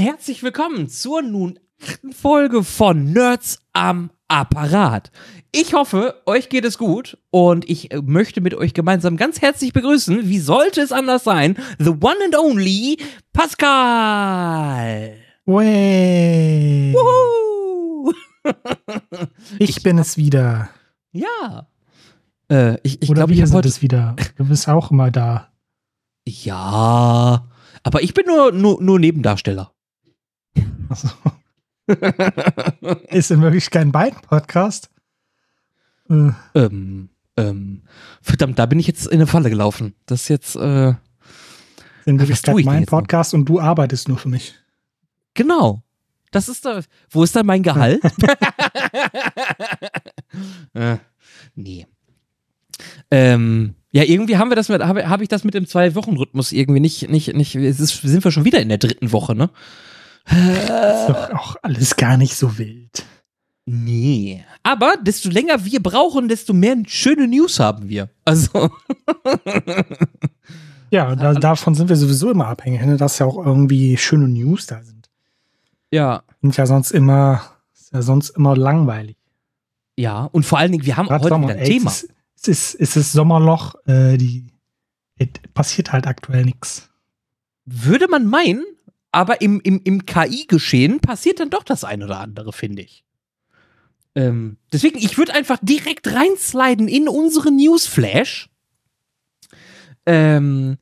herzlich 0.00 0.42
willkommen 0.42 0.88
zur 0.88 1.20
nun 1.20 1.58
achten 1.82 2.14
Folge 2.14 2.64
von 2.64 3.12
Nerds 3.12 3.60
am 3.74 4.10
Apparat. 4.28 5.10
Ich 5.52 5.74
hoffe, 5.74 6.22
euch 6.24 6.48
geht 6.48 6.64
es 6.64 6.78
gut 6.78 7.18
und 7.28 7.68
ich 7.68 7.92
äh, 7.92 8.00
möchte 8.00 8.40
mit 8.40 8.54
euch 8.54 8.72
gemeinsam 8.72 9.18
ganz 9.18 9.42
herzlich 9.42 9.74
begrüßen, 9.74 10.26
wie 10.26 10.38
sollte 10.38 10.80
es 10.80 10.90
anders 10.90 11.24
sein, 11.24 11.58
the 11.78 11.90
one 11.90 12.16
and 12.24 12.34
only 12.34 12.96
Pascal. 13.34 15.16
Way. 15.44 16.94
Woohoo! 16.94 18.12
Ich, 19.58 19.82
bin 19.82 19.98
es 19.98 20.16
wieder. 20.16 20.70
Ja. 21.12 21.68
Äh, 22.50 22.78
ich 22.82 23.02
ich 23.02 23.12
glaube, 23.12 23.34
ich 23.34 23.38
wir 23.38 23.46
sind 23.46 23.56
heute. 23.56 23.68
es 23.68 23.82
wieder. 23.82 24.16
Du 24.36 24.46
bist 24.46 24.66
auch 24.66 24.90
immer 24.90 25.10
da. 25.10 25.52
Ja. 26.26 27.50
Aber 27.82 28.02
ich 28.02 28.14
bin 28.14 28.24
nur, 28.26 28.50
nur, 28.52 28.82
nur 28.82 28.98
Nebendarsteller. 28.98 29.74
Also, 30.88 31.08
ist 33.08 33.30
in 33.30 33.42
Wirklichkeit 33.42 33.82
ein 33.82 33.92
Beiden-Podcast. 33.92 34.90
Äh, 36.08 36.30
Ähm, 36.54 37.08
ähm, 37.36 37.82
verdammt, 38.20 38.58
da 38.58 38.66
bin 38.66 38.78
ich 38.78 38.86
jetzt 38.86 39.06
in 39.06 39.14
eine 39.14 39.26
Falle 39.26 39.50
gelaufen. 39.50 39.94
Das 40.06 40.22
ist 40.22 40.28
jetzt, 40.28 40.56
äh, 40.56 40.94
in 42.06 42.18
Wirklichkeit 42.18 42.58
ich 42.58 42.64
denn 42.64 42.72
mein 42.72 42.80
jetzt 42.80 42.90
noch? 42.90 42.98
Podcast 42.98 43.34
und 43.34 43.44
du 43.46 43.60
arbeitest 43.60 44.08
nur 44.08 44.18
für 44.18 44.28
mich. 44.28 44.54
genau. 45.34 45.82
Das 46.32 46.48
ist 46.48 46.64
da, 46.64 46.80
wo 47.10 47.24
ist 47.24 47.34
da 47.34 47.42
mein 47.42 47.64
Gehalt? 47.64 48.00
äh, 50.74 50.96
nee. 51.56 51.88
Ähm, 53.10 53.74
ja, 53.90 54.04
irgendwie 54.04 54.36
haben 54.36 54.48
wir 54.48 54.54
das 54.54 54.68
mit, 54.68 54.80
habe 54.80 55.08
hab 55.08 55.20
ich 55.20 55.28
das 55.28 55.42
mit 55.42 55.54
dem 55.54 55.66
Zwei-Wochen-Rhythmus 55.66 56.52
irgendwie 56.52 56.78
nicht, 56.78 57.10
nicht, 57.10 57.34
nicht, 57.34 57.56
ist, 57.56 58.02
sind 58.02 58.22
wir 58.22 58.30
schon 58.30 58.44
wieder 58.44 58.60
in 58.60 58.68
der 58.68 58.78
dritten 58.78 59.10
Woche, 59.10 59.34
ne? 59.34 59.50
Ist 60.30 61.08
doch 61.08 61.30
auch 61.30 61.56
alles 61.62 61.96
gar 61.96 62.16
nicht 62.16 62.36
so 62.36 62.58
wild. 62.58 63.04
Nee. 63.66 64.44
Aber 64.62 64.94
desto 65.02 65.28
länger 65.28 65.64
wir 65.64 65.82
brauchen, 65.82 66.28
desto 66.28 66.52
mehr 66.52 66.76
schöne 66.86 67.28
News 67.28 67.60
haben 67.60 67.88
wir. 67.88 68.10
Also. 68.24 68.70
Ja, 70.90 71.14
da, 71.14 71.34
davon 71.34 71.74
sind 71.74 71.88
wir 71.88 71.96
sowieso 71.96 72.30
immer 72.30 72.48
abhängig, 72.48 72.84
ne, 72.84 72.96
dass 72.96 73.18
ja 73.18 73.26
auch 73.26 73.44
irgendwie 73.44 73.96
schöne 73.96 74.28
News 74.28 74.66
da 74.66 74.82
sind. 74.82 75.08
ja. 75.90 76.22
Sind 76.42 76.56
ja 76.56 76.66
sonst 76.66 76.90
immer, 76.90 77.42
ist 77.74 77.92
ja 77.92 78.02
sonst 78.02 78.30
immer 78.30 78.56
langweilig. 78.56 79.16
Ja. 79.96 80.24
Und 80.24 80.46
vor 80.46 80.58
allen 80.58 80.72
Dingen, 80.72 80.86
wir 80.86 80.96
haben 80.96 81.06
Gerade 81.06 81.22
heute 81.22 81.34
Sommer, 81.34 81.48
wieder 81.48 81.58
ein 81.58 81.64
ey, 81.64 81.78
Thema. 81.78 81.90
Es 81.90 82.02
ist, 82.02 82.10
es 82.34 82.48
ist, 82.48 82.80
es 82.80 82.96
ist 82.96 83.12
Sommerloch, 83.12 83.74
äh, 83.86 84.16
die, 84.16 84.46
es 85.16 85.28
passiert 85.52 85.92
halt 85.92 86.06
aktuell 86.06 86.44
nichts. 86.44 86.88
Würde 87.66 88.08
man 88.08 88.26
meinen, 88.26 88.64
aber 89.12 89.40
im, 89.40 89.60
im, 89.60 89.80
im 89.84 90.06
KI-Geschehen 90.06 91.00
passiert 91.00 91.40
dann 91.40 91.50
doch 91.50 91.64
das 91.64 91.84
ein 91.84 92.02
oder 92.02 92.20
andere, 92.20 92.52
finde 92.52 92.82
ich. 92.82 93.04
Ähm, 94.14 94.56
deswegen, 94.72 94.98
ich 94.98 95.18
würde 95.18 95.34
einfach 95.34 95.58
direkt 95.62 96.12
reinsliden 96.12 96.88
in 96.88 97.08
unsere 97.08 97.50
Newsflash. 97.50 98.48
Ähm, 100.06 100.78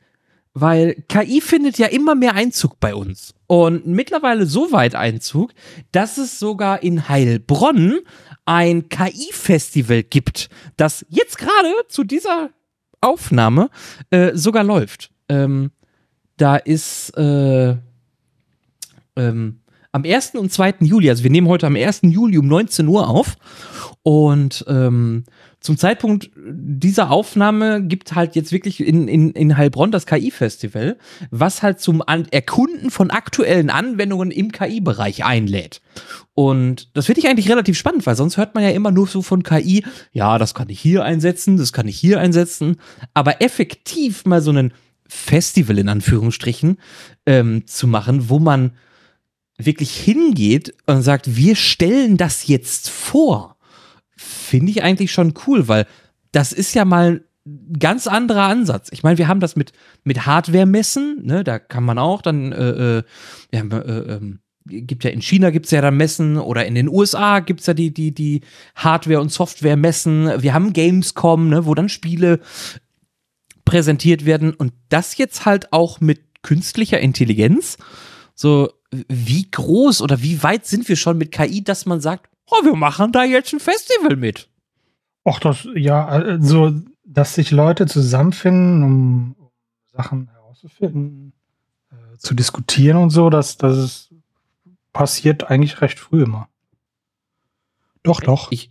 weil 0.55 1.05
KI 1.09 1.41
findet 1.41 1.79
ja 1.79 1.87
immer 1.87 2.15
mehr 2.15 2.35
Einzug 2.35 2.81
bei 2.81 2.95
uns. 2.95 3.35
Und 3.47 3.87
mittlerweile 3.87 4.47
so 4.47 4.73
weit 4.73 4.95
Einzug, 4.95 5.53
dass 5.93 6.19
es 6.19 6.39
sogar 6.39 6.83
in 6.83 7.09
Heilbronn 7.09 8.01
ein 8.45 8.89
KI-Festival 8.89 10.03
gibt, 10.03 10.49
das 10.77 11.07
jetzt 11.09 11.39
gerade 11.39 11.73
zu 11.89 12.03
dieser 12.03 12.51
Aufnahme 13.01 13.71
äh, 14.11 14.35
sogar 14.35 14.65
läuft. 14.65 15.11
Ähm, 15.29 15.71
da 16.37 16.57
ist 16.57 17.11
äh, 17.17 17.77
ähm, 19.19 19.61
am 19.93 20.05
1. 20.05 20.35
und 20.35 20.53
2. 20.53 20.77
Juli, 20.81 21.09
also 21.09 21.23
wir 21.23 21.31
nehmen 21.31 21.49
heute 21.49 21.67
am 21.67 21.77
1. 21.77 22.01
Juli 22.03 22.39
um 22.39 22.47
19 22.47 22.87
Uhr 22.87 23.09
auf 23.09 23.37
und 24.03 24.65
ähm, 24.69 25.25
zum 25.61 25.77
Zeitpunkt 25.77 26.31
dieser 26.37 27.11
Aufnahme 27.11 27.83
gibt 27.83 28.15
halt 28.15 28.37
jetzt 28.37 28.53
wirklich 28.53 28.81
in, 28.81 29.09
in, 29.09 29.31
in 29.33 29.57
Heilbronn 29.57 29.91
das 29.91 30.07
KI-Festival, 30.07 30.99
was 31.31 31.63
halt 31.63 31.81
zum 31.81 32.03
Erkunden 32.31 32.91
von 32.91 33.11
aktuellen 33.11 33.69
Anwendungen 33.69 34.31
im 34.31 34.53
KI-Bereich 34.53 35.25
einlädt. 35.25 35.81
Und 36.35 36.97
das 36.97 37.07
finde 37.07 37.21
ich 37.21 37.29
eigentlich 37.29 37.51
relativ 37.51 37.77
spannend, 37.77 38.07
weil 38.07 38.15
sonst 38.15 38.37
hört 38.37 38.55
man 38.55 38.63
ja 38.63 38.71
immer 38.71 38.93
nur 38.93 39.09
so 39.09 39.21
von 39.21 39.43
KI, 39.43 39.85
ja, 40.13 40.39
das 40.39 40.55
kann 40.55 40.69
ich 40.69 40.79
hier 40.79 41.03
einsetzen, 41.05 41.57
das 41.57 41.73
kann 41.73 41.89
ich 41.89 41.99
hier 41.99 42.21
einsetzen, 42.21 42.77
aber 43.15 43.43
effektiv 43.43 44.25
mal 44.27 44.41
so 44.41 44.51
einen 44.51 44.73
Festival 45.09 45.79
in 45.79 45.89
Anführungsstrichen 45.89 46.79
ähm, 47.27 47.67
zu 47.67 47.89
machen, 47.89 48.29
wo 48.29 48.39
man 48.39 48.73
wirklich 49.59 49.95
hingeht 49.95 50.75
und 50.87 51.03
sagt, 51.03 51.37
wir 51.37 51.57
stellen 51.57 52.17
das 52.17 52.47
jetzt 52.47 52.89
vor, 52.89 53.57
finde 54.17 54.71
ich 54.71 54.83
eigentlich 54.83 55.13
schon 55.13 55.35
cool, 55.47 55.69
weil 55.69 55.87
das 56.33 56.53
ist 56.53 56.75
ja 56.75 56.85
mal 56.85 57.25
ein 57.45 57.79
ganz 57.79 58.07
anderer 58.07 58.45
Ansatz. 58.45 58.89
Ich 58.93 59.03
meine, 59.03 59.19
wir 59.19 59.27
haben 59.29 59.41
das 59.41 59.57
mit, 59.57 59.73
mit 60.05 60.27
Hardware-Messen, 60.27 61.25
ne, 61.25 61.45
da 61.45 61.59
kann 61.59 61.85
man 61.85 61.99
auch 61.99 62.23
dann, 62.23 62.53
äh, 62.53 62.99
äh, 62.99 63.03
haben, 63.55 63.73
äh, 63.73 64.15
ähm, 64.15 64.41
gibt 64.65 65.03
ja 65.03 65.11
in 65.11 65.23
China 65.23 65.51
gibt's 65.51 65.71
ja 65.71 65.81
dann 65.81 65.97
Messen 65.97 66.37
oder 66.37 66.67
in 66.67 66.75
den 66.75 66.89
USA 66.89 67.41
gibt's 67.41 67.67
ja 67.67 67.75
die, 67.75 67.93
die, 67.93 68.13
die 68.13 68.43
Hardware- 68.77 69.21
und 69.21 69.33
Software-Messen. 69.33 70.43
Wir 70.43 70.53
haben 70.53 70.73
Gamescom, 70.73 71.49
ne, 71.49 71.65
wo 71.65 71.75
dann 71.75 71.89
Spiele 71.89 72.41
präsentiert 73.65 74.25
werden 74.25 74.53
und 74.53 74.73
das 74.89 75.17
jetzt 75.17 75.47
halt 75.47 75.73
auch 75.73 76.01
mit 76.01 76.21
künstlicher 76.43 77.01
Intelligenz. 77.01 77.77
So, 78.35 78.71
wie 78.91 79.51
groß 79.51 80.03
oder 80.03 80.23
wie 80.23 80.43
weit 80.43 80.67
sind 80.67 80.89
wir 80.89 80.97
schon 80.97 81.19
mit 81.19 81.33
KI, 81.33 81.63
dass 81.63 81.87
man 81.87 82.01
sagt, 82.01 82.31
oh, 82.47 82.65
wir 82.65 82.75
machen 82.75 83.13
da 83.13 83.25
jetzt 83.25 83.53
ein 83.53 83.61
Festival 83.61 84.17
mit. 84.17 84.49
Ach, 85.25 85.39
das, 85.41 85.67
ja, 85.75 86.07
also, 86.07 86.73
dass 87.05 87.35
sich 87.35 87.51
Leute 87.51 87.87
zusammenfinden, 87.87 88.83
um 88.83 89.37
Sachen 89.93 90.29
herauszufinden, 90.29 91.33
äh, 91.91 92.17
zu 92.19 92.35
diskutieren 92.35 92.97
und 92.97 93.11
so, 93.11 93.29
das, 93.29 93.59
das 93.59 93.77
ist, 93.77 94.15
passiert 94.93 95.51
eigentlich 95.51 95.81
recht 95.81 95.99
früh 95.99 96.23
immer. 96.23 96.49
Doch, 98.03 98.21
doch. 98.21 98.51
Ich 98.53 98.71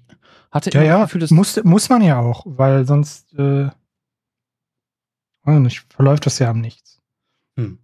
hatte 0.52 0.72
ja, 0.72 0.82
ja, 0.82 0.98
das 1.00 1.08
Gefühl, 1.10 1.22
dass 1.22 1.32
muss, 1.32 1.64
muss 1.64 1.90
man 1.90 2.02
ja 2.02 2.20
auch, 2.20 2.44
weil 2.46 2.86
sonst, 2.88 3.34
äh, 3.36 3.70
verläuft 5.90 6.26
das 6.26 6.40
ja 6.40 6.50
am 6.50 6.60
Nichts. 6.60 7.02
Hm. 7.56 7.80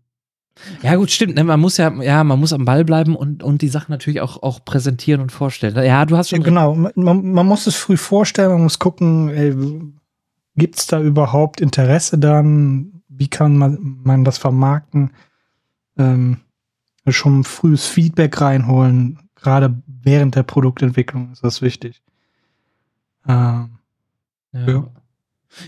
Ja, 0.81 0.95
gut, 0.95 1.09
stimmt. 1.11 1.35
Ne? 1.35 1.43
Man 1.43 1.59
muss 1.59 1.77
ja, 1.77 1.91
ja, 2.01 2.23
man 2.23 2.39
muss 2.39 2.53
am 2.53 2.65
Ball 2.65 2.85
bleiben 2.85 3.15
und, 3.15 3.43
und 3.43 3.61
die 3.61 3.69
Sachen 3.69 3.91
natürlich 3.91 4.21
auch, 4.21 4.41
auch 4.43 4.63
präsentieren 4.63 5.21
und 5.21 5.31
vorstellen. 5.31 5.75
Ja, 5.83 6.05
du 6.05 6.15
hast 6.15 6.29
schon. 6.29 6.43
Genau, 6.43 6.75
man, 6.75 6.91
man 6.95 7.45
muss 7.47 7.67
es 7.67 7.75
früh 7.75 7.97
vorstellen, 7.97 8.51
man 8.51 8.63
muss 8.63 8.79
gucken, 8.79 9.29
ey, 9.29 9.55
gibt 10.55 10.77
es 10.79 10.87
da 10.87 11.01
überhaupt 11.01 11.59
Interesse 11.59 12.17
dann? 12.17 13.01
Wie 13.07 13.27
kann 13.27 13.57
man, 13.57 13.77
man 14.03 14.23
das 14.23 14.37
vermarkten? 14.37 15.11
Ähm, 15.97 16.37
schon 17.07 17.43
frühes 17.43 17.85
Feedback 17.85 18.39
reinholen, 18.39 19.19
gerade 19.35 19.81
während 19.87 20.35
der 20.35 20.43
Produktentwicklung 20.43 21.31
ist 21.31 21.43
das 21.43 21.61
wichtig. 21.61 22.01
Ähm, 23.27 23.79
Ja. 24.53 24.67
Ja. 24.67 24.87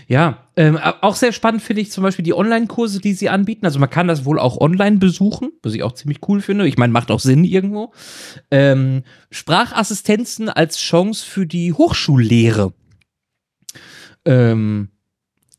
Ja, 0.08 0.48
ähm, 0.56 0.78
auch 0.78 1.14
sehr 1.14 1.32
spannend 1.32 1.62
finde 1.62 1.82
ich 1.82 1.90
zum 1.90 2.02
Beispiel 2.02 2.24
die 2.24 2.34
Online-Kurse, 2.34 3.00
die 3.00 3.14
sie 3.14 3.28
anbieten. 3.28 3.66
Also 3.66 3.78
man 3.78 3.90
kann 3.90 4.08
das 4.08 4.24
wohl 4.24 4.38
auch 4.38 4.58
online 4.60 4.98
besuchen, 4.98 5.50
was 5.62 5.74
ich 5.74 5.82
auch 5.82 5.92
ziemlich 5.92 6.20
cool 6.28 6.40
finde. 6.40 6.66
Ich 6.66 6.78
meine, 6.78 6.92
macht 6.92 7.10
auch 7.10 7.20
Sinn 7.20 7.44
irgendwo. 7.44 7.92
Ähm, 8.50 9.02
Sprachassistenzen 9.30 10.48
als 10.48 10.78
Chance 10.78 11.24
für 11.24 11.46
die 11.46 11.72
Hochschullehre. 11.72 12.72
Ähm, 14.24 14.88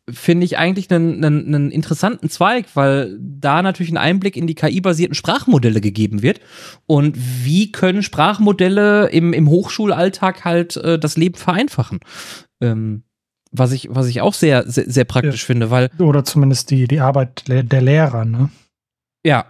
finde 0.09 0.45
ich 0.45 0.57
eigentlich 0.57 0.89
einen, 0.91 1.23
einen, 1.23 1.53
einen 1.53 1.71
interessanten 1.71 2.29
Zweig, 2.29 2.67
weil 2.75 3.17
da 3.19 3.61
natürlich 3.61 3.91
ein 3.91 3.97
Einblick 3.97 4.37
in 4.37 4.47
die 4.47 4.55
KI-basierten 4.55 5.15
Sprachmodelle 5.15 5.81
gegeben 5.81 6.21
wird. 6.21 6.39
Und 6.85 7.17
wie 7.17 7.71
können 7.71 8.03
Sprachmodelle 8.03 9.09
im, 9.09 9.33
im 9.33 9.49
Hochschulalltag 9.49 10.45
halt 10.45 10.77
äh, 10.77 10.97
das 10.97 11.17
Leben 11.17 11.35
vereinfachen? 11.35 11.99
Ähm, 12.61 13.03
was 13.51 13.71
ich, 13.71 13.87
was 13.91 14.07
ich 14.07 14.21
auch 14.21 14.33
sehr, 14.33 14.69
sehr, 14.69 14.89
sehr 14.89 15.05
praktisch 15.05 15.45
finde, 15.45 15.69
weil, 15.71 15.89
oder 15.99 16.23
zumindest 16.23 16.71
die, 16.71 16.87
die 16.87 16.99
Arbeit 16.99 17.43
der 17.47 17.81
Lehrer, 17.81 18.25
ne? 18.25 18.49
ja, 19.25 19.45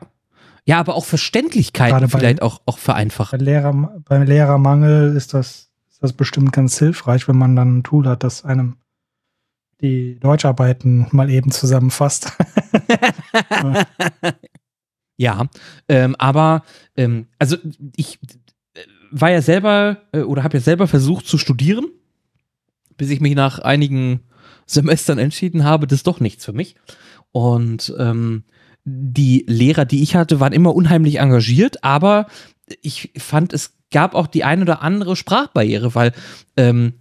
ja, 0.65 0.79
aber 0.79 0.95
auch 0.95 1.05
Verständlichkeiten 1.05 2.01
bei- 2.01 2.07
vielleicht 2.19 2.41
auch, 2.41 2.61
auch 2.65 2.77
vereinfachen. 2.77 3.39
Bei 3.39 3.45
Lehrer, 3.45 3.73
beim 4.03 4.23
Lehrermangel 4.23 5.15
ist 5.15 5.33
das, 5.33 5.69
ist 5.89 6.03
das 6.03 6.11
bestimmt 6.13 6.51
ganz 6.51 6.77
hilfreich, 6.77 7.27
wenn 7.29 7.38
man 7.38 7.55
dann 7.55 7.77
ein 7.77 7.83
Tool 7.83 8.05
hat, 8.07 8.23
das 8.23 8.44
einem 8.44 8.75
die 9.79 10.19
Deutscharbeiten 10.19 11.07
mal 11.11 11.29
eben 11.29 11.51
zusammenfasst. 11.51 12.33
Ja, 15.19 15.47
ähm, 15.89 16.15
aber 16.19 16.63
ähm, 16.95 17.25
also 17.39 17.57
ich 17.95 18.19
äh, 18.75 18.81
war 19.09 19.31
ja 19.31 19.41
selber 19.41 19.97
äh, 20.11 20.19
oder 20.21 20.44
habe 20.44 20.57
ja 20.57 20.61
selber 20.63 20.88
versucht 20.88 21.25
zu 21.25 21.39
studieren, 21.39 21.88
bis 22.97 23.09
ich 23.09 23.21
mich 23.21 23.35
nach 23.35 23.59
einigen 23.59 24.21
Semestern 24.65 25.17
entschieden 25.17 25.63
habe, 25.63 25.88
das 25.88 25.99
ist 25.99 26.07
doch 26.07 26.19
nichts 26.19 26.45
für 26.45 26.53
mich. 26.53 26.75
Und 27.31 27.94
ähm, 27.97 28.44
die 28.83 29.45
Lehrer, 29.47 29.85
die 29.85 30.01
ich 30.01 30.15
hatte, 30.15 30.39
waren 30.39 30.53
immer 30.53 30.75
unheimlich 30.75 31.19
engagiert, 31.19 31.83
aber 31.83 32.27
ich 32.81 33.11
fand, 33.17 33.53
es 33.53 33.77
gab 33.91 34.15
auch 34.15 34.27
die 34.27 34.44
ein 34.44 34.61
oder 34.61 34.81
andere 34.81 35.15
Sprachbarriere, 35.15 35.95
weil 35.95 36.13
ähm, 36.57 36.94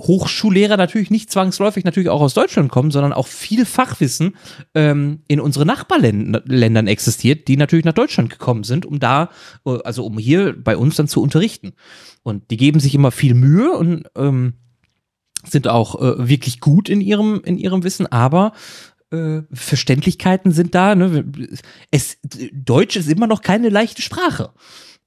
Hochschullehrer 0.00 0.76
natürlich 0.76 1.10
nicht 1.10 1.30
zwangsläufig 1.30 1.84
natürlich 1.84 2.08
auch 2.08 2.20
aus 2.20 2.34
Deutschland 2.34 2.70
kommen, 2.70 2.90
sondern 2.90 3.12
auch 3.12 3.26
viel 3.26 3.64
Fachwissen 3.64 4.36
ähm, 4.74 5.20
in 5.28 5.40
unsere 5.40 5.66
Nachbarländern 5.66 6.86
existiert, 6.86 7.48
die 7.48 7.56
natürlich 7.56 7.84
nach 7.84 7.92
Deutschland 7.92 8.30
gekommen 8.30 8.64
sind, 8.64 8.86
um 8.86 8.98
da, 8.98 9.30
äh, 9.64 9.78
also 9.84 10.04
um 10.04 10.18
hier 10.18 10.54
bei 10.56 10.76
uns 10.76 10.96
dann 10.96 11.08
zu 11.08 11.22
unterrichten. 11.22 11.72
Und 12.22 12.50
die 12.50 12.56
geben 12.56 12.80
sich 12.80 12.94
immer 12.94 13.10
viel 13.10 13.34
Mühe 13.34 13.72
und 13.72 14.04
ähm, 14.16 14.54
sind 15.44 15.68
auch 15.68 16.00
äh, 16.00 16.28
wirklich 16.28 16.60
gut 16.60 16.88
in 16.88 17.00
ihrem, 17.00 17.40
in 17.44 17.56
ihrem 17.56 17.82
Wissen, 17.82 18.06
aber 18.06 18.52
äh, 19.10 19.42
Verständlichkeiten 19.52 20.52
sind 20.52 20.74
da. 20.74 20.94
Ne? 20.94 21.24
Es, 21.90 22.18
Deutsch 22.52 22.96
ist 22.96 23.08
immer 23.08 23.26
noch 23.26 23.42
keine 23.42 23.68
leichte 23.68 24.02
Sprache. 24.02 24.52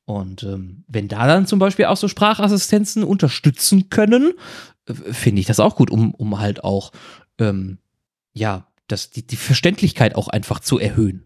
Und 0.05 0.44
ähm, 0.44 0.83
wenn 0.88 1.07
da 1.07 1.27
dann 1.27 1.47
zum 1.47 1.59
Beispiel 1.59 1.85
auch 1.85 1.97
so 1.97 2.07
Sprachassistenzen 2.07 3.03
unterstützen 3.03 3.89
können, 3.89 4.33
äh, 4.88 4.94
finde 4.94 5.39
ich 5.39 5.47
das 5.47 5.59
auch 5.59 5.75
gut, 5.75 5.91
um, 5.91 6.13
um 6.13 6.39
halt 6.39 6.63
auch, 6.63 6.91
ähm, 7.39 7.77
ja, 8.33 8.67
das, 8.88 9.11
die, 9.11 9.25
die 9.25 9.38
Verständlichkeit 9.38 10.15
auch 10.15 10.27
einfach 10.27 10.59
zu 10.59 10.77
erhöhen. 10.77 11.23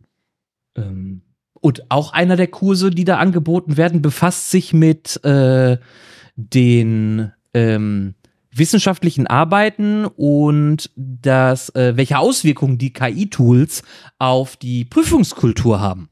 Ähm, 0.75 1.23
und 1.53 1.89
auch 1.89 2.13
einer 2.13 2.35
der 2.35 2.47
Kurse, 2.47 2.91
die 2.91 3.03
da 3.03 3.17
angeboten 3.17 3.77
werden, 3.77 4.03
befasst 4.03 4.51
sich 4.51 4.73
mit 4.73 5.23
äh, 5.25 5.77
den 6.35 7.31
ähm, 7.55 8.13
wissenschaftlichen 8.51 9.25
Arbeiten 9.25 10.05
und 10.05 10.91
das, 10.95 11.69
äh, 11.75 11.97
welche 11.97 12.19
Auswirkungen 12.19 12.77
die 12.77 12.93
KI-Tools 12.93 13.83
auf 14.19 14.55
die 14.55 14.85
Prüfungskultur 14.85 15.79
haben. 15.79 16.09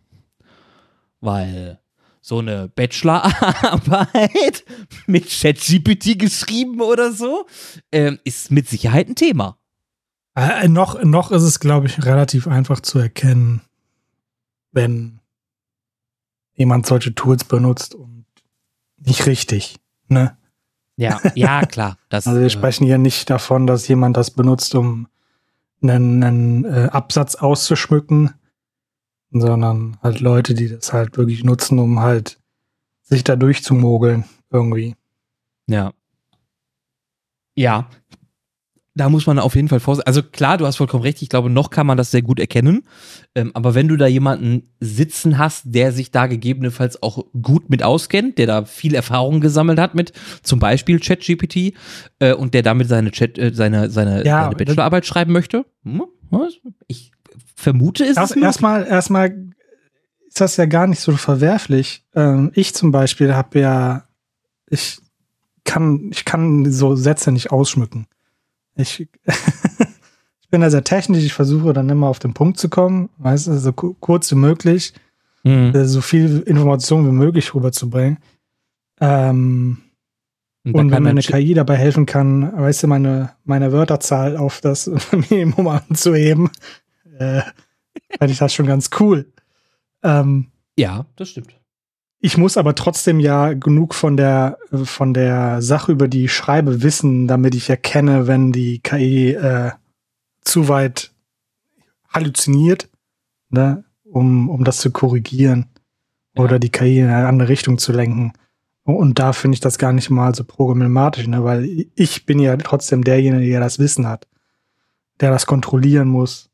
Weil 1.21 1.79
so 2.27 2.39
eine 2.39 2.68
Bachelorarbeit 2.69 4.66
mit 5.06 5.30
ChatGPT 5.30 6.18
geschrieben 6.18 6.81
oder 6.81 7.12
so 7.12 7.45
ähm, 7.92 8.18
ist 8.24 8.50
mit 8.50 8.68
Sicherheit 8.68 9.07
ein 9.07 9.16
Thema. 9.16 9.60
Äh, 10.36 10.68
noch, 10.68 11.04
noch 11.04 11.31
ist 11.31 11.44
es, 11.44 11.60
glaube 11.60 11.86
ich, 11.86 12.04
relativ 12.04 12.48
einfach 12.48 12.80
zu 12.80 12.98
erkennen, 12.98 13.62
wenn 14.72 15.19
jemand 16.56 16.88
solche 16.88 17.13
Tools 17.13 17.44
benutzt 17.44 17.94
und 17.94 18.25
nicht 18.98 19.28
richtig. 19.28 19.78
Ne? 20.07 20.36
Ja, 20.95 21.21
ja, 21.36 21.63
klar. 21.68 22.00
Das, 22.10 22.25
also 22.25 22.39
wir 22.39 22.48
äh, 22.48 22.50
sprechen 22.50 22.88
hier 22.88 22.98
nicht 22.98 23.30
davon, 23.30 23.68
dass 23.68 23.88
jemand 23.88 24.18
das 24.18 24.31
benutzt, 24.31 24.74
um 24.74 25.07
einen, 25.83 26.24
einen 26.24 26.66
äh, 26.66 26.89
Absatz 26.92 27.36
auszuschmücken, 27.36 28.33
sondern 29.41 29.97
halt 30.01 30.19
Leute, 30.19 30.53
die 30.53 30.69
das 30.69 30.93
halt 30.93 31.17
wirklich 31.17 31.43
nutzen, 31.43 31.79
um 31.79 31.99
halt 31.99 32.39
sich 33.03 33.23
da 33.23 33.35
durchzumogeln 33.35 34.25
irgendwie. 34.51 34.95
Ja. 35.67 35.93
Ja, 37.55 37.87
da 38.95 39.09
muss 39.09 39.27
man 39.27 39.39
auf 39.39 39.55
jeden 39.55 39.67
Fall 39.67 39.81
vorsichtig. 39.81 40.07
Also 40.07 40.23
klar, 40.23 40.57
du 40.57 40.65
hast 40.65 40.77
vollkommen 40.77 41.03
recht. 41.03 41.21
Ich 41.21 41.27
glaube, 41.27 41.49
noch 41.49 41.69
kann 41.69 41.85
man 41.85 41.97
das 41.97 42.11
sehr 42.11 42.21
gut 42.21 42.39
erkennen. 42.39 42.83
Ähm, 43.35 43.51
aber 43.53 43.75
wenn 43.75 43.89
du 43.89 43.97
da 43.97 44.07
jemanden 44.07 44.71
sitzen 44.79 45.37
hast, 45.37 45.63
der 45.65 45.91
sich 45.91 46.11
da 46.11 46.27
gegebenenfalls 46.27 47.03
auch 47.03 47.25
gut 47.41 47.69
mit 47.69 47.83
auskennt, 47.83 48.37
der 48.37 48.47
da 48.47 48.65
viel 48.65 48.95
Erfahrung 48.95 49.41
gesammelt 49.41 49.79
hat 49.79 49.95
mit 49.95 50.13
zum 50.43 50.59
Beispiel 50.59 50.99
ChatGPT 50.99 51.73
äh, 52.19 52.33
und 52.33 52.53
der 52.53 52.63
damit 52.63 52.87
seine 52.87 53.11
Chat, 53.11 53.37
äh, 53.37 53.53
seine, 53.53 53.89
seine, 53.89 54.25
ja, 54.25 54.43
seine 54.43 54.55
Bachelorarbeit 54.55 55.05
schreiben 55.05 55.33
möchte, 55.33 55.65
hm, 55.83 56.03
ich 56.87 57.11
vermute, 57.55 58.05
ist 58.05 58.17
erst, 58.17 58.35
es 58.35 58.41
erstmal, 58.41 58.85
erstmal 58.85 59.45
ist 60.27 60.41
das 60.41 60.57
ja 60.57 60.65
gar 60.65 60.87
nicht 60.87 60.99
so 60.99 61.13
verwerflich. 61.13 62.03
Ähm, 62.13 62.51
ich 62.53 62.73
zum 62.73 62.91
Beispiel 62.91 63.35
habe 63.35 63.59
ja, 63.59 64.03
ich 64.69 64.99
kann, 65.63 66.09
ich 66.11 66.25
kann 66.25 66.71
so 66.71 66.95
Sätze 66.95 67.31
nicht 67.31 67.51
ausschmücken. 67.51 68.07
Ich, 68.75 68.99
ich 70.41 70.49
bin 70.49 70.61
da 70.61 70.69
sehr 70.69 70.83
technisch, 70.83 71.23
ich 71.23 71.33
versuche 71.33 71.73
dann 71.73 71.89
immer 71.89 72.07
auf 72.07 72.19
den 72.19 72.33
Punkt 72.33 72.57
zu 72.57 72.69
kommen, 72.69 73.09
weißt 73.17 73.47
du, 73.47 73.57
so 73.57 73.71
kurz 73.73 74.31
wie 74.31 74.35
möglich, 74.35 74.93
mhm. 75.43 75.73
Äh, 75.73 75.85
so 75.85 76.01
viel 76.01 76.41
Information 76.41 77.07
wie 77.07 77.13
möglich 77.13 77.53
rüberzubringen. 77.53 78.17
Ähm, 78.99 79.77
und, 80.65 80.75
und 80.75 80.91
wenn 80.91 81.03
meine 81.03 81.21
KI 81.21 81.53
dabei 81.53 81.75
helfen 81.75 82.07
kann, 82.07 82.51
weißt 82.59 82.83
du, 82.83 82.87
meine, 82.87 83.33
meine 83.43 83.71
Wörterzahl 83.71 84.35
auf 84.35 84.61
das 84.61 84.89
Minimum 85.29 85.67
anzuheben, 85.67 86.49
äh, 87.19 87.41
fände 88.17 88.31
ich 88.31 88.39
das 88.39 88.53
schon 88.53 88.67
ganz 88.67 88.89
cool. 89.00 89.31
Ähm, 90.03 90.51
ja, 90.77 91.06
das 91.15 91.29
stimmt. 91.29 91.59
Ich 92.19 92.38
muss 92.38 92.57
aber 92.57 92.73
trotzdem 92.75 93.19
ja 93.19 93.53
genug 93.53 93.94
von 93.94 94.17
der, 94.17 94.57
von 94.71 95.13
der 95.13 95.62
Sache, 95.62 95.91
über 95.91 96.07
die 96.07 96.25
ich 96.25 96.33
schreibe, 96.33 96.81
wissen, 96.81 97.27
damit 97.27 97.53
ich 97.53 97.69
erkenne, 97.69 98.25
wenn 98.25 98.51
die 98.51 98.79
KI 98.79 99.33
äh, 99.33 99.71
zu 100.41 100.67
weit 100.67 101.12
halluziniert, 102.09 102.89
ne, 103.50 103.83
um, 104.03 104.50
um 104.50 104.63
das 104.63 104.77
zu 104.77 104.91
korrigieren 104.91 105.68
ja. 106.35 106.44
oder 106.44 106.57
die 106.57 106.71
KI 106.71 107.00
in 107.00 107.09
eine 107.09 107.27
andere 107.27 107.50
Richtung 107.50 107.77
zu 107.77 107.91
lenken. 107.91 108.33
Und 108.83 109.19
da 109.19 109.33
finde 109.33 109.56
ich 109.56 109.61
das 109.61 109.77
gar 109.77 109.94
nicht 109.94 110.09
mal 110.09 110.33
so 110.33 110.44
problematisch, 110.44 111.27
ne, 111.27 111.44
weil 111.44 111.85
ich 111.95 112.25
bin 112.25 112.39
ja 112.39 112.56
trotzdem 112.57 113.03
derjenige, 113.03 113.51
der 113.51 113.59
das 113.59 113.77
Wissen 113.77 114.07
hat, 114.07 114.27
der 115.19 115.31
das 115.31 115.45
kontrollieren 115.45 116.07
muss, 116.07 116.50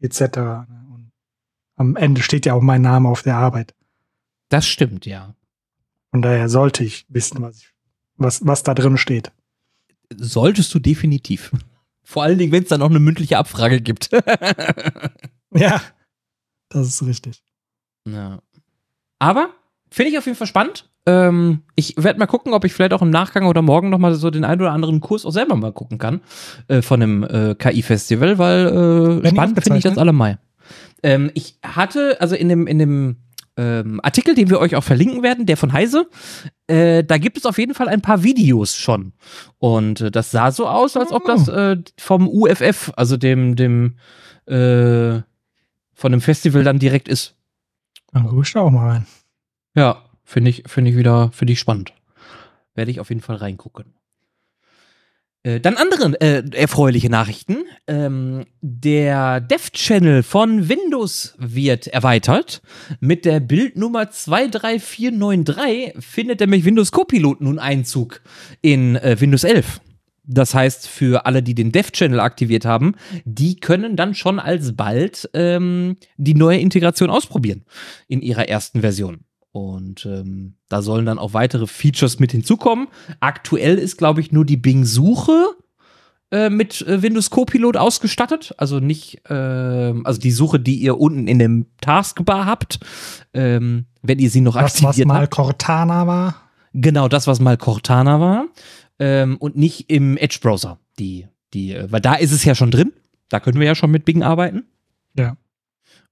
etc. 0.00 0.20
Ne. 0.36 0.86
Und 0.92 1.12
am 1.76 1.96
Ende 1.96 2.22
steht 2.22 2.46
ja 2.46 2.54
auch 2.54 2.62
mein 2.62 2.82
Name 2.82 3.08
auf 3.08 3.22
der 3.22 3.36
Arbeit. 3.36 3.74
Das 4.48 4.66
stimmt, 4.66 5.06
ja. 5.06 5.34
Von 6.10 6.22
daher 6.22 6.48
sollte 6.48 6.84
ich 6.84 7.06
wissen, 7.08 7.42
was, 7.42 7.58
ich, 7.58 7.68
was, 8.16 8.46
was 8.46 8.62
da 8.62 8.74
drin 8.74 8.96
steht. 8.96 9.32
Solltest 10.16 10.72
du 10.74 10.78
definitiv. 10.78 11.52
Vor 12.02 12.22
allen 12.22 12.38
Dingen, 12.38 12.52
wenn 12.52 12.62
es 12.62 12.70
da 12.70 12.78
noch 12.78 12.88
eine 12.88 13.00
mündliche 13.00 13.36
Abfrage 13.36 13.82
gibt. 13.82 14.10
ja, 15.52 15.82
das 16.70 16.88
ist 16.88 17.02
richtig. 17.04 17.42
Ja. 18.06 18.40
Aber 19.18 19.50
finde 19.90 20.12
ich 20.12 20.18
auf 20.18 20.24
jeden 20.24 20.38
Fall 20.38 20.46
spannend. 20.46 20.88
Ähm, 21.06 21.62
ich 21.74 21.94
werde 21.96 22.18
mal 22.18 22.26
gucken, 22.26 22.52
ob 22.52 22.64
ich 22.64 22.72
vielleicht 22.72 22.92
auch 22.92 23.02
im 23.02 23.10
Nachgang 23.10 23.46
oder 23.46 23.62
morgen 23.62 23.90
noch 23.90 23.98
mal 23.98 24.14
so 24.14 24.30
den 24.30 24.44
einen 24.44 24.60
oder 24.60 24.72
anderen 24.72 25.00
Kurs 25.00 25.24
auch 25.24 25.30
selber 25.30 25.56
mal 25.56 25.72
gucken 25.72 25.98
kann 25.98 26.20
äh, 26.68 26.82
von 26.82 27.00
dem 27.00 27.24
äh, 27.24 27.54
KI-Festival, 27.54 28.38
weil 28.38 29.22
äh, 29.24 29.28
spannend 29.28 29.62
finde 29.62 29.78
ich 29.78 29.84
das 29.84 29.98
allemal. 29.98 30.38
Ähm, 31.02 31.30
ich 31.34 31.58
hatte, 31.62 32.20
also 32.20 32.34
in 32.34 32.48
dem, 32.48 32.66
in 32.66 32.78
dem 32.78 33.16
ähm, 33.58 34.00
Artikel, 34.02 34.34
den 34.34 34.50
wir 34.50 34.60
euch 34.60 34.76
auch 34.76 34.84
verlinken 34.84 35.22
werden, 35.22 35.44
der 35.44 35.56
von 35.56 35.72
Heise. 35.72 36.08
Äh, 36.68 37.02
da 37.02 37.18
gibt 37.18 37.36
es 37.36 37.44
auf 37.44 37.58
jeden 37.58 37.74
Fall 37.74 37.88
ein 37.88 38.00
paar 38.00 38.22
Videos 38.22 38.76
schon. 38.76 39.12
Und 39.58 40.00
äh, 40.00 40.10
das 40.10 40.30
sah 40.30 40.52
so 40.52 40.68
aus, 40.68 40.96
als 40.96 41.10
ob 41.10 41.24
das 41.24 41.48
äh, 41.48 41.76
vom 41.98 42.28
UFF, 42.28 42.92
also 42.96 43.16
dem, 43.16 43.56
dem, 43.56 43.96
äh, 44.46 45.20
von 45.92 46.12
dem 46.12 46.20
Festival 46.20 46.62
dann 46.62 46.78
direkt 46.78 47.08
ist. 47.08 47.34
Dann 48.12 48.28
guck 48.28 48.46
ich 48.46 48.52
da 48.52 48.60
auch 48.60 48.70
mal 48.70 48.90
rein. 48.90 49.06
Ja, 49.74 50.04
finde 50.28 50.50
ich, 50.50 50.62
finde 50.66 50.90
ich 50.90 50.96
wieder, 50.96 51.30
finde 51.32 51.54
ich 51.54 51.58
spannend. 51.58 51.94
Werde 52.74 52.90
ich 52.90 53.00
auf 53.00 53.08
jeden 53.08 53.22
Fall 53.22 53.36
reingucken. 53.36 53.94
Äh, 55.42 55.60
dann 55.60 55.76
andere 55.76 56.20
äh, 56.20 56.44
erfreuliche 56.54 57.08
Nachrichten. 57.08 57.64
Ähm, 57.86 58.44
der 58.60 59.40
Dev-Channel 59.40 60.22
von 60.22 60.68
Windows 60.68 61.34
wird 61.38 61.86
erweitert. 61.86 62.60
Mit 63.00 63.24
der 63.24 63.40
Bildnummer 63.40 64.10
23493 64.10 65.94
findet 65.98 66.40
nämlich 66.40 66.64
Windows 66.64 66.92
Copilot 66.92 67.40
nun 67.40 67.58
Einzug 67.58 68.20
in 68.60 68.96
äh, 68.96 69.16
Windows 69.18 69.44
11. 69.44 69.80
Das 70.24 70.52
heißt, 70.54 70.86
für 70.88 71.24
alle, 71.24 71.42
die 71.42 71.54
den 71.54 71.72
Dev-Channel 71.72 72.20
aktiviert 72.20 72.66
haben, 72.66 72.96
die 73.24 73.56
können 73.56 73.96
dann 73.96 74.14
schon 74.14 74.38
alsbald 74.38 75.30
ähm, 75.32 75.96
die 76.18 76.34
neue 76.34 76.58
Integration 76.58 77.08
ausprobieren 77.08 77.64
in 78.08 78.20
ihrer 78.20 78.46
ersten 78.46 78.82
Version. 78.82 79.24
Und 79.52 80.06
ähm, 80.06 80.54
da 80.68 80.82
sollen 80.82 81.06
dann 81.06 81.18
auch 81.18 81.32
weitere 81.32 81.66
Features 81.66 82.18
mit 82.18 82.32
hinzukommen. 82.32 82.88
Aktuell 83.20 83.78
ist, 83.78 83.96
glaube 83.96 84.20
ich, 84.20 84.30
nur 84.30 84.44
die 84.44 84.56
Bing-Suche 84.56 85.56
äh, 86.30 86.50
mit 86.50 86.82
äh, 86.82 87.02
Windows 87.02 87.30
Copilot 87.30 87.76
ausgestattet. 87.76 88.54
Also 88.58 88.80
nicht, 88.80 89.22
äh, 89.30 89.34
also 89.34 90.20
die 90.20 90.30
Suche, 90.30 90.60
die 90.60 90.76
ihr 90.76 90.98
unten 90.98 91.26
in 91.26 91.38
dem 91.38 91.66
Taskbar 91.80 92.44
habt, 92.44 92.80
ähm, 93.32 93.86
wenn 94.02 94.18
ihr 94.18 94.30
sie 94.30 94.42
noch 94.42 94.54
das, 94.54 94.64
aktiviert 94.64 94.86
habt. 94.86 94.98
Das, 94.98 95.00
was 95.00 95.06
mal 95.06 95.22
habt. 95.22 95.34
Cortana 95.34 96.06
war. 96.06 96.42
Genau, 96.74 97.08
das, 97.08 97.26
was 97.26 97.40
mal 97.40 97.56
Cortana 97.56 98.20
war. 98.20 98.46
Ähm, 98.98 99.36
und 99.38 99.56
nicht 99.56 99.90
im 99.90 100.16
Edge-Browser. 100.16 100.78
Die, 100.98 101.26
die, 101.54 101.72
äh, 101.72 101.90
weil 101.90 102.00
da 102.00 102.14
ist 102.14 102.32
es 102.32 102.44
ja 102.44 102.54
schon 102.54 102.70
drin. 102.70 102.92
Da 103.30 103.40
können 103.40 103.58
wir 103.58 103.66
ja 103.66 103.74
schon 103.74 103.90
mit 103.90 104.04
Bing 104.04 104.22
arbeiten. 104.22 104.64
Ja. 105.16 105.36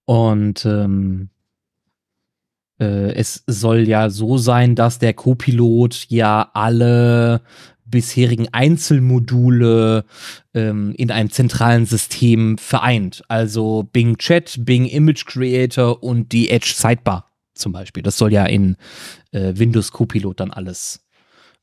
Und 0.06 0.64
ähm, 0.64 1.30
äh, 2.78 3.12
es 3.12 3.42
soll 3.46 3.88
ja 3.88 4.10
so 4.10 4.38
sein, 4.38 4.74
dass 4.74 4.98
der 4.98 5.14
Copilot 5.14 6.06
ja 6.08 6.50
alle 6.52 7.40
bisherigen 7.86 8.48
Einzelmodule 8.52 10.04
ähm, 10.54 10.92
in 10.96 11.10
einem 11.10 11.30
zentralen 11.30 11.86
System 11.86 12.58
vereint. 12.58 13.22
Also 13.28 13.88
Bing 13.92 14.18
Chat, 14.18 14.56
Bing 14.64 14.86
Image 14.86 15.24
Creator 15.24 16.02
und 16.02 16.32
die 16.32 16.50
Edge 16.50 16.72
Sidebar 16.76 17.30
zum 17.54 17.72
Beispiel. 17.72 18.02
Das 18.02 18.18
soll 18.18 18.32
ja 18.32 18.44
in 18.44 18.76
äh, 19.32 19.52
Windows 19.56 19.92
Copilot 19.92 20.40
dann 20.40 20.50
alles 20.50 21.06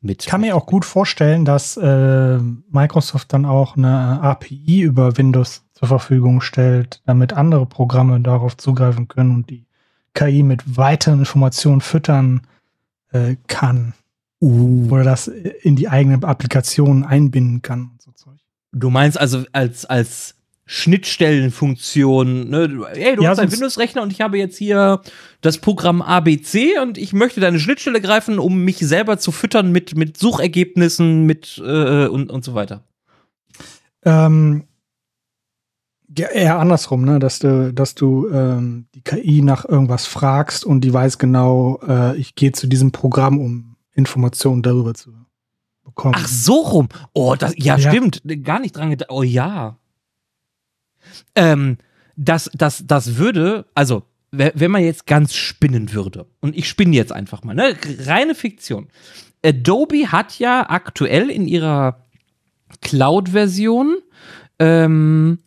mit. 0.02 0.24
Ich 0.24 0.30
kann 0.30 0.42
mir 0.42 0.56
auch 0.56 0.66
gut 0.66 0.86
vorstellen, 0.86 1.46
dass 1.46 1.78
äh, 1.78 2.38
Microsoft 2.72 3.34
dann 3.34 3.46
auch 3.46 3.78
eine 3.78 4.22
API 4.22 4.82
über 4.82 5.18
Windows 5.18 5.64
zur 5.74 5.88
Verfügung 5.88 6.42
stellt, 6.42 7.02
damit 7.06 7.34
andere 7.34 7.66
Programme 7.66 8.20
darauf 8.22 8.58
zugreifen 8.58 9.08
können 9.08 9.32
und 9.36 9.50
die 9.50 9.66
KI 10.14 10.44
mit 10.44 10.78
weiteren 10.78 11.20
Informationen 11.20 11.82
füttern 11.82 12.42
äh, 13.12 13.36
kann. 13.48 13.94
Uh. 14.42 14.90
Oder 14.92 15.04
das 15.04 15.28
in 15.28 15.76
die 15.76 15.88
eigene 15.88 16.22
Applikation 16.28 17.04
einbinden 17.04 17.62
kann 17.62 17.92
und 17.92 18.02
so 18.02 18.12
Zeug. 18.12 18.40
Du 18.74 18.90
meinst 18.90 19.20
also 19.20 19.44
als, 19.54 19.86
als 19.86 20.36
Schnittstellenfunktion, 20.66 22.50
ne? 22.50 22.86
Hey, 22.94 23.16
du 23.16 23.24
ja, 23.24 23.30
hast 23.30 23.40
einen 23.40 23.52
Windows-Rechner 23.52 24.02
und 24.02 24.12
ich 24.12 24.22
habe 24.22 24.38
jetzt 24.38 24.58
hier 24.58 25.02
das 25.42 25.58
Programm 25.58 26.02
ABC 26.02 26.80
und 26.82 26.98
ich 26.98 27.14
möchte 27.14 27.42
deine 27.42 27.60
Schnittstelle 27.60 28.02
greifen, 28.02 28.40
um 28.40 28.64
mich 28.64 28.78
selber 28.78 29.18
zu 29.20 29.32
füttern 29.32 29.72
mit, 29.72 29.96
mit 29.96 30.18
Suchergebnissen, 30.18 31.26
mit 31.26 31.62
äh, 31.64 32.08
und, 32.08 32.32
und 32.32 32.44
so 32.44 32.54
weiter. 32.54 32.84
Ähm, 34.06 34.64
ja, 36.18 36.28
eher 36.28 36.60
andersrum, 36.60 37.06
ne? 37.06 37.20
Dass 37.20 37.40
du, 37.40 37.74
dass 37.74 37.96
du 37.96 38.30
ähm, 38.30 38.88
die 38.96 39.02
KI 39.02 39.42
nach 39.42 39.66
irgendwas 39.66 40.06
fragst 40.06 40.66
und 40.66 40.82
die 40.82 40.94
weiß 40.94 41.18
genau, 41.18 41.80
äh, 41.88 42.16
ich 42.18 42.36
gehe 42.36 42.52
zu 42.52 42.68
diesem 42.68 42.92
Programm, 42.92 43.40
um 43.40 43.76
Informationen 43.94 44.62
darüber 44.62 44.94
zu 44.94 45.12
bekommen. 45.84 46.16
Ach 46.18 46.28
so 46.28 46.56
rum. 46.56 46.90
Oh, 47.14 47.36
das, 47.38 47.54
ja, 47.58 47.78
ja. 47.78 47.90
stimmt. 47.90 48.22
Gar 48.44 48.60
nicht 48.60 48.76
dran 48.76 48.90
gedacht. 48.90 49.12
Oh 49.12 49.24
ja. 49.24 49.78
Ähm, 51.36 51.78
das, 52.16 52.50
das, 52.54 52.84
das 52.86 53.18
würde, 53.18 53.66
also, 53.74 54.04
wenn 54.32 54.72
man 54.72 54.84
jetzt 54.84 55.06
ganz 55.06 55.36
spinnen 55.36 55.94
würde, 55.94 56.26
und 56.40 56.58
ich 56.58 56.68
spinne 56.68 56.96
jetzt 56.96 57.12
einfach 57.12 57.44
mal, 57.44 57.54
ne? 57.54 57.76
Reine 58.00 58.34
Fiktion. 58.34 58.88
Adobe 59.46 60.12
hat 60.12 60.40
ja 60.40 60.70
aktuell 60.70 61.30
in 61.30 61.48
ihrer 61.48 62.04
Cloud-Version 62.82 63.98
ähm, 64.58 65.40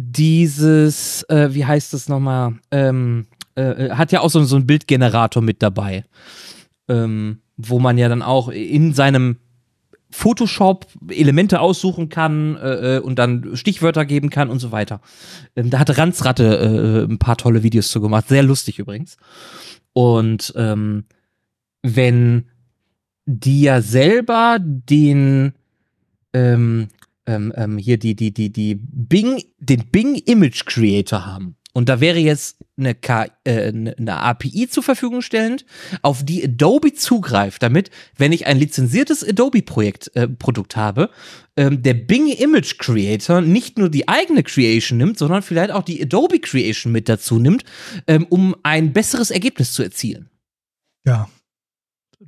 dieses, 0.00 1.22
äh, 1.24 1.52
wie 1.52 1.64
heißt 1.64 1.92
das 1.92 2.08
nochmal, 2.08 2.54
ähm, 2.70 3.26
äh, 3.56 3.86
äh, 3.86 3.90
hat 3.92 4.12
ja 4.12 4.20
auch 4.20 4.30
so, 4.30 4.42
so 4.44 4.56
einen 4.56 4.66
Bildgenerator 4.66 5.42
mit 5.42 5.62
dabei, 5.62 6.04
ähm, 6.88 7.40
wo 7.56 7.78
man 7.78 7.98
ja 7.98 8.08
dann 8.08 8.22
auch 8.22 8.48
in 8.48 8.94
seinem 8.94 9.36
Photoshop 10.10 10.86
Elemente 11.08 11.60
aussuchen 11.60 12.08
kann 12.08 12.56
äh, 12.56 12.96
äh, 12.96 13.00
und 13.00 13.18
dann 13.18 13.56
Stichwörter 13.56 14.04
geben 14.04 14.30
kann 14.30 14.50
und 14.50 14.58
so 14.58 14.72
weiter. 14.72 15.00
Ähm, 15.54 15.70
da 15.70 15.78
hat 15.78 15.96
Ranzratte 15.96 17.06
äh, 17.06 17.12
ein 17.12 17.18
paar 17.18 17.36
tolle 17.36 17.62
Videos 17.62 17.90
zu 17.90 18.00
gemacht, 18.00 18.28
sehr 18.28 18.42
lustig 18.42 18.78
übrigens. 18.78 19.18
Und 19.92 20.52
ähm, 20.56 21.04
wenn 21.82 22.46
die 23.26 23.62
ja 23.62 23.82
selber 23.82 24.58
den 24.60 25.52
ähm, 26.32 26.88
ähm, 27.30 27.52
ähm, 27.56 27.78
hier 27.78 27.98
die, 27.98 28.16
die, 28.16 28.32
die, 28.32 28.50
die 28.50 28.74
Bing, 28.74 29.42
den 29.58 29.86
Bing 29.90 30.16
Image 30.16 30.64
Creator 30.66 31.24
haben. 31.24 31.56
Und 31.72 31.88
da 31.88 32.00
wäre 32.00 32.18
jetzt 32.18 32.56
eine, 32.76 32.96
K 32.96 33.28
äh, 33.44 33.68
eine 33.68 34.16
API 34.16 34.68
zur 34.68 34.82
Verfügung 34.82 35.22
stellend, 35.22 35.64
auf 36.02 36.24
die 36.24 36.42
Adobe 36.42 36.94
zugreift, 36.94 37.62
damit, 37.62 37.90
wenn 38.16 38.32
ich 38.32 38.46
ein 38.46 38.58
lizenziertes 38.58 39.26
Adobe-Projekt 39.26 40.14
äh, 40.16 40.26
Produkt 40.26 40.74
habe, 40.74 41.10
ähm, 41.56 41.80
der 41.82 41.94
Bing 41.94 42.26
Image 42.26 42.78
Creator 42.78 43.40
nicht 43.40 43.78
nur 43.78 43.88
die 43.88 44.08
eigene 44.08 44.42
Creation 44.42 44.98
nimmt, 44.98 45.16
sondern 45.18 45.42
vielleicht 45.42 45.70
auch 45.70 45.84
die 45.84 46.02
Adobe 46.02 46.40
Creation 46.40 46.92
mit 46.92 47.08
dazu 47.08 47.38
nimmt, 47.38 47.62
ähm, 48.08 48.26
um 48.30 48.56
ein 48.64 48.92
besseres 48.92 49.30
Ergebnis 49.30 49.72
zu 49.72 49.84
erzielen. 49.84 50.28
Ja, 51.06 51.28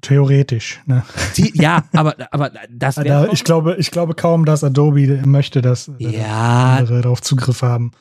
Theoretisch, 0.03 0.81
ne? 0.85 1.05
Die, 1.37 1.53
ja, 1.55 1.85
aber, 1.93 2.17
aber 2.33 2.51
das 2.69 2.97
wäre. 2.97 3.31
ich 3.33 3.45
glaube, 3.45 3.77
ich 3.79 3.93
glaube 3.93 4.15
kaum, 4.15 4.45
dass 4.45 4.65
Adobe 4.65 5.23
möchte, 5.25 5.63
dass 5.63 5.93
ja. 5.99 6.77
andere 6.79 7.03
darauf 7.03 7.23
Zugriff 7.23 7.63
haben. 7.63 7.93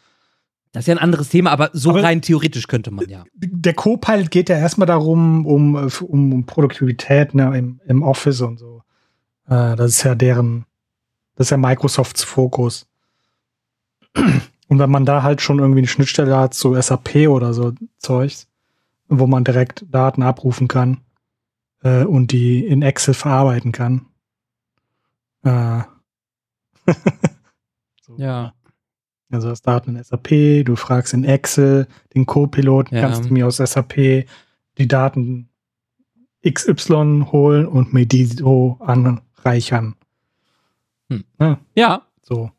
Das 0.71 0.83
ist 0.83 0.87
ja 0.87 0.95
ein 0.95 0.99
anderes 0.99 1.29
Thema, 1.29 1.51
aber 1.51 1.69
so 1.73 1.91
aber 1.91 2.03
rein 2.03 2.21
theoretisch 2.21 2.67
könnte 2.67 2.89
man 2.89 3.07
ja. 3.07 3.23
Der 3.35 3.73
Copilot 3.73 4.31
geht 4.31 4.49
ja 4.49 4.57
erstmal 4.57 4.87
darum, 4.87 5.45
um, 5.45 5.75
um, 5.75 6.33
um 6.33 6.45
Produktivität 6.45 7.35
ne, 7.35 7.55
im, 7.55 7.79
im 7.85 8.01
Office 8.01 8.41
und 8.41 8.57
so. 8.57 8.81
Äh, 9.47 9.75
das 9.75 9.91
ist 9.91 10.03
ja 10.03 10.15
deren, 10.15 10.65
das 11.35 11.47
ist 11.47 11.51
ja 11.51 11.57
Microsofts 11.57 12.23
Fokus. 12.23 12.87
Und 14.15 14.79
wenn 14.79 14.89
man 14.89 15.05
da 15.05 15.21
halt 15.21 15.41
schon 15.41 15.59
irgendwie 15.59 15.81
eine 15.81 15.87
Schnittstelle 15.87 16.35
hat 16.37 16.53
zu 16.53 16.79
SAP 16.81 17.27
oder 17.27 17.53
so 17.53 17.73
Zeugs, 17.99 18.47
wo 19.07 19.27
man 19.27 19.43
direkt 19.43 19.85
Daten 19.91 20.23
abrufen 20.23 20.67
kann, 20.67 21.01
äh, 21.83 22.03
und 22.03 22.31
die 22.31 22.65
in 22.65 22.81
Excel 22.81 23.13
verarbeiten 23.13 23.71
kann. 23.71 24.05
Äh. 25.43 25.81
so. 28.01 28.17
Ja. 28.17 28.53
Also 29.31 29.49
das 29.49 29.61
Daten 29.61 29.95
in 29.95 30.03
SAP, 30.03 30.65
du 30.65 30.75
fragst 30.75 31.13
in 31.13 31.23
Excel 31.23 31.87
den 32.13 32.25
Co-Pilot, 32.25 32.91
ja. 32.91 33.01
kannst 33.01 33.25
du 33.25 33.33
mir 33.33 33.47
aus 33.47 33.57
SAP 33.57 34.25
die 34.77 34.87
Daten 34.87 35.49
XY 36.47 37.27
holen 37.31 37.65
und 37.65 37.93
mir 37.93 38.05
die 38.05 38.25
so 38.25 38.77
anreichern. 38.81 39.95
Hm. 41.09 41.23
Ja. 41.39 41.59
ja. 41.75 42.01
So. 42.21 42.51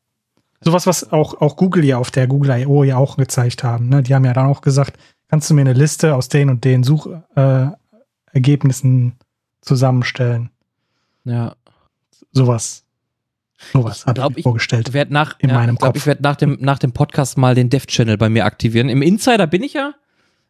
Sowas, 0.60 0.86
was 0.86 1.12
auch, 1.12 1.40
auch 1.40 1.56
Google 1.56 1.84
ja 1.84 1.98
auf 1.98 2.10
der 2.10 2.26
Google 2.26 2.60
I.O. 2.60 2.84
ja 2.84 2.96
auch 2.96 3.16
gezeigt 3.16 3.64
haben. 3.64 3.88
Ne? 3.88 4.02
Die 4.02 4.14
haben 4.14 4.24
ja 4.24 4.32
dann 4.32 4.46
auch 4.46 4.60
gesagt, 4.60 4.98
kannst 5.28 5.50
du 5.50 5.54
mir 5.54 5.62
eine 5.62 5.72
Liste 5.72 6.14
aus 6.14 6.28
den 6.28 6.48
und 6.48 6.64
den 6.64 6.84
Such, 6.84 7.08
äh, 7.34 7.66
Ergebnissen 8.32 9.14
zusammenstellen. 9.60 10.50
Ja. 11.24 11.54
Sowas. 12.32 12.84
Sowas 13.72 14.06
habe 14.06 14.20
ich 14.30 14.36
mir 14.36 14.42
vorgestellt. 14.42 14.92
Werd 14.92 15.10
nach, 15.10 15.38
in 15.38 15.50
ja, 15.50 15.54
meinem 15.54 15.74
ich 15.74 15.78
glaub, 15.78 15.92
Kopf. 15.92 15.96
Ich 16.02 16.06
werde 16.06 16.22
nach 16.22 16.36
dem, 16.36 16.58
nach 16.60 16.78
dem 16.78 16.92
Podcast 16.92 17.38
mal 17.38 17.54
den 17.54 17.70
Dev-Channel 17.70 18.16
bei 18.16 18.28
mir 18.28 18.44
aktivieren. 18.44 18.88
Im 18.88 19.02
Insider 19.02 19.46
bin 19.46 19.62
ich 19.62 19.74
ja. 19.74 19.94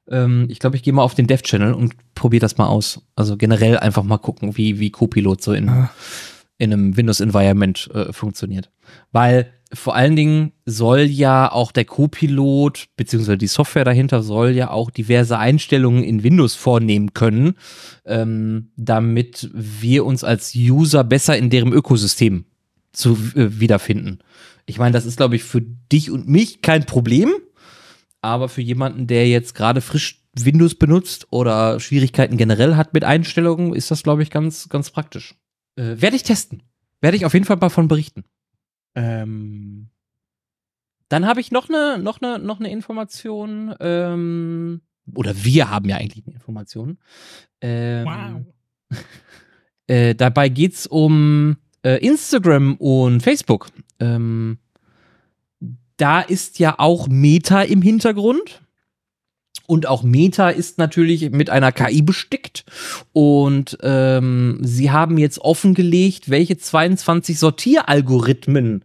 Ähm, 0.08 0.46
ich 0.48 0.58
glaube, 0.58 0.76
ich 0.76 0.82
gehe 0.82 0.92
mal 0.92 1.02
auf 1.02 1.14
den 1.14 1.26
Dev-Channel 1.26 1.74
und 1.74 1.94
probiere 2.14 2.40
das 2.40 2.56
mal 2.56 2.66
aus. 2.66 3.02
Also 3.14 3.36
generell 3.36 3.78
einfach 3.78 4.02
mal 4.02 4.18
gucken, 4.18 4.56
wie, 4.56 4.78
wie 4.78 4.90
Copilot 4.90 5.42
so 5.42 5.52
in, 5.52 5.66
ja. 5.66 5.90
in 6.58 6.72
einem 6.72 6.96
Windows-Environment 6.96 7.90
äh, 7.92 8.12
funktioniert. 8.12 8.70
Weil 9.10 9.52
vor 9.74 9.94
allen 9.94 10.16
Dingen 10.16 10.52
soll 10.66 11.00
ja 11.00 11.50
auch 11.50 11.72
der 11.72 11.84
Copilot, 11.84 12.88
beziehungsweise 12.96 13.38
die 13.38 13.46
Software 13.46 13.84
dahinter 13.84 14.22
soll 14.22 14.50
ja 14.50 14.70
auch 14.70 14.90
diverse 14.90 15.38
Einstellungen 15.38 16.04
in 16.04 16.22
Windows 16.22 16.54
vornehmen 16.54 17.14
können, 17.14 17.54
ähm, 18.04 18.70
damit 18.76 19.50
wir 19.54 20.04
uns 20.04 20.24
als 20.24 20.54
User 20.54 21.04
besser 21.04 21.36
in 21.38 21.48
deren 21.48 21.72
Ökosystem 21.72 22.44
zu 22.92 23.12
äh, 23.34 23.60
wiederfinden. 23.60 24.18
Ich 24.66 24.78
meine, 24.78 24.92
das 24.92 25.06
ist, 25.06 25.16
glaube 25.16 25.36
ich, 25.36 25.44
für 25.44 25.62
dich 25.62 26.10
und 26.10 26.28
mich 26.28 26.60
kein 26.60 26.84
Problem, 26.84 27.30
aber 28.20 28.48
für 28.48 28.62
jemanden, 28.62 29.06
der 29.06 29.28
jetzt 29.28 29.54
gerade 29.54 29.80
frisch 29.80 30.22
Windows 30.34 30.74
benutzt 30.74 31.26
oder 31.30 31.80
Schwierigkeiten 31.80 32.36
generell 32.36 32.76
hat 32.76 32.94
mit 32.94 33.04
Einstellungen, 33.04 33.74
ist 33.74 33.90
das, 33.90 34.02
glaube 34.02 34.22
ich, 34.22 34.30
ganz, 34.30 34.68
ganz 34.68 34.90
praktisch. 34.90 35.34
Äh, 35.76 36.00
Werde 36.00 36.16
ich 36.16 36.22
testen. 36.22 36.62
Werde 37.00 37.16
ich 37.16 37.26
auf 37.26 37.34
jeden 37.34 37.46
Fall 37.46 37.56
davon 37.56 37.88
berichten. 37.88 38.24
Ähm, 38.94 39.88
dann 41.08 41.26
habe 41.26 41.40
ich 41.40 41.50
noch 41.50 41.68
eine 41.68 41.98
noch 41.98 42.20
eine 42.20 42.38
noch 42.38 42.58
eine 42.58 42.70
Information. 42.70 43.74
Ähm, 43.80 44.80
oder 45.14 45.34
wir 45.44 45.70
haben 45.70 45.88
ja 45.88 45.96
eigentlich 45.96 46.26
eine 46.26 46.34
Information. 46.34 46.98
Ähm, 47.60 48.06
wow. 48.06 48.98
Äh, 49.88 50.14
dabei 50.14 50.48
geht's 50.48 50.86
um 50.86 51.56
äh, 51.84 51.98
Instagram 52.06 52.76
und 52.76 53.20
Facebook. 53.20 53.68
Ähm, 53.98 54.58
da 55.96 56.20
ist 56.20 56.60
ja 56.60 56.76
auch 56.78 57.08
Meta 57.08 57.62
im 57.62 57.82
Hintergrund. 57.82 58.61
Und 59.72 59.86
auch 59.86 60.02
Meta 60.02 60.50
ist 60.50 60.76
natürlich 60.76 61.30
mit 61.30 61.48
einer 61.48 61.72
KI 61.72 62.02
bestickt. 62.02 62.66
Und 63.14 63.78
ähm, 63.80 64.58
sie 64.60 64.90
haben 64.90 65.16
jetzt 65.16 65.38
offengelegt, 65.38 66.28
welche 66.28 66.58
22 66.58 67.38
Sortieralgorithmen 67.38 68.84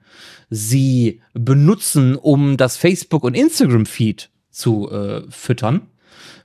sie 0.49 1.19
benutzen, 1.33 2.15
um 2.15 2.55
das 2.55 2.77
Facebook- 2.77 3.25
und 3.25 3.33
Instagram-Feed 3.33 4.29
zu 4.49 4.89
äh, 4.89 5.23
füttern. 5.29 5.87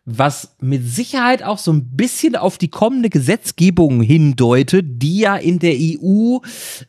Was 0.06 0.56
mit 0.60 0.88
Sicherheit 0.88 1.44
auch 1.44 1.58
so 1.58 1.72
ein 1.72 1.94
bisschen 1.94 2.34
auf 2.34 2.58
die 2.58 2.66
kommende 2.66 3.10
Gesetzgebung 3.10 4.02
hindeutet, 4.02 4.86
die 4.88 5.18
ja 5.20 5.36
in 5.36 5.60
der 5.60 5.76
EU 5.78 6.38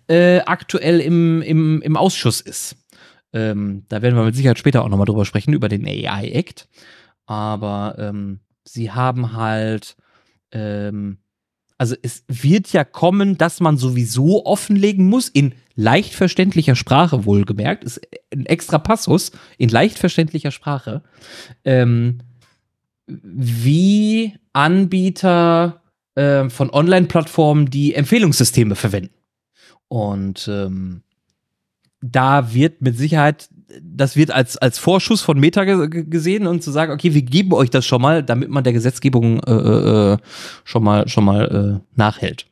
äh, 0.07 0.39
aktuell 0.39 0.99
im, 0.99 1.43
im, 1.43 1.83
im 1.83 1.97
Ausschuss 1.97 2.41
ist. 2.41 2.77
Ähm, 3.31 3.83
da 3.89 4.01
werden 4.01 4.15
wir 4.15 4.25
mit 4.25 4.35
Sicherheit 4.35 4.57
später 4.57 4.83
auch 4.83 4.89
nochmal 4.89 5.05
drüber 5.05 5.25
sprechen, 5.25 5.53
über 5.53 5.69
den 5.69 5.85
AI 5.85 6.31
Act 6.31 6.67
aber 7.25 7.95
ähm, 7.97 8.39
sie 8.63 8.91
haben 8.91 9.33
halt, 9.33 9.95
ähm, 10.51 11.17
Also 11.77 11.95
es 12.01 12.23
wird 12.27 12.71
ja 12.71 12.83
kommen, 12.83 13.37
dass 13.37 13.59
man 13.59 13.77
sowieso 13.77 14.45
offenlegen 14.45 15.07
muss, 15.09 15.27
in 15.27 15.53
leicht 15.75 16.13
verständlicher 16.13 16.75
Sprache 16.75 17.25
wohlgemerkt, 17.25 17.83
ist 17.83 17.99
ein 18.31 18.45
extra 18.45 18.77
Passus, 18.77 19.31
in 19.57 19.69
leicht 19.69 19.97
verständlicher 19.99 20.51
Sprache, 20.51 21.01
ähm, 21.65 22.19
wie 23.07 24.35
Anbieter 24.53 25.81
äh, 26.15 26.49
von 26.49 26.69
Online-Plattformen 26.69 27.69
die 27.69 27.95
Empfehlungssysteme 27.95 28.75
verwenden. 28.75 29.15
Und 29.87 30.47
ähm, 30.47 31.01
da 32.01 32.53
wird 32.53 32.81
mit 32.81 32.97
Sicherheit, 32.97 33.49
das 33.81 34.15
wird 34.15 34.31
als, 34.31 34.57
als 34.57 34.77
Vorschuss 34.77 35.21
von 35.21 35.39
Meta 35.39 35.63
gesehen 35.63 36.47
und 36.47 36.63
zu 36.63 36.71
sagen, 36.71 36.91
okay, 36.91 37.13
wir 37.13 37.21
geben 37.21 37.53
euch 37.53 37.69
das 37.69 37.85
schon 37.85 38.01
mal, 38.01 38.23
damit 38.23 38.49
man 38.49 38.63
der 38.63 38.73
Gesetzgebung 38.73 39.39
äh, 39.41 40.13
äh, 40.13 40.17
schon 40.63 40.83
mal, 40.83 41.07
schon 41.07 41.25
mal 41.25 41.81
äh, 41.81 41.97
nachhält. 41.97 42.47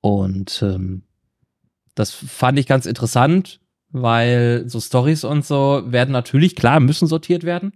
Und 0.00 0.62
ähm, 0.62 1.02
das 1.94 2.12
fand 2.12 2.58
ich 2.58 2.66
ganz 2.66 2.86
interessant, 2.86 3.60
weil 3.90 4.64
so 4.66 4.80
Stories 4.80 5.24
und 5.24 5.44
so 5.44 5.82
werden 5.86 6.12
natürlich, 6.12 6.56
klar, 6.56 6.80
müssen 6.80 7.06
sortiert 7.06 7.44
werden. 7.44 7.72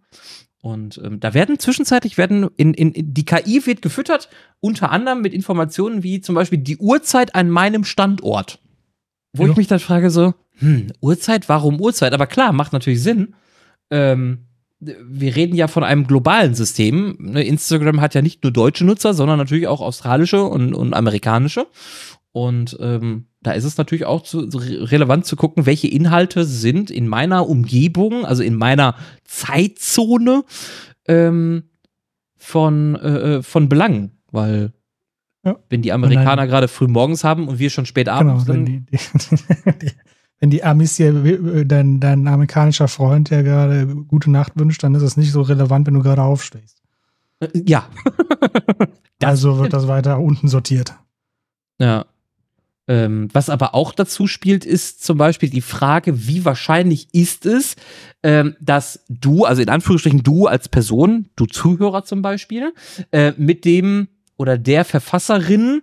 Und 0.61 0.99
ähm, 1.05 1.21
da 1.21 1.35
werden 1.35 1.59
zwischenzeitlich 1.59 2.17
werden 2.17 2.49
in, 2.57 2.73
in, 2.73 2.93
in 2.93 3.13
die 3.13 3.27
KI 3.27 3.67
wird 3.67 3.83
gefüttert, 3.83 4.31
unter 4.61 4.91
anderem 4.91 5.21
mit 5.21 5.35
Informationen 5.35 6.03
wie 6.03 6.23
zum 6.23 6.35
Beispiel 6.35 6.59
die 6.59 6.79
Uhrzeit 6.79 7.35
an 7.35 7.51
meinem 7.51 7.85
Standort. 7.85 8.61
Wo 9.35 9.45
ja. 9.45 9.51
ich 9.51 9.57
mich 9.57 9.67
dann 9.67 9.81
frage 9.81 10.09
so, 10.09 10.33
hm, 10.59 10.89
Uhrzeit, 11.01 11.49
warum 11.49 11.81
Uhrzeit? 11.81 12.13
Aber 12.13 12.27
klar, 12.27 12.53
macht 12.53 12.73
natürlich 12.73 13.03
Sinn. 13.03 13.35
Ähm, 13.91 14.47
wir 14.81 15.35
reden 15.35 15.55
ja 15.55 15.69
von 15.69 15.85
einem 15.85 16.07
globalen 16.07 16.55
System. 16.55 17.17
Ne, 17.19 17.43
Instagram 17.43 18.01
hat 18.01 18.15
ja 18.15 18.23
nicht 18.23 18.43
nur 18.43 18.53
deutsche 18.53 18.85
Nutzer, 18.85 19.15
sondern 19.15 19.39
natürlich 19.39 19.67
auch 19.67 19.81
australische 19.81 20.43
und, 20.45 20.75
und 20.75 20.95
amerikanische. 20.95 21.67
Und 22.33 22.77
ähm, 22.81 23.27
da 23.43 23.53
ist 23.53 23.65
es 23.65 23.77
natürlich 23.77 24.07
auch 24.07 24.23
zu, 24.23 24.41
relevant 24.41 25.25
zu 25.25 25.37
gucken, 25.37 25.67
welche 25.67 25.89
Inhalte 25.89 26.45
sind 26.45 26.91
in 26.91 27.07
meiner 27.07 27.49
Umgebung, 27.49 28.25
also 28.25 28.43
in 28.43 28.57
meiner 28.57 28.97
Zeitzone 29.25 30.45
ähm, 31.07 31.65
von, 32.37 32.97
äh, 32.97 33.37
äh 33.37 33.43
von 33.43 33.69
Belang. 33.69 34.11
Weil 34.33 34.73
ja. 35.45 35.57
wenn 35.69 35.83
die 35.83 35.93
Amerikaner 35.93 36.47
gerade 36.47 36.69
früh 36.69 36.89
morgens 36.89 37.23
haben 37.23 37.47
und 37.47 37.59
wir 37.59 37.71
schon 37.71 37.87
spät 37.87 38.09
abends 38.09 38.47
genau, 38.47 38.59
wenn 38.59 38.67
die, 38.67 38.81
die, 38.81 38.99
die, 39.83 39.93
wenn 40.41 40.51
die 40.51 40.65
Amis 40.65 40.97
hier 40.97 41.65
dein, 41.65 42.01
dein 42.01 42.27
amerikanischer 42.27 42.89
Freund 42.89 43.31
ja 43.31 43.43
gerade 43.43 43.87
gute 43.87 44.31
Nacht 44.31 44.53
wünscht, 44.57 44.83
dann 44.83 44.95
ist 44.95 45.03
es 45.03 45.17
nicht 45.17 45.33
so 45.33 45.43
relevant, 45.43 45.87
wenn 45.87 45.95
du 45.95 46.03
gerade 46.03 46.23
aufstehst. 46.23 46.83
Äh, 47.41 47.49
ja. 47.67 47.89
also 49.23 49.59
wird 49.59 49.73
das 49.73 49.89
weiter 49.89 50.21
unten 50.21 50.49
sortiert. 50.49 50.95
Ja. 51.79 52.07
Ähm, 52.87 53.29
was 53.33 53.49
aber 53.49 53.75
auch 53.75 53.95
dazu 53.95 54.27
spielt, 54.27 54.67
ist 54.67 55.03
zum 55.03 55.17
Beispiel 55.17 55.49
die 55.49 55.63
Frage, 55.63 56.27
wie 56.27 56.45
wahrscheinlich 56.45 57.09
ist 57.13 57.47
es, 57.47 57.77
ähm, 58.23 58.57
dass 58.61 59.05
du, 59.09 59.47
also 59.47 59.63
in 59.63 59.71
Anführungsstrichen 59.71 60.23
du 60.23 60.47
als 60.47 60.69
Person, 60.69 61.31
du 61.37 61.47
Zuhörer 61.47 62.05
zum 62.05 62.21
Beispiel, 62.21 62.75
äh, 63.11 63.33
mit 63.39 63.65
dem 63.65 64.09
oder 64.37 64.59
der 64.59 64.85
Verfasserin 64.85 65.81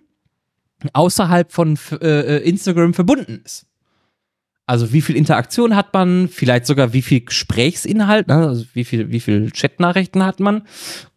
außerhalb 0.92 1.50
von 1.50 1.76
äh, 2.00 2.36
äh, 2.36 2.48
Instagram 2.48 2.94
verbunden 2.94 3.42
ist. 3.44 3.66
Also 4.72 4.94
wie 4.94 5.02
viel 5.02 5.16
Interaktion 5.16 5.76
hat 5.76 5.92
man, 5.92 6.28
vielleicht 6.28 6.64
sogar 6.64 6.94
wie 6.94 7.02
viel 7.02 7.20
Gesprächsinhalt, 7.20 8.28
ne? 8.28 8.48
also 8.48 8.64
wie 8.72 8.84
viel, 8.84 9.10
wie 9.10 9.20
viel 9.20 9.50
Chatnachrichten 9.50 10.24
hat 10.24 10.40
man 10.40 10.62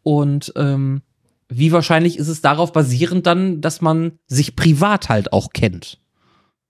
und 0.04 0.52
ähm, 0.58 1.04
wie 1.48 1.72
wahrscheinlich 1.72 2.18
ist 2.18 2.28
es 2.28 2.42
darauf 2.42 2.74
basierend 2.74 3.26
dann, 3.26 3.62
dass 3.62 3.80
man 3.80 4.20
sich 4.28 4.58
privat 4.58 5.08
halt 5.08 5.32
auch 5.32 5.52
kennt? 5.54 6.02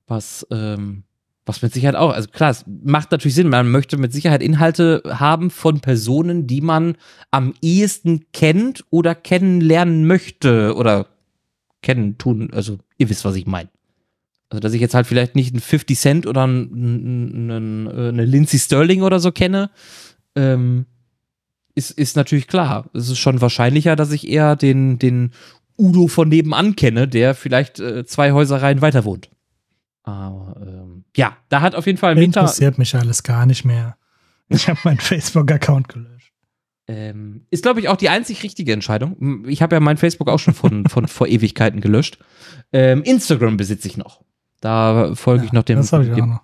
Was, 0.06 0.46
ähm, 0.52 1.06
was 1.44 1.64
mit 1.64 1.74
Sicherheit 1.74 1.96
auch, 1.96 2.14
also 2.14 2.30
klar, 2.30 2.52
es 2.52 2.66
macht 2.68 3.10
natürlich 3.10 3.34
Sinn, 3.34 3.50
man 3.50 3.72
möchte 3.72 3.98
mit 3.98 4.14
Sicherheit 4.14 4.44
Inhalte 4.44 5.02
haben 5.08 5.50
von 5.50 5.80
Personen, 5.80 6.46
die 6.46 6.62
man 6.62 6.98
am 7.32 7.56
ehesten 7.64 8.28
kennt 8.32 8.86
oder 8.92 9.16
kennenlernen 9.16 10.06
möchte 10.06 10.76
oder 10.76 11.08
kennen, 11.82 12.20
tun, 12.20 12.52
also 12.54 12.78
ihr 13.00 13.10
wisst, 13.10 13.26
was 13.26 13.38
ich 13.38 13.48
meine. 13.48 13.70
Also, 14.50 14.60
dass 14.60 14.74
ich 14.74 14.82
jetzt 14.82 14.94
halt 14.94 15.08
vielleicht 15.08 15.36
nicht 15.36 15.54
einen 15.54 15.62
50 15.62 15.98
Cent 15.98 16.28
oder 16.28 16.44
einen, 16.44 17.52
einen, 17.52 17.88
äh, 17.88 18.10
eine 18.10 18.26
Lindsay 18.26 18.60
Sterling 18.60 19.02
oder 19.02 19.20
so 19.20 19.32
kenne, 19.32 19.72
ähm, 20.36 20.86
ist, 21.74 21.92
ist 21.92 22.16
natürlich 22.16 22.48
klar. 22.48 22.90
Es 22.94 23.10
ist 23.10 23.18
schon 23.18 23.42
wahrscheinlicher, 23.42 23.96
dass 23.96 24.12
ich 24.12 24.28
eher 24.28 24.56
den, 24.56 25.00
den 25.00 25.32
Udo 25.78 26.08
von 26.08 26.30
nebenan 26.30 26.76
kenne, 26.76 27.08
der 27.08 27.36
vielleicht 27.36 27.80
äh, 27.80 28.06
zwei 28.06 28.32
Häusereien 28.32 28.82
weiter 28.82 29.04
wohnt. 29.04 29.30
Aber 30.04 30.56
ähm, 30.62 31.06
ja, 31.16 31.36
da 31.50 31.62
hat 31.62 31.76
auf 31.76 31.88
jeden 31.88 31.98
Fall 31.98 32.16
Meta. 32.16 32.42
Interessiert 32.42 32.78
mich 32.78 32.96
alles 32.96 33.24
gar 33.24 33.46
nicht 33.46 33.66
mehr. 33.66 33.98
Ich 34.48 34.70
habe 34.70 34.80
meinen 34.84 35.00
Facebook-Account 35.00 35.90
gelöscht. 35.90 36.32
Ähm, 36.88 37.48
ist, 37.50 37.64
glaube 37.64 37.80
ich, 37.80 37.90
auch 37.90 37.98
die 37.98 38.10
einzig 38.10 38.44
richtige 38.44 38.72
Entscheidung. 38.72 39.46
Ich 39.48 39.64
habe 39.64 39.76
ja 39.76 39.80
mein 39.80 39.98
Facebook 39.98 40.30
auch 40.30 40.38
schon 40.38 40.54
von, 40.54 40.86
von 40.86 41.08
vor 41.08 41.28
Ewigkeiten 41.28 41.82
gelöscht. 41.82 42.20
Ähm, 42.72 43.02
Instagram 43.02 43.58
besitze 43.58 43.88
ich 43.88 43.98
noch. 43.98 44.24
Da 44.62 45.14
folge 45.16 45.44
ja, 45.44 45.48
ich 45.48 45.54
noch 45.54 45.64
dem, 45.64 45.78
das 45.78 45.92
ich 45.92 46.14
dem. 46.14 46.40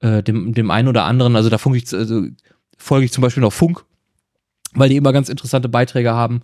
Äh, 0.00 0.22
dem, 0.22 0.52
dem 0.54 0.70
einen 0.70 0.88
oder 0.88 1.04
anderen. 1.04 1.36
Also 1.36 1.48
da 1.48 1.58
folge 1.58 1.78
ich, 1.78 1.92
also, 1.94 2.26
folge 2.76 3.06
ich 3.06 3.12
zum 3.12 3.22
Beispiel 3.22 3.42
noch 3.42 3.52
Funk 3.52 3.84
weil 4.74 4.88
die 4.88 4.96
immer 4.96 5.12
ganz 5.12 5.28
interessante 5.28 5.68
Beiträge 5.68 6.12
haben. 6.12 6.40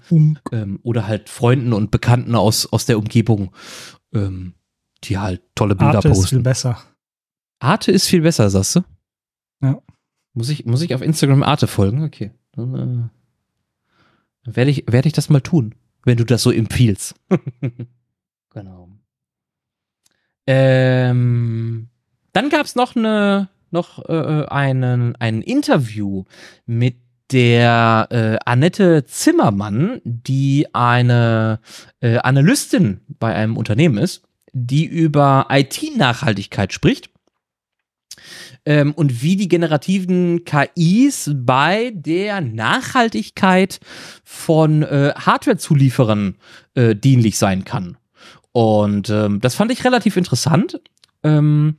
Ähm, 0.53 0.81
oder 0.83 1.07
halt 1.07 1.29
Freunden 1.29 1.73
und 1.73 1.91
Bekannten 1.91 2.35
aus, 2.35 2.67
aus 2.67 2.87
der 2.87 2.99
Umgebung, 2.99 3.55
ähm, 4.13 4.55
die 5.05 5.19
halt 5.19 5.43
tolle 5.55 5.75
Bilder 5.75 5.97
Arte 5.97 6.09
posten. 6.09 6.25
ist 6.25 6.31
viel 6.31 6.41
besser. 6.41 6.83
Arte 7.59 7.93
ist 7.93 8.07
viel 8.07 8.23
besser, 8.23 8.51
sagst 8.51 8.77
du? 8.77 8.81
Ja. 9.63 9.81
Muss 10.35 10.51
ich, 10.51 10.67
muss 10.67 10.83
ich 10.83 10.95
auf 10.95 11.03
Instagram 11.03 11.43
Arte 11.43 11.67
folgen? 11.67 12.05
Okay. 12.05 12.33
Dann, 12.53 13.11
äh, 14.45 14.57
werde 14.57 14.71
ich, 14.71 14.85
werde 14.87 15.09
ich 15.09 15.15
das 15.15 15.29
mal 15.29 15.41
tun, 15.41 15.75
wenn 16.05 16.17
du 16.17 16.25
das 16.25 16.43
so 16.43 16.51
empfiehlst. 16.51 17.15
genau. 18.51 18.88
Ähm, 20.51 21.89
dann 22.33 22.49
gab 22.49 22.65
es 22.65 22.75
noch 22.75 22.97
eine, 22.97 23.51
noch 23.71 24.09
äh, 24.09 24.47
einen, 24.49 25.15
ein 25.17 25.43
Interview 25.43 26.25
mit 26.65 26.97
der 27.31 28.09
äh, 28.11 28.39
Annette 28.47 29.05
Zimmermann, 29.05 30.01
die 30.05 30.67
eine 30.73 31.61
äh, 32.01 32.17
Analystin 32.17 33.03
bei 33.19 33.35
einem 33.35 33.59
Unternehmen 33.59 33.99
ist, 33.99 34.23
die 34.55 34.87
über 34.87 35.49
IT-Nachhaltigkeit 35.51 36.73
spricht 36.73 37.11
ähm, 38.65 38.95
und 38.95 39.21
wie 39.23 39.37
die 39.37 39.49
generativen 39.49 40.47
KIs 40.47 41.31
bei 41.35 41.93
der 41.95 42.41
Nachhaltigkeit 42.41 43.81
von 44.25 44.83
äh, 44.83 45.13
Hardware-Zulieferern 45.15 46.37
äh, 46.75 46.97
dienlich 46.97 47.37
sein 47.37 47.65
kann. 47.65 47.99
Und 48.53 49.11
ähm, 49.11 49.41
das 49.41 49.55
fand 49.55 49.71
ich 49.71 49.85
relativ 49.85 50.17
interessant. 50.17 50.81
Ähm, 51.23 51.77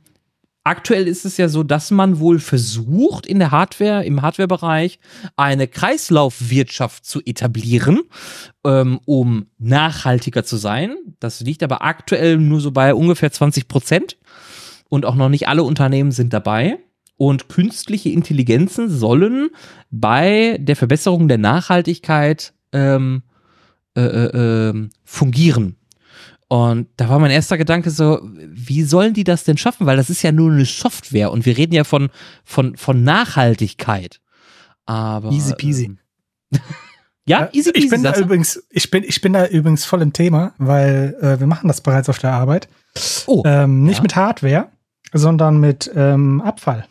Aktuell 0.62 1.08
ist 1.08 1.24
es 1.24 1.38
ja 1.38 1.48
so, 1.48 1.62
dass 1.62 1.90
man 1.90 2.18
wohl 2.18 2.38
versucht, 2.38 3.26
in 3.26 3.38
der 3.38 3.50
Hardware, 3.50 4.04
im 4.04 4.20
Hardwarebereich 4.20 4.98
eine 5.34 5.66
Kreislaufwirtschaft 5.66 7.06
zu 7.06 7.22
etablieren, 7.24 8.02
ähm, 8.64 9.00
um 9.06 9.46
nachhaltiger 9.58 10.44
zu 10.44 10.58
sein. 10.58 10.96
Das 11.18 11.40
liegt 11.40 11.62
aber 11.62 11.82
aktuell 11.82 12.36
nur 12.36 12.60
so 12.60 12.72
bei 12.72 12.94
ungefähr 12.94 13.32
20 13.32 13.68
Prozent 13.68 14.18
und 14.90 15.06
auch 15.06 15.14
noch 15.14 15.30
nicht 15.30 15.48
alle 15.48 15.62
Unternehmen 15.62 16.12
sind 16.12 16.34
dabei. 16.34 16.78
Und 17.16 17.48
künstliche 17.48 18.10
Intelligenzen 18.10 18.90
sollen 18.90 19.50
bei 19.90 20.58
der 20.60 20.76
Verbesserung 20.76 21.26
der 21.28 21.38
Nachhaltigkeit 21.38 22.52
ähm, 22.72 23.22
äh, 23.96 24.02
äh, 24.02 24.68
ähm, 24.68 24.90
fungieren. 25.04 25.76
Und 26.52 26.88
da 26.96 27.08
war 27.08 27.20
mein 27.20 27.30
erster 27.30 27.56
Gedanke 27.56 27.90
so, 27.92 28.20
wie 28.24 28.82
sollen 28.82 29.14
die 29.14 29.22
das 29.22 29.44
denn 29.44 29.56
schaffen? 29.56 29.86
Weil 29.86 29.96
das 29.96 30.10
ist 30.10 30.22
ja 30.22 30.32
nur 30.32 30.50
eine 30.50 30.64
Software 30.64 31.30
und 31.30 31.46
wir 31.46 31.56
reden 31.56 31.72
ja 31.72 31.84
von, 31.84 32.10
von, 32.42 32.76
von 32.76 33.04
Nachhaltigkeit. 33.04 34.20
Aber. 34.84 35.30
Easy 35.30 35.54
peasy. 35.54 35.84
Ähm, 35.84 35.98
ja, 37.24 37.48
easy 37.52 37.70
peasy. 37.70 37.84
Ich 37.86 37.90
bin 37.92 38.02
da 38.02 38.16
übrigens, 38.16 38.66
ich 38.68 38.90
bin, 38.90 39.04
ich 39.04 39.20
bin 39.20 39.32
da 39.32 39.46
übrigens 39.46 39.84
voll 39.84 40.02
im 40.02 40.12
Thema, 40.12 40.52
weil 40.58 41.16
äh, 41.20 41.38
wir 41.38 41.46
machen 41.46 41.68
das 41.68 41.82
bereits 41.82 42.08
auf 42.08 42.18
der 42.18 42.32
Arbeit. 42.32 42.68
Oh. 43.28 43.44
Ähm, 43.46 43.84
nicht 43.84 43.98
ja. 43.98 44.02
mit 44.02 44.16
Hardware, 44.16 44.72
sondern 45.12 45.60
mit 45.60 45.88
ähm, 45.94 46.40
Abfall. 46.40 46.84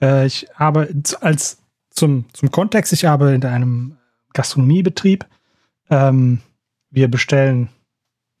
Äh, 0.00 0.26
ich 0.26 0.46
habe 0.54 0.94
als 1.20 1.58
zum, 1.90 2.26
zum 2.32 2.52
Kontext, 2.52 2.92
ich 2.92 3.08
arbeite 3.08 3.34
in 3.34 3.44
einem 3.44 3.96
Gastronomiebetrieb. 4.32 5.26
Ähm, 5.90 6.40
wir 6.90 7.08
bestellen 7.08 7.68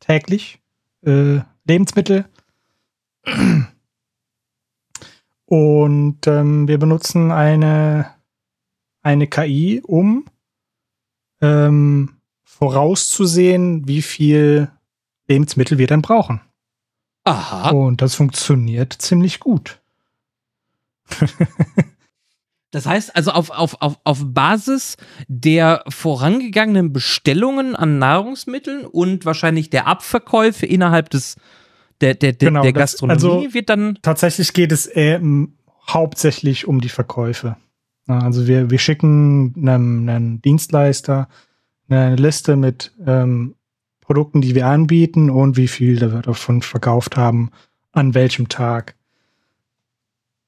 täglich 0.04 0.60
äh, 1.02 1.40
Lebensmittel. 1.64 2.26
Und 5.46 6.26
ähm, 6.26 6.68
wir 6.68 6.78
benutzen 6.78 7.30
eine, 7.30 8.10
eine 9.02 9.26
KI, 9.26 9.82
um 9.84 10.26
ähm, 11.40 12.16
vorauszusehen, 12.42 13.88
wie 13.88 14.02
viel 14.02 14.70
Lebensmittel 15.26 15.78
wir 15.78 15.86
dann 15.86 16.02
brauchen. 16.02 16.40
Aha. 17.24 17.70
Und 17.70 18.02
das 18.02 18.14
funktioniert 18.14 18.92
ziemlich 18.92 19.40
gut. 19.40 19.80
Das 22.74 22.86
heißt 22.86 23.14
also 23.14 23.30
auf, 23.30 23.50
auf, 23.50 23.76
auf, 23.80 23.98
auf 24.02 24.22
Basis 24.24 24.96
der 25.28 25.84
vorangegangenen 25.88 26.92
Bestellungen 26.92 27.76
an 27.76 27.98
Nahrungsmitteln 27.98 28.84
und 28.84 29.24
wahrscheinlich 29.24 29.70
der 29.70 29.86
Abverkäufe 29.86 30.66
innerhalb 30.66 31.10
des 31.10 31.36
der, 32.00 32.14
der, 32.14 32.32
der, 32.32 32.48
Genau, 32.48 32.62
der 32.62 32.72
das- 32.72 32.80
Gastronomie 32.98 33.44
also- 33.44 33.54
wird 33.54 33.68
dann. 33.70 33.98
Tatsächlich 34.02 34.52
geht 34.52 34.72
es 34.72 34.90
ähm, 34.94 35.54
hauptsächlich 35.88 36.66
um 36.66 36.80
die 36.80 36.88
Verkäufe. 36.88 37.56
Also 38.06 38.46
wir, 38.48 38.70
wir 38.70 38.78
schicken 38.78 39.54
einem, 39.56 40.08
einem 40.08 40.42
Dienstleister 40.42 41.28
eine 41.88 42.16
Liste 42.16 42.56
mit 42.56 42.92
ähm, 43.06 43.54
Produkten, 44.00 44.40
die 44.40 44.54
wir 44.54 44.66
anbieten 44.66 45.30
und 45.30 45.56
wie 45.56 45.68
viel 45.68 46.00
wir 46.00 46.08
davon 46.22 46.60
verkauft 46.60 47.16
haben, 47.16 47.50
an 47.92 48.14
welchem 48.14 48.48
Tag. 48.48 48.96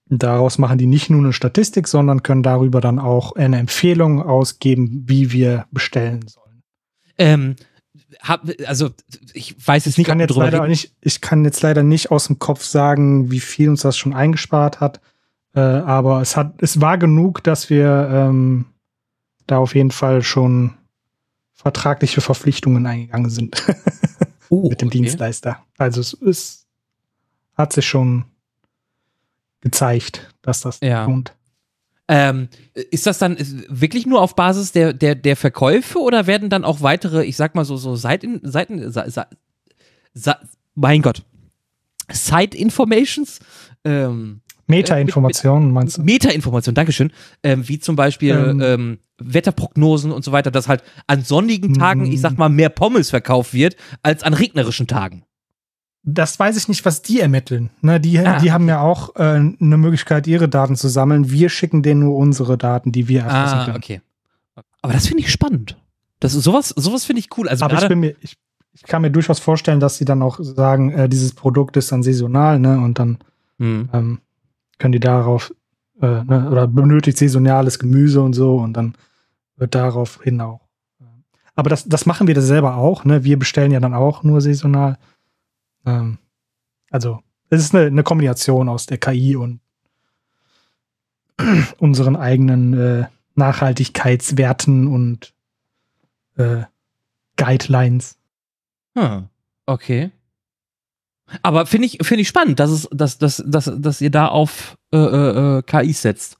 Daraus 0.09 0.59
machen 0.59 0.79
die 0.79 0.87
nicht 0.87 1.11
nur 1.11 1.21
eine 1.21 1.33
Statistik, 1.33 1.89
sondern 1.89 2.23
können 2.23 2.45
darüber 2.45 2.81
dann 2.81 2.99
auch 2.99 3.33
eine 3.33 3.59
Empfehlung 3.59 4.23
ausgeben, 4.23 5.05
wie 5.07 5.33
wir 5.33 5.67
bestellen 5.73 6.27
sollen. 6.29 6.63
Ähm, 7.19 7.57
hab, 8.21 8.49
also 8.67 8.91
ich 9.33 9.57
weiß 9.67 9.85
jetzt 9.87 9.95
Ich 9.95 9.99
nicht, 9.99 10.07
kann 10.07 10.21
ob 10.21 10.29
wir 10.29 10.45
jetzt 10.45 10.53
leider 10.53 10.69
nicht, 10.69 10.95
ich 11.01 11.21
kann 11.21 11.45
jetzt 11.45 11.63
leider 11.63 11.83
nicht 11.83 12.13
aus 12.13 12.29
dem 12.29 12.39
Kopf 12.39 12.63
sagen, 12.63 13.31
wie 13.33 13.41
viel 13.41 13.69
uns 13.69 13.83
das 13.83 13.97
schon 13.97 14.15
eingespart 14.15 14.81
hat. 14.81 15.01
Äh, 15.55 15.61
aber 15.61 16.21
es 16.21 16.37
hat, 16.37 16.55
es 16.63 16.81
war 16.81 16.99
genug, 16.99 17.43
dass 17.43 17.69
wir 17.69 18.09
ähm, 18.13 18.67
da 19.47 19.59
auf 19.59 19.75
jeden 19.75 19.91
Fall 19.91 20.23
schon 20.23 20.75
vertragliche 21.53 22.21
Verpflichtungen 22.21 22.87
eingegangen 22.87 23.31
sind 23.31 23.61
Oh, 24.51 24.69
mit 24.69 24.81
dem 24.81 24.89
okay. 24.89 24.99
Dienstleister. 24.99 25.59
Also 25.77 26.01
es 26.01 26.13
ist, 26.13 26.67
hat 27.55 27.73
sich 27.73 27.87
schon 27.87 28.27
gezeigt, 29.71 30.29
dass 30.43 30.61
das 30.61 30.79
Ja. 30.83 31.05
lohnt. 31.05 31.33
Ähm, 32.09 32.49
ist 32.75 33.07
das 33.07 33.19
dann 33.19 33.37
wirklich 33.69 34.07
nur 34.07 34.21
auf 34.23 34.37
Basis 34.37 34.71
der, 34.71 34.93
der, 34.93 35.17
der 35.17 35.35
Verkäufe 35.37 35.99
oder 35.99 36.29
werden 36.29 36.49
dann 36.51 36.65
auch 36.65 36.81
weitere, 36.81 37.25
ich 37.25 37.37
sag 37.37 37.57
mal 37.57 37.65
so, 37.65 37.77
so 37.77 37.97
Seiten, 37.97 38.41
Seiten, 38.45 38.93
Sa- 38.93 39.11
Sa- 39.11 39.27
Sa- 40.15 40.39
mein 40.77 41.03
Gott, 41.03 41.25
Side 42.13 42.57
Informations, 42.57 43.41
ähm, 43.85 44.41
Meta-Informationen 44.69 45.73
meinst 45.73 45.99
du? 45.99 46.03
Meta-Informationen, 46.03 46.75
Dankeschön, 46.77 47.13
ähm, 47.43 47.69
wie 47.69 47.81
zum 47.81 47.97
Beispiel 47.97 48.35
Ähm. 48.35 48.61
ähm, 48.63 48.99
Wetterprognosen 49.19 50.13
und 50.13 50.25
so 50.25 50.31
weiter, 50.31 50.51
dass 50.53 50.69
halt 50.69 50.83
an 51.09 51.23
sonnigen 51.25 51.75
Tagen, 51.75 52.05
ich 52.07 52.21
sag 52.21 52.37
mal, 52.39 52.49
mehr 52.51 52.69
Pommes 52.69 53.11
verkauft 53.11 53.53
wird 53.55 53.75
als 54.05 54.23
an 54.23 54.35
regnerischen 54.35 54.87
Tagen. 54.87 55.25
Das 56.09 56.39
weiß 56.39 56.57
ich 56.57 56.69
nicht, 56.69 56.85
was 56.85 57.03
die 57.03 57.19
ermitteln. 57.21 57.71
Ne, 57.83 57.99
die, 58.01 58.19
Ah, 58.21 58.39
die 58.39 58.53
haben 58.53 58.69
ja 58.69 58.81
auch 58.81 59.17
äh, 59.17 59.23
eine 59.23 59.77
Möglichkeit, 59.77 60.29
ihre 60.29 60.49
Daten 60.49 60.77
zu 60.77 60.87
sammeln. 60.89 61.31
Wir 61.33 61.49
schicken 61.49 61.83
denen 61.83 62.01
nur 62.01 62.17
unsere 62.17 62.57
Daten, 62.57 62.93
die 62.93 63.09
wir 63.09 63.23
erfassen 63.23 63.59
Ah, 63.59 63.65
können. 63.65 63.77
okay. 63.77 64.01
Aber 64.83 64.93
das 64.93 65.09
finde 65.09 65.25
ich 65.25 65.33
spannend. 65.33 65.77
Das 66.21 66.33
sowas, 66.33 66.69
sowas 66.69 67.05
finde 67.05 67.21
ich 67.21 67.29
cool. 67.37 67.49
Also 67.49 67.65
Aber 67.65 67.83
ich 67.83 67.97
mir, 67.97 68.15
ich, 68.21 68.37
ich 68.73 68.83
kann 68.85 69.03
mir 69.03 69.11
durchaus 69.11 69.41
vorstellen, 69.41 69.81
dass 69.81 69.99
sie 69.99 70.05
dann 70.05 70.23
auch 70.23 70.39
sagen, 70.41 70.93
äh, 70.93 71.09
dieses 71.09 71.35
Produkt 71.35 71.77
ist 71.77 71.91
dann 71.91 72.05
saisonal, 72.05 72.61
ne? 72.61 72.79
Und 72.79 72.99
dann 73.01 73.19
Hm. 73.59 73.89
ähm, 73.93 74.19
können 74.79 74.93
die 74.93 75.01
darauf 75.01 75.53
äh, 76.01 76.23
ne, 76.25 76.49
oder 76.51 76.69
benötigt 76.69 77.19
saisonales 77.19 77.79
Gemüse 77.81 78.21
und 78.23 78.35
so 78.35 78.59
und 78.59 78.75
dann 78.75 78.95
wird 79.57 79.75
darauf 79.75 80.21
hin 80.23 80.41
auch. 80.41 80.61
äh, 81.01 81.05
Aber 81.57 81.69
das, 81.71 81.85
das 81.89 82.07
machen 82.07 82.27
wir 82.29 82.35
das 82.35 82.47
selber 82.47 82.77
auch, 82.77 83.05
ne? 83.05 83.25
Wir 83.25 83.39
bestellen 83.39 83.73
ja 83.73 83.81
dann 83.81 83.95
auch 83.95 84.23
nur 84.23 84.41
saisonal. 84.41 84.99
Ähm, 85.87 86.19
also 86.91 87.21
es 87.49 87.63
ist 87.63 87.75
eine, 87.75 87.87
eine 87.87 88.03
Kombination 88.03 88.69
aus 88.69 88.87
der 88.87 88.99
KI 88.99 89.37
und 89.37 89.61
unseren 91.79 92.17
eigenen 92.17 92.75
äh, 92.75 93.07
Nachhaltigkeitswerten 93.35 94.89
und 94.89 95.35
äh, 96.37 96.65
Guidelines. 97.37 98.19
Hm, 98.97 99.29
okay. 99.67 100.11
Aber 101.43 101.67
finde 101.67 101.87
ich, 101.87 101.99
finde 102.03 102.23
ich 102.23 102.29
spannend, 102.29 102.61
dass 102.61 102.71
es, 102.71 102.89
dass, 102.93 103.19
dass, 103.19 103.43
dass, 103.47 103.71
dass 103.77 104.01
ihr 104.01 104.11
da 104.11 104.29
auf 104.29 104.77
äh, 104.93 104.97
äh, 104.97 105.59
äh, 105.59 105.63
KI 105.63 105.93
setzt. 105.93 106.39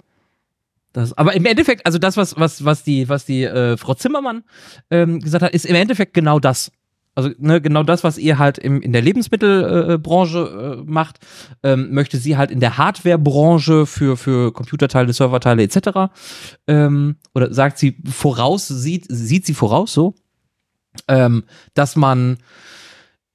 Das, 0.93 1.13
aber 1.13 1.35
im 1.35 1.45
Endeffekt, 1.45 1.85
also 1.85 1.99
das, 1.99 2.17
was, 2.17 2.39
was, 2.39 2.65
was 2.65 2.83
die, 2.83 3.09
was 3.09 3.27
die 3.27 3.45
äh, 3.45 3.77
Frau 3.77 3.95
Zimmermann 3.95 4.45
ähm, 4.91 5.21
gesagt 5.21 5.45
hat, 5.45 5.53
ist 5.53 5.67
im 5.67 5.75
Endeffekt 5.75 6.15
genau 6.15 6.39
das. 6.39 6.73
Also 7.17 7.31
ne, 7.39 7.63
genau 7.63 7.83
das, 7.83 8.05
was 8.05 8.19
ihr 8.19 8.39
halt 8.39 8.59
im, 8.59 8.83
in 8.83 8.93
der 8.93 9.01
Lebensmittelbranche 9.01 10.83
äh, 10.87 10.91
macht, 10.91 11.19
ähm, 11.63 11.93
möchte 11.93 12.19
sie 12.19 12.37
halt 12.37 12.51
in 12.51 12.61
der 12.61 12.77
Hardwarebranche 12.77 13.87
für, 13.87 14.19
für 14.19 14.53
Computerteile, 14.53 15.15
Serverteile 15.15 15.63
etc. 15.63 16.13
Ähm, 16.67 17.17
oder 17.35 17.55
sagt 17.55 17.79
sie 17.79 17.97
voraus, 18.05 18.69
sieht, 18.69 19.07
sieht 19.09 19.47
sie 19.47 19.55
voraus 19.55 19.95
so, 19.95 20.15
ähm, 21.09 21.45
dass 21.73 21.97
man 21.97 22.37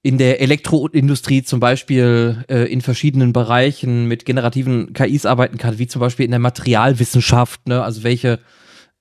in 0.04 0.20
der 0.20 0.42
Elektroindustrie 0.42 1.42
zum 1.42 1.60
Beispiel 1.60 2.46
äh, 2.50 2.72
in 2.72 2.82
verschiedenen 2.82 3.34
Bereichen 3.34 4.06
mit 4.06 4.26
generativen 4.26 4.94
KIs 4.94 5.26
arbeiten 5.26 5.58
kann, 5.58 5.80
wie 5.80 5.88
zum 5.88 6.02
Beispiel 6.02 6.26
in 6.26 6.32
der 6.32 6.40
Materialwissenschaft, 6.40 7.68
ne? 7.68 7.84
also 7.84 8.04
welche, 8.04 8.40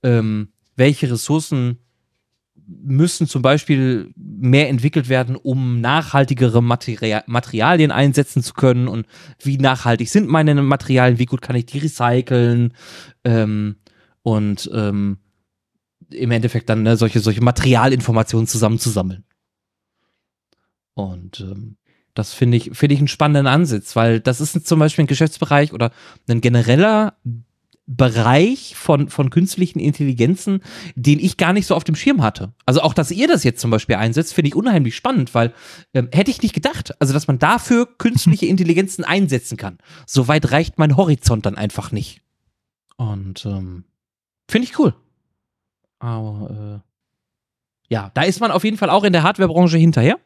ähm, 0.01 0.49
welche 0.75 1.11
Ressourcen 1.11 1.77
müssen 2.83 3.27
zum 3.27 3.41
Beispiel 3.41 4.11
mehr 4.15 4.69
entwickelt 4.69 5.09
werden, 5.09 5.35
um 5.35 5.81
nachhaltigere 5.81 6.61
Materia 6.61 7.23
Materialien 7.27 7.91
einsetzen 7.91 8.43
zu 8.43 8.53
können. 8.53 8.87
Und 8.87 9.05
wie 9.39 9.57
nachhaltig 9.57 10.09
sind 10.09 10.27
meine 10.27 10.55
Materialien, 10.55 11.19
wie 11.19 11.25
gut 11.25 11.41
kann 11.41 11.55
ich 11.55 11.65
die 11.65 11.79
recyceln? 11.79 12.73
Ähm, 13.23 13.75
und 14.23 14.69
ähm, 14.73 15.17
im 16.11 16.31
Endeffekt 16.31 16.69
dann 16.69 16.83
ne, 16.83 16.97
solche, 16.97 17.19
solche 17.19 17.41
Materialinformationen 17.41 18.47
zusammenzusammeln. 18.47 19.23
Und 20.93 21.39
ähm, 21.39 21.77
das 22.13 22.33
finde 22.33 22.57
ich, 22.57 22.71
finde 22.73 22.93
ich 22.93 22.99
einen 22.99 23.07
spannenden 23.07 23.47
Ansatz, 23.47 23.95
weil 23.95 24.19
das 24.19 24.41
ist 24.41 24.67
zum 24.67 24.79
Beispiel 24.79 25.05
ein 25.05 25.07
Geschäftsbereich 25.07 25.73
oder 25.73 25.91
ein 26.29 26.41
genereller 26.41 27.15
Bereich 27.87 28.75
von, 28.75 29.09
von 29.09 29.29
künstlichen 29.29 29.79
Intelligenzen, 29.79 30.61
den 30.95 31.19
ich 31.19 31.37
gar 31.37 31.51
nicht 31.51 31.65
so 31.67 31.75
auf 31.75 31.83
dem 31.83 31.95
Schirm 31.95 32.21
hatte. 32.21 32.53
Also 32.65 32.81
auch, 32.81 32.93
dass 32.93 33.11
ihr 33.11 33.27
das 33.27 33.43
jetzt 33.43 33.59
zum 33.59 33.71
Beispiel 33.71 33.95
einsetzt, 33.95 34.33
finde 34.33 34.49
ich 34.49 34.55
unheimlich 34.55 34.95
spannend, 34.95 35.33
weil 35.33 35.53
ähm, 35.93 36.07
hätte 36.13 36.31
ich 36.31 36.41
nicht 36.41 36.53
gedacht, 36.53 36.93
also 37.01 37.13
dass 37.13 37.27
man 37.27 37.39
dafür 37.39 37.87
künstliche 37.97 38.45
Intelligenzen 38.47 39.03
einsetzen 39.03 39.57
kann. 39.57 39.79
Soweit 40.05 40.51
reicht 40.51 40.77
mein 40.77 40.95
Horizont 40.95 41.45
dann 41.45 41.55
einfach 41.55 41.91
nicht. 41.91 42.21
Und 42.97 43.45
ähm, 43.45 43.83
finde 44.49 44.67
ich 44.67 44.77
cool. 44.79 44.93
Aber 45.99 46.81
äh, 46.81 46.91
ja, 47.93 48.11
da 48.13 48.21
ist 48.21 48.39
man 48.39 48.51
auf 48.51 48.63
jeden 48.63 48.77
Fall 48.77 48.89
auch 48.89 49.03
in 49.03 49.13
der 49.13 49.23
Hardwarebranche 49.23 49.77
hinterher. 49.77 50.17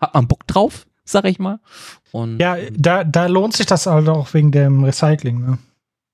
Hat 0.00 0.14
man 0.14 0.26
Bock 0.26 0.46
drauf, 0.46 0.86
sag 1.04 1.26
ich 1.26 1.38
mal. 1.38 1.60
Und 2.12 2.38
Ja, 2.40 2.56
da, 2.72 3.04
da 3.04 3.26
lohnt 3.26 3.54
sich 3.54 3.66
das 3.66 3.86
halt 3.86 4.08
auch 4.08 4.34
wegen 4.34 4.50
dem 4.52 4.82
Recycling, 4.84 5.40
ne? 5.40 5.58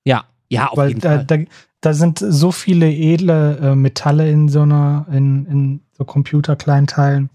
ja, 0.05 0.25
ja, 0.51 0.67
auf 0.67 0.77
Weil 0.77 0.89
jeden 0.89 1.01
da, 1.01 1.15
Fall. 1.17 1.25
da, 1.25 1.37
da 1.79 1.93
sind 1.93 2.19
so 2.19 2.51
viele 2.51 2.91
edle 2.91 3.57
äh, 3.57 3.75
Metalle 3.75 4.29
in 4.29 4.49
so 4.49 4.63
einer, 4.63 5.07
in, 5.09 5.45
in 5.45 5.81
so 5.93 6.03
Computerkleinteilen. 6.03 7.29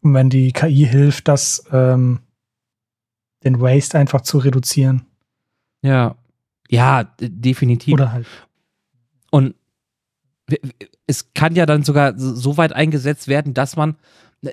Und 0.00 0.14
wenn 0.14 0.28
die 0.28 0.52
KI 0.52 0.86
hilft, 0.86 1.28
das 1.28 1.64
ähm, 1.70 2.18
den 3.44 3.60
Waste 3.60 3.96
einfach 3.96 4.22
zu 4.22 4.38
reduzieren. 4.38 5.06
Ja, 5.82 6.16
ja, 6.68 7.04
definitiv. 7.20 7.94
Oder 7.94 8.12
halt. 8.12 8.26
Und 9.30 9.54
es 11.06 11.32
kann 11.32 11.54
ja 11.54 11.64
dann 11.64 11.84
sogar 11.84 12.18
so 12.18 12.56
weit 12.56 12.72
eingesetzt 12.72 13.28
werden, 13.28 13.54
dass 13.54 13.76
man, 13.76 13.94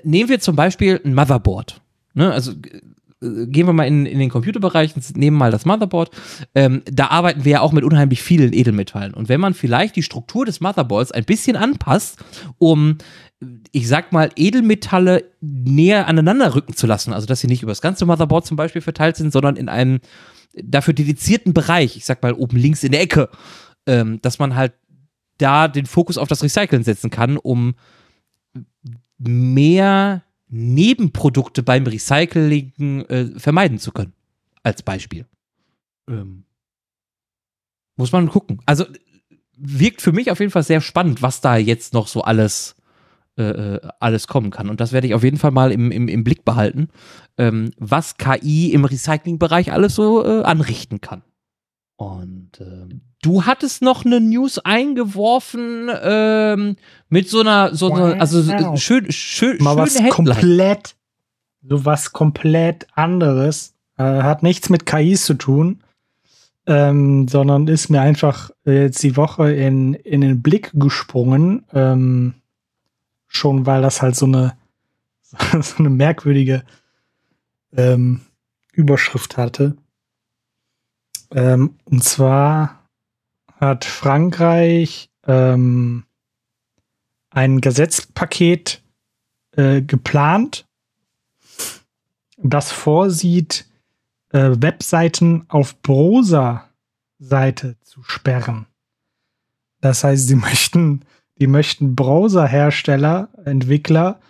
nehmen 0.04 0.28
wir 0.28 0.38
zum 0.38 0.54
Beispiel 0.54 1.00
ein 1.04 1.14
Motherboard. 1.14 1.82
Ne? 2.14 2.32
Also 2.32 2.52
gehen 3.20 3.66
wir 3.66 3.72
mal 3.72 3.84
in, 3.84 4.06
in 4.06 4.18
den 4.18 4.30
Computerbereich 4.30 4.96
und 4.96 5.16
nehmen 5.16 5.36
mal 5.36 5.50
das 5.50 5.66
Motherboard. 5.66 6.10
Ähm, 6.54 6.82
da 6.90 7.08
arbeiten 7.08 7.44
wir 7.44 7.52
ja 7.52 7.60
auch 7.60 7.72
mit 7.72 7.84
unheimlich 7.84 8.22
vielen 8.22 8.52
Edelmetallen. 8.54 9.12
Und 9.12 9.28
wenn 9.28 9.40
man 9.40 9.52
vielleicht 9.52 9.96
die 9.96 10.02
Struktur 10.02 10.46
des 10.46 10.60
Motherboards 10.60 11.12
ein 11.12 11.24
bisschen 11.24 11.56
anpasst, 11.56 12.18
um, 12.58 12.96
ich 13.72 13.88
sag 13.88 14.12
mal, 14.12 14.30
Edelmetalle 14.36 15.24
näher 15.40 16.08
aneinander 16.08 16.54
rücken 16.54 16.74
zu 16.74 16.86
lassen, 16.86 17.12
also 17.12 17.26
dass 17.26 17.40
sie 17.40 17.46
nicht 17.46 17.62
über 17.62 17.72
das 17.72 17.82
ganze 17.82 18.06
Motherboard 18.06 18.46
zum 18.46 18.56
Beispiel 18.56 18.82
verteilt 18.82 19.16
sind, 19.16 19.32
sondern 19.32 19.56
in 19.56 19.68
einem 19.68 20.00
dafür 20.54 20.94
dedizierten 20.94 21.52
Bereich, 21.52 21.96
ich 21.96 22.06
sag 22.06 22.22
mal 22.22 22.32
oben 22.32 22.56
links 22.56 22.82
in 22.82 22.92
der 22.92 23.02
Ecke, 23.02 23.28
ähm, 23.86 24.20
dass 24.22 24.38
man 24.38 24.56
halt 24.56 24.72
da 25.36 25.68
den 25.68 25.86
Fokus 25.86 26.16
auf 26.16 26.28
das 26.28 26.42
Recyceln 26.42 26.84
setzen 26.84 27.10
kann, 27.10 27.36
um 27.36 27.74
mehr 29.18 30.22
Nebenprodukte 30.50 31.62
beim 31.62 31.86
Recycling 31.86 33.06
äh, 33.06 33.38
vermeiden 33.38 33.78
zu 33.78 33.92
können. 33.92 34.12
Als 34.62 34.82
Beispiel. 34.82 35.26
Ähm, 36.08 36.44
muss 37.96 38.12
man 38.12 38.28
gucken. 38.28 38.60
Also 38.66 38.84
wirkt 39.56 40.02
für 40.02 40.12
mich 40.12 40.30
auf 40.30 40.40
jeden 40.40 40.52
Fall 40.52 40.62
sehr 40.62 40.80
spannend, 40.80 41.22
was 41.22 41.40
da 41.40 41.56
jetzt 41.56 41.94
noch 41.94 42.08
so 42.08 42.22
alles 42.22 42.76
äh, 43.40 43.76
äh, 43.76 43.80
alles 44.00 44.26
kommen 44.26 44.50
kann. 44.50 44.68
Und 44.68 44.80
das 44.80 44.92
werde 44.92 45.06
ich 45.06 45.14
auf 45.14 45.22
jeden 45.22 45.38
Fall 45.38 45.52
mal 45.52 45.72
im, 45.72 45.90
im, 45.90 46.08
im 46.08 46.24
Blick 46.24 46.44
behalten, 46.44 46.88
ähm, 47.38 47.70
was 47.78 48.18
KI 48.18 48.72
im 48.72 48.84
Recyclingbereich 48.84 49.72
alles 49.72 49.94
so 49.94 50.24
äh, 50.24 50.42
anrichten 50.42 51.00
kann. 51.00 51.22
Und 52.00 52.52
ähm, 52.62 53.02
du 53.20 53.44
hattest 53.44 53.82
noch 53.82 54.06
eine 54.06 54.22
News 54.22 54.58
eingeworfen 54.58 55.90
ähm, 56.02 56.76
mit 57.10 57.28
so 57.28 57.40
einer, 57.40 57.74
so 57.74 57.92
einer, 57.92 58.18
also 58.18 58.42
Wow. 58.48 58.80
schön, 58.80 59.12
schön, 59.12 59.62
Mal 59.62 59.76
was 59.76 59.96
Headline. 59.96 60.10
komplett, 60.10 60.96
so 61.62 61.84
was 61.84 62.12
komplett 62.12 62.86
anderes. 62.94 63.74
Äh, 63.98 64.22
hat 64.22 64.42
nichts 64.42 64.70
mit 64.70 64.86
KIs 64.86 65.26
zu 65.26 65.34
tun, 65.34 65.82
ähm, 66.64 67.28
sondern 67.28 67.68
ist 67.68 67.90
mir 67.90 68.00
einfach 68.00 68.48
äh, 68.64 68.84
jetzt 68.84 69.02
die 69.02 69.18
Woche 69.18 69.52
in, 69.52 69.92
in 69.92 70.22
den 70.22 70.40
Blick 70.40 70.70
gesprungen. 70.72 71.66
Ähm, 71.74 72.32
schon 73.28 73.66
weil 73.66 73.82
das 73.82 74.00
halt 74.00 74.16
so 74.16 74.24
eine, 74.24 74.54
so 75.60 75.76
eine 75.76 75.90
merkwürdige 75.90 76.64
ähm, 77.76 78.22
Überschrift 78.72 79.36
hatte. 79.36 79.76
Ähm, 81.32 81.76
und 81.84 82.02
zwar 82.02 82.80
hat 83.60 83.84
Frankreich 83.84 85.10
ähm, 85.26 86.04
ein 87.30 87.60
Gesetzpaket 87.60 88.82
äh, 89.52 89.82
geplant, 89.82 90.66
das 92.36 92.72
vorsieht, 92.72 93.66
äh, 94.30 94.50
Webseiten 94.54 95.44
auf 95.48 95.80
Browser-Seite 95.82 97.76
zu 97.82 98.02
sperren. 98.02 98.66
Das 99.80 100.04
heißt, 100.04 100.26
sie 100.26 100.34
möchten, 100.36 101.04
die 101.38 101.46
möchten 101.46 101.94
Browserhersteller, 101.94 103.28
Entwickler 103.44 104.20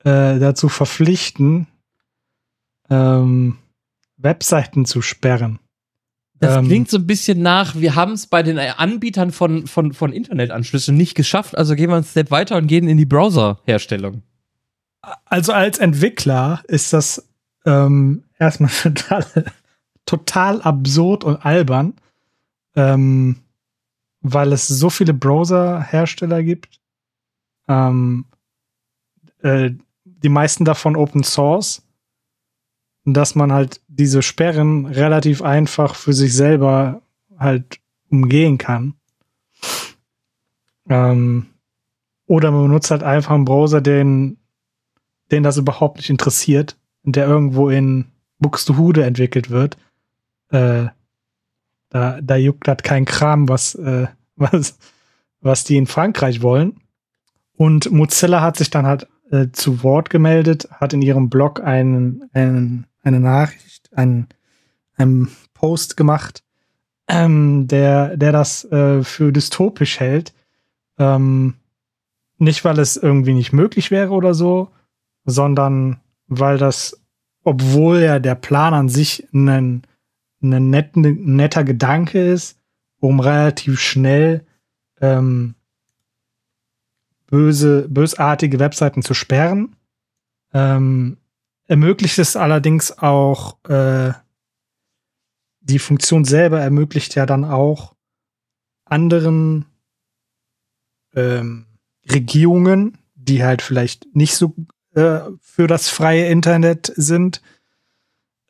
äh, 0.00 0.38
dazu 0.38 0.68
verpflichten, 0.68 1.68
ähm, 2.88 3.58
Webseiten 4.16 4.84
zu 4.84 5.00
sperren. 5.00 5.59
Das 6.40 6.56
Ähm, 6.56 6.66
klingt 6.66 6.90
so 6.90 6.96
ein 6.96 7.06
bisschen 7.06 7.42
nach, 7.42 7.76
wir 7.76 7.94
haben 7.94 8.12
es 8.12 8.26
bei 8.26 8.42
den 8.42 8.58
Anbietern 8.58 9.30
von, 9.30 9.66
von, 9.66 9.92
von 9.92 10.12
Internetanschlüssen 10.12 10.96
nicht 10.96 11.14
geschafft, 11.14 11.56
also 11.56 11.76
gehen 11.76 11.90
wir 11.90 11.96
einen 11.96 12.04
Step 12.04 12.30
weiter 12.30 12.56
und 12.56 12.66
gehen 12.66 12.88
in 12.88 12.96
die 12.96 13.04
Browser-Herstellung. 13.04 14.22
Also 15.26 15.52
als 15.52 15.78
Entwickler 15.78 16.62
ist 16.66 16.94
das 16.94 17.28
ähm, 17.66 18.24
erstmal 18.38 18.70
total, 18.82 19.26
total 20.06 20.62
absurd 20.62 21.24
und 21.24 21.44
albern, 21.44 21.94
ähm, 22.74 23.36
weil 24.22 24.52
es 24.54 24.66
so 24.66 24.88
viele 24.88 25.12
Browser-Hersteller 25.12 26.42
gibt. 26.42 26.80
Ähm, 27.68 28.24
äh, 29.42 29.72
die 30.04 30.28
meisten 30.30 30.64
davon 30.64 30.96
Open 30.96 31.22
Source, 31.22 31.82
dass 33.04 33.34
man 33.34 33.52
halt 33.52 33.80
diese 33.88 34.22
Sperren 34.22 34.86
relativ 34.86 35.42
einfach 35.42 35.94
für 35.94 36.12
sich 36.12 36.34
selber 36.34 37.02
halt 37.38 37.80
umgehen 38.10 38.58
kann. 38.58 38.94
Ähm, 40.88 41.46
oder 42.26 42.50
man 42.50 42.62
benutzt 42.62 42.90
halt 42.90 43.02
einfach 43.02 43.34
einen 43.34 43.44
Browser, 43.44 43.80
den 43.80 44.36
den 45.30 45.42
das 45.42 45.56
überhaupt 45.56 45.98
nicht 45.98 46.10
interessiert, 46.10 46.76
der 47.02 47.26
irgendwo 47.26 47.68
in 47.68 48.06
Buxtehude 48.38 49.04
entwickelt 49.04 49.50
wird, 49.50 49.76
äh, 50.50 50.86
da, 51.90 52.20
da 52.20 52.36
juckt 52.36 52.68
das 52.68 52.78
kein 52.78 53.04
Kram, 53.04 53.48
was, 53.48 53.74
äh, 53.74 54.06
was, 54.36 54.78
was 55.40 55.64
die 55.64 55.76
in 55.76 55.86
Frankreich 55.86 56.42
wollen. 56.42 56.80
Und 57.56 57.90
Mozilla 57.90 58.40
hat 58.40 58.56
sich 58.56 58.70
dann 58.70 58.86
halt 58.86 59.06
äh, 59.30 59.48
zu 59.52 59.82
Wort 59.82 60.08
gemeldet, 60.10 60.68
hat 60.72 60.92
in 60.92 61.02
ihrem 61.02 61.28
Blog 61.28 61.60
einen, 61.60 62.28
einen, 62.32 62.86
eine 63.02 63.20
Nachricht, 63.20 63.90
einen, 63.92 64.28
einen 64.96 65.30
Post 65.54 65.96
gemacht, 65.96 66.42
ähm, 67.08 67.66
der, 67.66 68.16
der 68.16 68.32
das 68.32 68.64
äh, 68.70 69.02
für 69.02 69.32
dystopisch 69.32 70.00
hält. 70.00 70.32
Ähm, 70.98 71.54
nicht, 72.38 72.64
weil 72.64 72.78
es 72.78 72.96
irgendwie 72.96 73.34
nicht 73.34 73.52
möglich 73.52 73.90
wäre 73.90 74.12
oder 74.12 74.34
so, 74.34 74.70
sondern 75.24 76.00
weil 76.26 76.56
das, 76.58 77.00
obwohl 77.42 78.00
ja 78.00 78.18
der 78.18 78.34
Plan 78.34 78.72
an 78.72 78.88
sich 78.88 79.28
ein, 79.32 79.82
ein 80.42 80.70
net, 80.70 80.96
netter 80.96 81.64
Gedanke 81.64 82.24
ist, 82.24 82.58
um 82.98 83.20
relativ 83.20 83.80
schnell 83.80 84.46
ähm, 85.00 85.54
böse, 87.26 87.86
bösartige 87.88 88.58
Webseiten 88.58 89.02
zu 89.02 89.14
sperren, 89.14 89.76
ähm, 90.52 91.16
ermöglicht 91.70 92.18
es 92.18 92.34
allerdings 92.34 92.98
auch, 92.98 93.56
äh, 93.68 94.12
die 95.60 95.78
Funktion 95.78 96.24
selber 96.24 96.60
ermöglicht 96.60 97.14
ja 97.14 97.26
dann 97.26 97.44
auch 97.44 97.94
anderen 98.84 99.66
ähm, 101.14 101.66
Regierungen, 102.10 102.98
die 103.14 103.44
halt 103.44 103.62
vielleicht 103.62 104.16
nicht 104.16 104.34
so 104.34 104.52
äh, 104.96 105.20
für 105.40 105.68
das 105.68 105.88
freie 105.88 106.26
Internet 106.26 106.92
sind, 106.96 107.40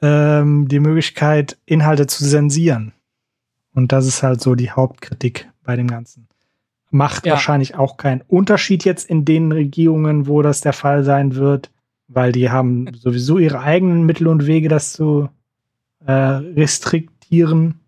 ähm, 0.00 0.68
die 0.68 0.80
Möglichkeit, 0.80 1.58
Inhalte 1.66 2.06
zu 2.06 2.24
zensieren. 2.26 2.94
Und 3.74 3.92
das 3.92 4.06
ist 4.06 4.22
halt 4.22 4.40
so 4.40 4.54
die 4.54 4.70
Hauptkritik 4.70 5.46
bei 5.62 5.76
dem 5.76 5.88
Ganzen. 5.88 6.26
Macht 6.90 7.26
Ja. 7.26 7.32
wahrscheinlich 7.34 7.74
auch 7.74 7.98
keinen 7.98 8.22
Unterschied 8.22 8.86
jetzt 8.86 9.10
in 9.10 9.26
den 9.26 9.52
Regierungen, 9.52 10.26
wo 10.26 10.40
das 10.40 10.62
der 10.62 10.72
Fall 10.72 11.04
sein 11.04 11.34
wird, 11.34 11.70
weil 12.12 12.32
die 12.32 12.50
haben 12.50 12.92
sowieso 12.94 13.38
ihre 13.38 13.60
eigenen 13.60 14.04
Mittel 14.04 14.26
und 14.26 14.46
Wege, 14.46 14.68
das 14.68 14.92
zu 14.92 15.28
äh, 16.04 16.12
restriktieren, 16.12 17.80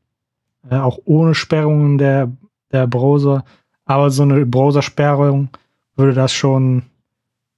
äh, 0.70 0.76
auch 0.76 0.98
ohne 1.04 1.34
Sperrungen 1.34 1.98
der, 1.98 2.30
der 2.70 2.86
Browser. 2.86 3.44
Aber 3.84 4.10
so 4.10 4.22
eine 4.22 4.46
Browsersperrung 4.46 5.48
würde 5.96 6.14
das 6.14 6.32
schon 6.32 6.84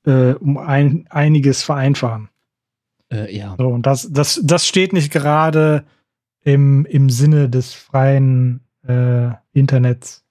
äh, 0.07 0.33
um 0.33 0.57
ein, 0.57 1.07
einiges 1.11 1.62
vereinfachen. 1.62 2.29
Äh, 3.12 3.37
ja. 3.37 3.55
So, 3.59 3.68
und 3.68 3.85
das, 3.87 4.09
das, 4.11 4.40
das 4.42 4.66
steht 4.66 4.92
nicht 4.94 5.12
gerade 5.12 5.85
im, 6.42 6.87
im 6.87 7.11
Sinne 7.11 7.50
des 7.50 7.74
freien 7.74 8.61
äh, 8.87 9.29
Internets. 9.53 10.24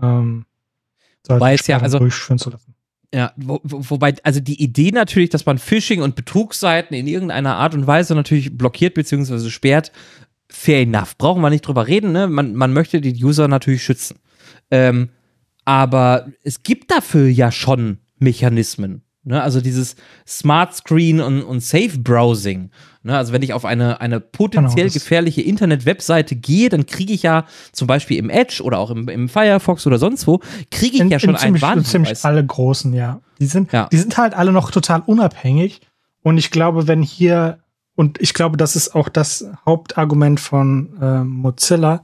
Ähm, 0.00 0.46
solche 1.22 1.40
Wobei 1.40 1.54
es 1.54 1.66
ja, 1.66 1.78
also- 1.78 1.98
durchführen 1.98 2.38
zu 2.38 2.50
lassen. 2.50 2.75
Ja, 3.14 3.32
wo, 3.36 3.60
wo, 3.62 3.90
wobei, 3.90 4.14
also 4.22 4.40
die 4.40 4.62
Idee 4.62 4.90
natürlich, 4.90 5.30
dass 5.30 5.46
man 5.46 5.58
Phishing 5.58 6.02
und 6.02 6.16
Betrugsseiten 6.16 6.96
in 6.96 7.06
irgendeiner 7.06 7.56
Art 7.56 7.74
und 7.74 7.86
Weise 7.86 8.14
natürlich 8.14 8.56
blockiert 8.56 8.94
bzw. 8.94 9.48
sperrt, 9.50 9.92
fair 10.48 10.80
enough. 10.80 11.16
Brauchen 11.16 11.42
wir 11.42 11.50
nicht 11.50 11.66
drüber 11.66 11.86
reden, 11.86 12.12
ne? 12.12 12.26
Man, 12.26 12.54
man 12.54 12.72
möchte 12.72 13.00
die 13.00 13.24
User 13.24 13.48
natürlich 13.48 13.82
schützen. 13.82 14.18
Ähm, 14.70 15.10
aber 15.64 16.28
es 16.42 16.62
gibt 16.62 16.90
dafür 16.90 17.28
ja 17.28 17.50
schon 17.50 17.98
Mechanismen. 18.18 19.02
Ne? 19.24 19.42
Also 19.42 19.60
dieses 19.60 19.96
Smart 20.26 20.74
Screen 20.74 21.20
und, 21.20 21.42
und 21.42 21.60
Safe 21.60 21.98
Browsing. 21.98 22.70
Ne? 23.06 23.16
Also 23.16 23.32
wenn 23.32 23.42
ich 23.42 23.52
auf 23.54 23.64
eine, 23.64 24.00
eine 24.00 24.20
potenziell 24.20 24.86
Genau, 24.88 24.94
gefährliche 24.94 25.40
Internet-Webseite 25.42 26.36
gehe, 26.36 26.68
dann 26.68 26.86
kriege 26.86 27.12
ich 27.12 27.22
ja 27.22 27.44
zum 27.72 27.86
Beispiel 27.88 28.18
im 28.18 28.28
Edge 28.28 28.62
oder 28.62 28.78
auch 28.78 28.90
im, 28.90 29.08
im 29.08 29.28
Firefox 29.28 29.86
oder 29.86 29.98
sonst 29.98 30.26
wo, 30.26 30.40
kriege 30.70 30.96
ich 30.96 31.00
In- 31.00 31.08
ja 31.10 31.18
schon 31.18 31.36
einen 31.36 31.60
Warnhinweis. 31.62 31.90
ziemlich 31.90 32.24
alle 32.24 32.44
großen, 32.44 32.92
ja. 32.92 33.20
Die 33.40 33.46
sind, 33.46 33.72
Ja. 33.72 33.88
die 33.90 33.96
sind 33.98 34.16
halt 34.18 34.34
alle 34.34 34.52
noch 34.52 34.70
total 34.70 35.00
unabhängig. 35.06 35.80
Und 36.22 36.36
ich 36.38 36.50
glaube, 36.50 36.88
wenn 36.88 37.02
hier, 37.02 37.58
und 37.94 38.20
ich 38.20 38.34
glaube, 38.34 38.56
das 38.56 38.76
ist 38.76 38.94
auch 38.94 39.08
das 39.08 39.46
Hauptargument 39.64 40.40
von 40.40 40.90
äh, 41.00 41.22
Mozilla, 41.24 42.02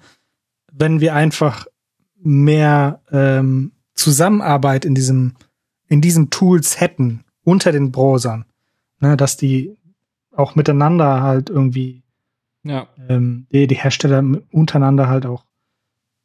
wenn 0.72 1.00
wir 1.00 1.14
einfach 1.14 1.66
mehr 2.22 3.00
ähm, 3.10 3.72
Zusammenarbeit 3.94 4.84
in 4.84 4.94
diesem, 4.94 5.34
in 5.88 6.00
diesen 6.00 6.30
Tools 6.30 6.80
hätten, 6.80 7.24
unter 7.44 7.72
den 7.72 7.90
Browsern, 7.92 8.44
ne, 9.00 9.16
dass 9.16 9.36
die 9.36 9.76
auch 10.34 10.54
miteinander 10.54 11.22
halt 11.22 11.50
irgendwie 11.50 12.02
Ja. 12.64 12.88
ähm, 13.08 13.46
die, 13.52 13.66
die 13.66 13.74
Hersteller 13.76 14.22
untereinander 14.50 15.08
halt 15.08 15.26
auch 15.26 15.44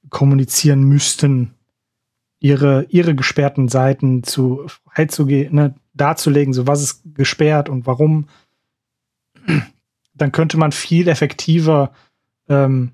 kommunizieren 0.09 0.83
müssten, 0.83 1.53
ihre, 2.39 2.85
ihre 2.89 3.15
gesperrten 3.15 3.67
Seiten 3.67 4.23
zu 4.23 4.67
freizugehen, 4.67 5.55
ne, 5.55 5.75
darzulegen, 5.93 6.53
so 6.53 6.67
was 6.67 6.81
ist 6.83 7.01
gesperrt 7.15 7.67
und 7.67 7.87
warum, 7.87 8.27
dann 10.13 10.31
könnte 10.31 10.57
man 10.57 10.71
viel 10.71 11.07
effektiver 11.07 11.91
ähm, 12.47 12.91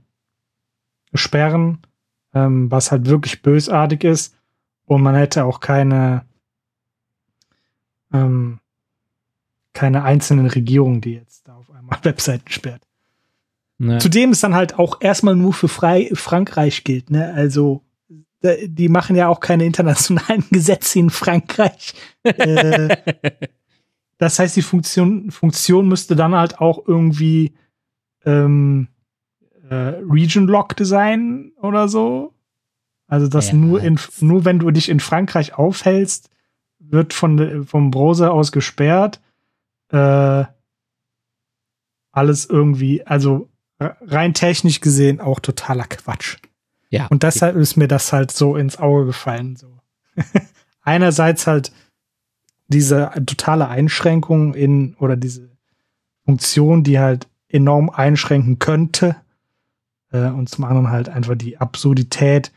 sperren, 1.14 1.80
ähm, 2.34 2.72
was 2.72 2.92
halt 2.92 3.08
wirklich 3.08 3.42
bösartig 3.42 4.04
ist 4.04 4.36
und 4.86 5.02
man 5.02 5.16
hätte 5.16 5.44
auch 5.46 5.60
keine 5.60 6.26
ähm, 8.14 8.60
keine 9.74 10.04
einzelnen 10.04 10.48
Regierungen, 10.48 11.02
die 11.02 11.14
jetzt 11.14 11.48
da 11.48 11.56
auf 11.56 11.72
einmal 11.72 12.00
Webseiten 12.04 12.50
sperrt. 12.50 12.82
Ne. 13.80 13.98
Zudem 13.98 14.32
ist 14.32 14.44
dann 14.44 14.54
halt 14.54 14.78
auch 14.80 15.02
erstmal 15.02 15.36
nur 15.36 15.54
für 15.54 15.68
frei 15.68 16.10
Frankreich 16.14 16.84
gilt, 16.84 17.10
ne? 17.10 17.34
Also 17.34 17.82
die 18.44 18.90
machen 18.90 19.16
ja 19.16 19.30
auch 19.30 19.40
keine 19.40 19.66
internationalen 19.66 20.44
Gesetze 20.52 21.00
in 21.00 21.10
Frankreich. 21.10 21.94
äh, 22.24 22.96
das 24.18 24.40
heißt, 24.40 24.56
die 24.56 24.62
Funktion, 24.62 25.32
Funktion 25.32 25.88
müsste 25.88 26.16
dann 26.16 26.36
halt 26.36 26.60
auch 26.60 26.86
irgendwie 26.86 27.54
ähm, 28.26 28.90
äh, 29.70 29.76
region-locked 29.76 30.86
sein 30.86 31.52
oder 31.62 31.88
so. 31.88 32.34
Also, 33.08 33.28
dass 33.28 33.50
ja. 33.50 33.54
nur, 33.56 33.82
in, 33.82 34.00
nur 34.20 34.46
wenn 34.46 34.60
du 34.60 34.72
dich 34.72 34.90
in 34.90 35.00
Frankreich 35.00 35.54
aufhältst, 35.54 36.30
wird 36.80 37.14
von, 37.14 37.66
vom 37.66 37.92
Browser 37.92 38.34
aus 38.34 38.52
gesperrt. 38.52 39.22
Äh, 39.94 40.46
alles 42.12 42.46
irgendwie, 42.46 43.06
also 43.06 43.50
rein 43.80 44.34
technisch 44.34 44.82
gesehen 44.82 45.20
auch 45.20 45.40
totaler 45.40 45.86
Quatsch. 45.86 46.38
Ja. 46.90 47.08
Und 47.08 47.24
deshalb 47.24 47.56
ist 47.56 47.76
mir 47.76 47.88
das 47.88 48.14
halt 48.14 48.32
so 48.32 48.56
ins 48.56 48.78
Auge 48.78 49.08
gefallen. 49.08 49.56
So. 49.56 49.80
Einerseits 50.82 51.48
halt 51.48 51.72
diese 52.68 53.12
totale 53.26 53.68
Einschränkung 53.68 54.54
in 54.54 54.96
oder 54.96 55.16
diese 55.16 55.50
Funktion, 56.26 56.84
die 56.84 57.00
halt 57.00 57.28
enorm 57.50 57.90
einschränken 57.90 58.60
könnte. 58.60 59.16
Äh, 60.12 60.28
und 60.28 60.50
zum 60.50 60.66
anderen 60.66 60.90
halt 60.92 61.10
einfach 61.10 61.36
die 61.36 61.58
Absurdität 61.58 62.52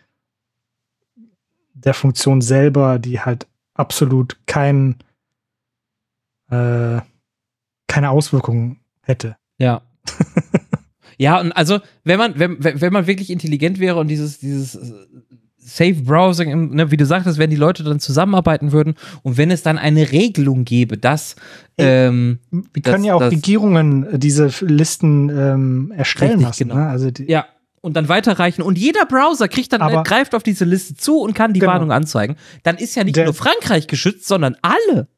der 1.72 1.94
Funktion 1.94 2.40
selber, 2.40 2.99
die 2.99 3.20
halt 3.20 3.46
absolut 3.75 4.38
kein, 4.46 4.96
äh, 6.51 7.01
keine 7.96 8.11
Auswirkungen 8.11 8.80
hätte. 9.00 9.37
Ja. 9.56 9.80
ja, 11.16 11.40
und 11.40 11.52
also, 11.52 11.78
wenn 12.04 12.18
man, 12.18 12.38
wenn, 12.38 12.62
wenn 12.62 12.92
man 12.92 13.06
wirklich 13.06 13.30
intelligent 13.30 13.80
wäre 13.80 13.98
und 13.98 14.09
dieses, 14.09 14.38
dieses 14.38 14.74
äh, 14.74 14.92
Safe 15.56 15.94
Browsing, 15.94 16.74
ne, 16.74 16.90
wie 16.90 16.98
du 16.98 17.06
sagtest, 17.06 17.38
wenn 17.38 17.48
die 17.48 17.56
Leute 17.56 17.85
dann 17.85 17.98
zusammenarbeiten 17.98 18.70
würden 18.70 18.96
und 19.22 19.38
wenn 19.38 19.50
es 19.50 19.62
dann 19.62 19.78
eine 19.78 20.12
Regelung 20.12 20.66
gäbe, 20.66 20.98
dass 20.98 21.37
ähm, 21.78 22.38
wir 22.50 22.82
können 22.82 22.96
dass, 22.98 23.06
ja 23.06 23.14
auch 23.14 23.22
Regierungen 23.22 24.20
diese 24.20 24.50
Listen 24.61 25.30
ähm, 25.30 25.92
erstellen 25.96 26.40
lassen. 26.40 26.68
Genau. 26.68 26.74
Ne? 26.74 26.88
Also 26.88 27.11
die, 27.11 27.30
ja, 27.30 27.46
und 27.80 27.94
dann 27.94 28.11
weiterreichen 28.11 28.61
und 28.61 28.76
jeder 28.76 29.06
Browser 29.06 29.48
kriegt 29.48 29.72
dann 29.72 29.80
Aber, 29.80 30.02
greift 30.02 30.35
auf 30.35 30.42
diese 30.42 30.66
Liste 30.66 30.96
zu 30.96 31.20
und 31.20 31.32
kann 31.32 31.54
die 31.54 31.61
genau. 31.61 31.72
Warnung 31.72 31.92
anzeigen. 31.92 32.37
Dann 32.62 32.76
ist 32.76 32.94
ja 32.94 33.04
nicht 33.04 33.16
Der, 33.16 33.24
nur 33.24 33.32
Frankreich 33.32 33.87
geschützt, 33.87 34.26
sondern 34.26 34.54
alle. 34.61 35.09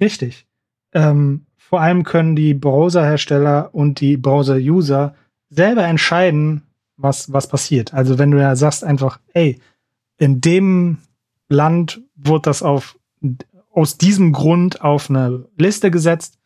Richtig. 0.00 0.46
Ähm, 0.94 1.45
vor 1.68 1.80
allem 1.80 2.04
können 2.04 2.36
die 2.36 2.54
Browserhersteller 2.54 3.70
und 3.74 4.00
die 4.00 4.16
Browser-User 4.16 5.16
selber 5.50 5.84
entscheiden, 5.84 6.62
was, 6.96 7.32
was 7.32 7.48
passiert. 7.48 7.92
Also 7.92 8.18
wenn 8.18 8.30
du 8.30 8.40
ja 8.40 8.54
sagst 8.54 8.84
einfach, 8.84 9.18
ey, 9.32 9.60
in 10.16 10.40
dem 10.40 10.98
Land 11.48 12.00
wurde 12.14 12.42
das 12.42 12.62
auf, 12.62 12.96
aus 13.72 13.98
diesem 13.98 14.32
Grund 14.32 14.82
auf 14.82 15.10
eine 15.10 15.46
Liste 15.58 15.90
gesetzt, 15.90 16.38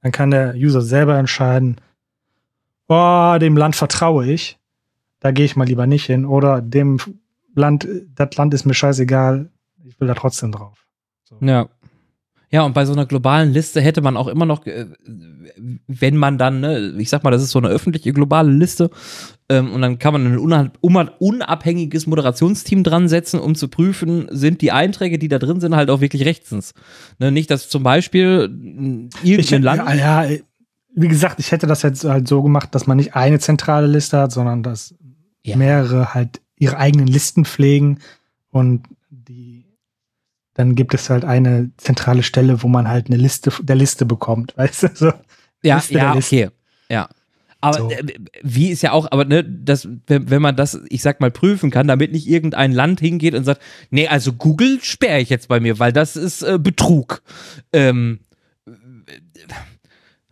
dann 0.00 0.12
kann 0.12 0.30
der 0.30 0.54
User 0.54 0.80
selber 0.80 1.18
entscheiden, 1.18 1.80
oh, 2.86 3.36
dem 3.40 3.56
Land 3.56 3.74
vertraue 3.74 4.26
ich, 4.26 4.60
da 5.18 5.32
gehe 5.32 5.44
ich 5.44 5.56
mal 5.56 5.66
lieber 5.66 5.88
nicht 5.88 6.06
hin. 6.06 6.24
Oder 6.24 6.62
dem 6.62 6.98
Land, 7.52 7.88
das 8.14 8.36
Land 8.36 8.54
ist 8.54 8.64
mir 8.64 8.74
scheißegal, 8.74 9.50
ich 9.84 9.98
will 9.98 10.06
da 10.06 10.14
trotzdem 10.14 10.52
drauf. 10.52 10.86
So. 11.24 11.36
Ja. 11.40 11.68
Ja, 12.50 12.62
und 12.62 12.72
bei 12.74 12.86
so 12.86 12.92
einer 12.92 13.04
globalen 13.04 13.52
Liste 13.52 13.80
hätte 13.80 14.00
man 14.00 14.16
auch 14.16 14.26
immer 14.26 14.46
noch, 14.46 14.64
äh, 14.66 14.86
wenn 15.86 16.16
man 16.16 16.38
dann, 16.38 16.60
ne, 16.60 16.94
ich 16.98 17.10
sag 17.10 17.22
mal, 17.22 17.30
das 17.30 17.42
ist 17.42 17.50
so 17.50 17.58
eine 17.58 17.68
öffentliche 17.68 18.12
globale 18.12 18.50
Liste, 18.50 18.90
ähm, 19.50 19.72
und 19.72 19.82
dann 19.82 19.98
kann 19.98 20.12
man 20.12 20.26
ein 20.26 20.70
unabhängiges 21.18 22.06
Moderationsteam 22.06 22.84
dran 22.84 23.08
setzen, 23.08 23.40
um 23.40 23.54
zu 23.54 23.68
prüfen, 23.68 24.28
sind 24.30 24.60
die 24.62 24.72
Einträge, 24.72 25.18
die 25.18 25.28
da 25.28 25.38
drin 25.38 25.60
sind, 25.60 25.74
halt 25.74 25.90
auch 25.90 26.00
wirklich 26.00 26.24
rechtens. 26.24 26.74
Ne, 27.18 27.32
nicht, 27.32 27.50
dass 27.50 27.68
zum 27.68 27.82
Beispiel 27.82 28.50
irgendein 29.22 29.62
Land. 29.62 29.82
Ja, 29.98 30.24
ja, 30.24 30.36
wie 30.94 31.08
gesagt, 31.08 31.40
ich 31.40 31.52
hätte 31.52 31.66
das 31.66 31.82
jetzt 31.82 32.04
halt 32.04 32.28
so 32.28 32.42
gemacht, 32.42 32.74
dass 32.74 32.86
man 32.86 32.96
nicht 32.96 33.14
eine 33.14 33.38
zentrale 33.38 33.86
Liste 33.86 34.18
hat, 34.18 34.32
sondern 34.32 34.62
dass 34.62 34.94
ja. 35.44 35.56
mehrere 35.56 36.14
halt 36.14 36.40
ihre 36.58 36.76
eigenen 36.76 37.06
Listen 37.06 37.44
pflegen 37.44 38.00
und 38.50 38.82
dann 40.58 40.74
gibt 40.74 40.92
es 40.92 41.08
halt 41.08 41.24
eine 41.24 41.70
zentrale 41.76 42.24
Stelle, 42.24 42.64
wo 42.64 42.68
man 42.68 42.88
halt 42.88 43.06
eine 43.06 43.16
Liste 43.16 43.52
der 43.62 43.76
Liste 43.76 44.04
bekommt, 44.04 44.54
weißt 44.56 44.82
du? 44.82 44.88
So, 44.92 45.12
ja, 45.62 45.76
Liste 45.76 45.94
ja, 45.94 46.14
okay. 46.14 46.48
Ja. 46.88 47.08
Aber 47.60 47.78
so. 47.78 47.90
Äh, 47.90 48.04
wie 48.42 48.70
ist 48.70 48.82
ja 48.82 48.90
auch, 48.90 49.06
aber 49.12 49.24
ne, 49.24 49.44
das, 49.44 49.88
wenn, 50.08 50.30
wenn 50.30 50.42
man 50.42 50.56
das, 50.56 50.80
ich 50.88 51.02
sag 51.02 51.20
mal, 51.20 51.30
prüfen 51.30 51.70
kann, 51.70 51.86
damit 51.86 52.10
nicht 52.10 52.26
irgendein 52.26 52.72
Land 52.72 52.98
hingeht 52.98 53.34
und 53.34 53.44
sagt, 53.44 53.62
nee, 53.90 54.08
also 54.08 54.32
Google 54.32 54.80
sperre 54.82 55.20
ich 55.20 55.28
jetzt 55.28 55.46
bei 55.46 55.60
mir, 55.60 55.78
weil 55.78 55.92
das 55.92 56.16
ist 56.16 56.42
äh, 56.42 56.58
Betrug. 56.58 57.22
Ähm, 57.72 58.18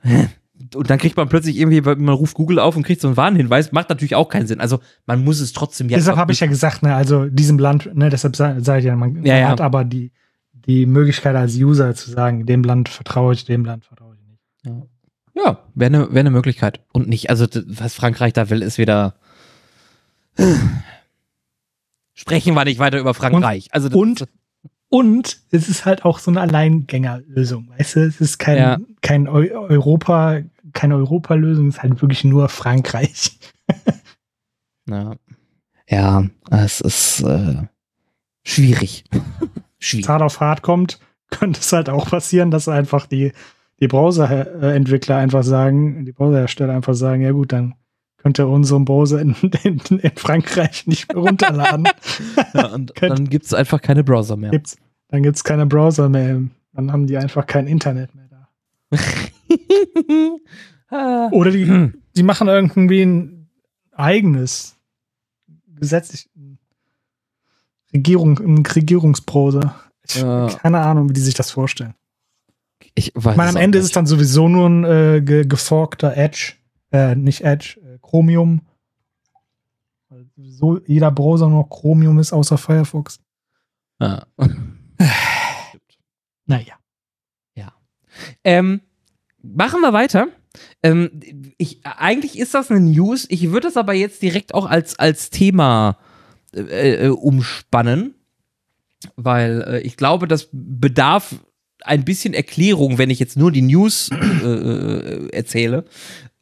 äh, 0.02 0.26
und 0.74 0.90
dann 0.90 0.98
kriegt 0.98 1.16
man 1.16 1.28
plötzlich 1.28 1.56
irgendwie, 1.56 1.80
man 1.80 2.14
ruft 2.14 2.34
Google 2.34 2.58
auf 2.58 2.76
und 2.76 2.82
kriegt 2.82 3.00
so 3.00 3.08
einen 3.08 3.16
Warnhinweis, 3.16 3.72
macht 3.72 3.88
natürlich 3.88 4.14
auch 4.14 4.28
keinen 4.28 4.46
Sinn. 4.46 4.60
Also 4.60 4.80
man 5.06 5.24
muss 5.24 5.40
es 5.40 5.52
trotzdem 5.52 5.88
ja. 5.88 5.96
Deshalb 5.96 6.16
habe 6.16 6.32
ich 6.32 6.40
ja 6.40 6.46
gesagt, 6.46 6.82
ne, 6.82 6.94
also 6.94 7.26
diesem 7.26 7.58
Land, 7.58 7.94
ne, 7.94 8.08
deshalb 8.08 8.36
sage 8.36 8.60
sag 8.62 8.78
ich 8.78 8.84
ja, 8.84 8.96
man, 8.96 9.24
ja, 9.24 9.36
ja. 9.36 9.48
hat 9.48 9.60
aber 9.60 9.84
die, 9.84 10.12
die 10.52 10.86
Möglichkeit 10.86 11.36
als 11.36 11.56
User 11.56 11.94
zu 11.94 12.10
sagen, 12.10 12.46
dem 12.46 12.64
Land 12.64 12.88
vertraue 12.88 13.34
ich, 13.34 13.44
dem 13.44 13.64
Land 13.64 13.84
vertraue 13.84 14.14
ich 14.14 14.22
nicht. 14.28 14.40
Ja, 14.64 15.42
ja 15.44 15.58
wäre 15.74 15.94
eine 15.94 16.14
wär 16.14 16.22
ne 16.22 16.30
Möglichkeit. 16.30 16.80
Und 16.92 17.08
nicht, 17.08 17.30
also 17.30 17.46
was 17.66 17.94
Frankreich 17.94 18.32
da 18.32 18.50
will, 18.50 18.62
ist 18.62 18.78
wieder. 18.78 19.14
Sprechen 22.14 22.54
wir 22.54 22.64
nicht 22.64 22.78
weiter 22.78 22.98
über 22.98 23.12
Frankreich. 23.12 23.66
Und, 23.66 23.74
also 23.74 23.98
und 23.98 24.26
und 24.88 25.38
es 25.50 25.68
ist 25.68 25.84
halt 25.84 26.04
auch 26.04 26.18
so 26.18 26.30
eine 26.30 26.40
Alleingängerlösung, 26.40 27.68
weißt 27.76 27.96
du? 27.96 28.00
Es 28.06 28.20
ist 28.20 28.38
kein, 28.38 28.56
ja. 28.56 28.78
kein 29.02 29.28
Europa, 29.28 30.40
keine 30.76 30.94
Europalösung, 30.96 31.68
es 31.68 31.76
ist 31.76 31.82
halt 31.82 32.00
wirklich 32.00 32.22
nur 32.22 32.48
Frankreich. 32.48 33.38
ja. 34.88 35.16
ja, 35.88 36.24
es 36.50 36.80
ist 36.80 37.22
äh, 37.22 37.64
schwierig. 38.44 39.04
schwierig. 39.80 40.08
Hart 40.08 40.22
auf 40.22 40.38
hart 40.38 40.62
kommt, 40.62 41.00
könnte 41.30 41.58
es 41.58 41.72
halt 41.72 41.88
auch 41.88 42.08
passieren, 42.08 42.52
dass 42.52 42.68
einfach 42.68 43.06
die, 43.06 43.32
die 43.80 43.88
Browserentwickler 43.88 45.16
einfach 45.16 45.42
sagen, 45.42 46.04
die 46.04 46.12
Browserhersteller 46.12 46.74
einfach 46.74 46.94
sagen, 46.94 47.22
ja 47.22 47.32
gut, 47.32 47.52
dann 47.52 47.74
könnt 48.18 48.38
ihr 48.38 48.48
unseren 48.48 48.84
Browser 48.84 49.20
in, 49.20 49.34
in, 49.64 49.78
in 49.78 50.16
Frankreich 50.16 50.86
nicht 50.86 51.12
mehr 51.12 51.22
runterladen. 51.22 51.88
ja, 52.54 52.66
und 52.66 52.92
dann 53.00 53.28
gibt 53.28 53.46
es 53.46 53.54
einfach 53.54 53.80
keine 53.80 54.04
Browser 54.04 54.36
mehr. 54.36 54.50
Gibt's, 54.50 54.76
dann 55.08 55.22
gibt 55.22 55.36
es 55.36 55.44
keine 55.44 55.66
Browser 55.66 56.08
mehr. 56.08 56.42
Dann 56.72 56.92
haben 56.92 57.06
die 57.06 57.16
einfach 57.16 57.46
kein 57.46 57.66
Internet 57.66 58.14
mehr. 58.14 58.25
Oder 61.32 61.50
die, 61.50 61.92
die 62.16 62.22
machen 62.22 62.48
irgendwie 62.48 63.02
ein 63.02 63.50
eigenes 63.92 64.76
gesetzlich 65.74 66.30
Regierung, 67.92 68.38
ein 68.38 68.64
Regierungsbrowser. 68.64 69.74
Ich, 70.06 70.16
ja. 70.16 70.48
Keine 70.48 70.80
Ahnung, 70.80 71.08
wie 71.08 71.14
die 71.14 71.20
sich 71.20 71.34
das 71.34 71.50
vorstellen. 71.50 71.94
Ich, 72.94 73.12
weiß 73.14 73.32
ich 73.32 73.36
meine, 73.36 73.50
am 73.50 73.56
Ende 73.56 73.78
nicht. 73.78 73.84
ist 73.84 73.90
es 73.90 73.94
dann 73.94 74.06
sowieso 74.06 74.48
nur 74.48 74.68
ein 74.68 74.84
äh, 74.84 75.22
ge 75.22 75.46
geforkter 75.46 76.16
Edge, 76.16 76.54
äh, 76.92 77.14
nicht 77.14 77.42
Edge, 77.42 77.80
äh, 77.80 77.98
Chromium. 78.00 78.62
Weil 80.08 80.26
sowieso 80.36 80.80
jeder 80.86 81.10
Browser 81.10 81.48
nur 81.48 81.68
Chromium 81.68 82.18
ist, 82.18 82.32
außer 82.32 82.58
Firefox. 82.58 83.20
Ah. 83.98 84.24
naja. 86.46 86.74
Ähm, 88.44 88.80
machen 89.42 89.80
wir 89.80 89.92
weiter. 89.92 90.28
Ähm, 90.82 91.10
ich, 91.58 91.80
eigentlich 91.84 92.38
ist 92.38 92.54
das 92.54 92.70
eine 92.70 92.80
News. 92.80 93.26
Ich 93.28 93.50
würde 93.50 93.68
es 93.68 93.76
aber 93.76 93.94
jetzt 93.94 94.22
direkt 94.22 94.54
auch 94.54 94.66
als, 94.66 94.98
als 94.98 95.30
Thema 95.30 95.98
äh, 96.54 97.06
äh, 97.06 97.08
umspannen, 97.08 98.14
weil 99.16 99.62
äh, 99.66 99.80
ich 99.80 99.96
glaube, 99.96 100.26
das 100.28 100.48
bedarf 100.52 101.36
ein 101.82 102.04
bisschen 102.04 102.34
Erklärung, 102.34 102.98
wenn 102.98 103.10
ich 103.10 103.18
jetzt 103.18 103.36
nur 103.36 103.52
die 103.52 103.62
News 103.62 104.10
äh, 104.10 104.46
äh 104.46 105.28
erzähle. 105.30 105.84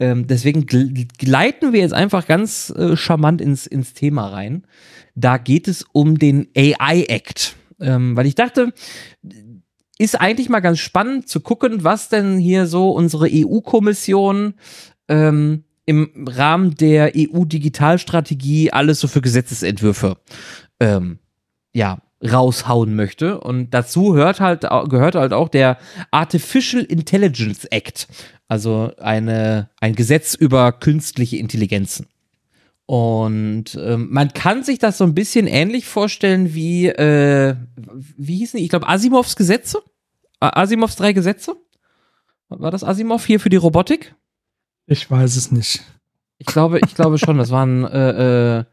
Ähm, 0.01 0.27
deswegen 0.27 0.67
gleiten 0.67 1.73
wir 1.73 1.81
jetzt 1.81 1.95
einfach 1.95 2.27
ganz 2.27 2.71
äh, 2.71 2.97
charmant 2.97 3.41
ins, 3.41 3.67
ins 3.67 3.95
Thema 3.95 4.29
rein. 4.29 4.67
Da 5.15 5.39
geht 5.39 5.69
es 5.69 5.85
um 5.93 6.19
den 6.19 6.49
AI 6.57 7.05
Act. 7.09 7.57
Ähm, 7.81 8.17
weil 8.17 8.27
ich 8.27 8.35
dachte, 8.35 8.73
ist 9.99 10.21
eigentlich 10.21 10.49
mal 10.49 10.61
ganz 10.61 10.79
spannend 10.79 11.29
zu 11.29 11.41
gucken, 11.41 11.85
was 11.85 12.09
denn 12.09 12.39
hier 12.39 12.67
so 12.67 12.91
unsere 12.91 13.29
EU-Kommission 13.31 14.55
ähm, 15.09 15.65
im 15.87 16.27
Rahmen 16.29 16.75
der 16.75 17.13
EU-Digitalstrategie 17.17 18.73
alles 18.73 19.01
so 19.01 19.09
für 19.09 19.21
Gesetzesentwürfe 19.21 20.17
ähm, 20.81 21.19
ja, 21.75 21.99
raushauen 22.23 22.97
möchte. 22.97 23.41
Und 23.41 23.73
dazu 23.73 24.15
hört 24.15 24.41
halt, 24.41 24.63
gehört 24.89 25.15
halt 25.15 25.33
auch 25.33 25.49
der 25.49 25.79
Artificial 26.11 26.83
Intelligence 26.83 27.65
Act, 27.67 28.09
also 28.49 28.93
eine, 28.99 29.71
ein 29.81 29.95
Gesetz 29.95 30.35
über 30.35 30.73
künstliche 30.73 31.37
Intelligenzen. 31.37 32.07
Und 32.87 33.77
ähm, 33.81 34.09
man 34.11 34.33
kann 34.33 34.63
sich 34.63 34.79
das 34.79 34.99
so 34.99 35.05
ein 35.05 35.15
bisschen 35.15 35.47
ähnlich 35.47 35.87
vorstellen 35.87 36.55
wie, 36.55 36.87
äh, 36.87 37.57
wie 37.77 38.37
hießen 38.37 38.59
die? 38.59 38.65
Ich 38.65 38.71
glaube, 38.71 38.89
Asimovs 38.89 39.37
Gesetze? 39.37 39.83
Asimovs 40.41 40.97
drei 40.97 41.13
Gesetze? 41.13 41.57
War 42.49 42.71
das 42.71 42.85
Asimov 42.85 43.25
hier 43.25 43.41
für 43.41 43.49
die 43.49 43.57
Robotik? 43.57 44.15
Ich 44.87 45.11
weiß 45.11 45.37
es 45.37 45.51
nicht. 45.51 45.83
Ich 46.39 46.47
glaube, 46.47 46.79
ich 46.85 46.95
glaube 46.95 47.19
schon, 47.19 47.39
das 47.39 47.51
waren 47.51 47.85
äh, 47.85 48.59
äh, 48.59 48.65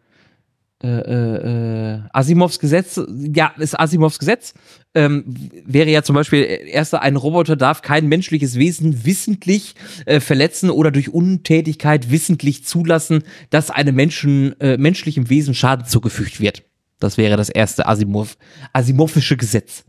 äh, 0.84 1.95
äh, 1.95 1.99
Asimovs 2.11 2.59
Gesetz, 2.59 2.99
ja, 3.34 3.53
ist 3.57 3.79
Asimovs 3.79 4.19
Gesetz, 4.19 4.53
ähm, 4.93 5.23
wäre 5.65 5.89
ja 5.89 6.03
zum 6.03 6.15
Beispiel, 6.15 6.41
erster, 6.41 7.01
ein 7.01 7.15
Roboter 7.15 7.55
darf 7.55 7.82
kein 7.82 8.07
menschliches 8.07 8.55
Wesen 8.57 9.05
wissentlich 9.05 9.75
äh, 10.05 10.19
verletzen 10.19 10.69
oder 10.69 10.91
durch 10.91 11.13
Untätigkeit 11.13 12.11
wissentlich 12.11 12.65
zulassen, 12.65 13.23
dass 13.49 13.69
einem 13.69 13.95
Menschen, 13.95 14.59
äh, 14.59 14.77
menschlichem 14.77 15.29
Wesen 15.29 15.53
Schaden 15.53 15.86
zugefügt 15.86 16.39
wird. 16.39 16.63
Das 16.99 17.17
wäre 17.17 17.38
das 17.38 17.49
erste 17.49 17.88
Asimov, 17.88 18.38
Asimovische 18.73 19.38
Gesetz. 19.38 19.84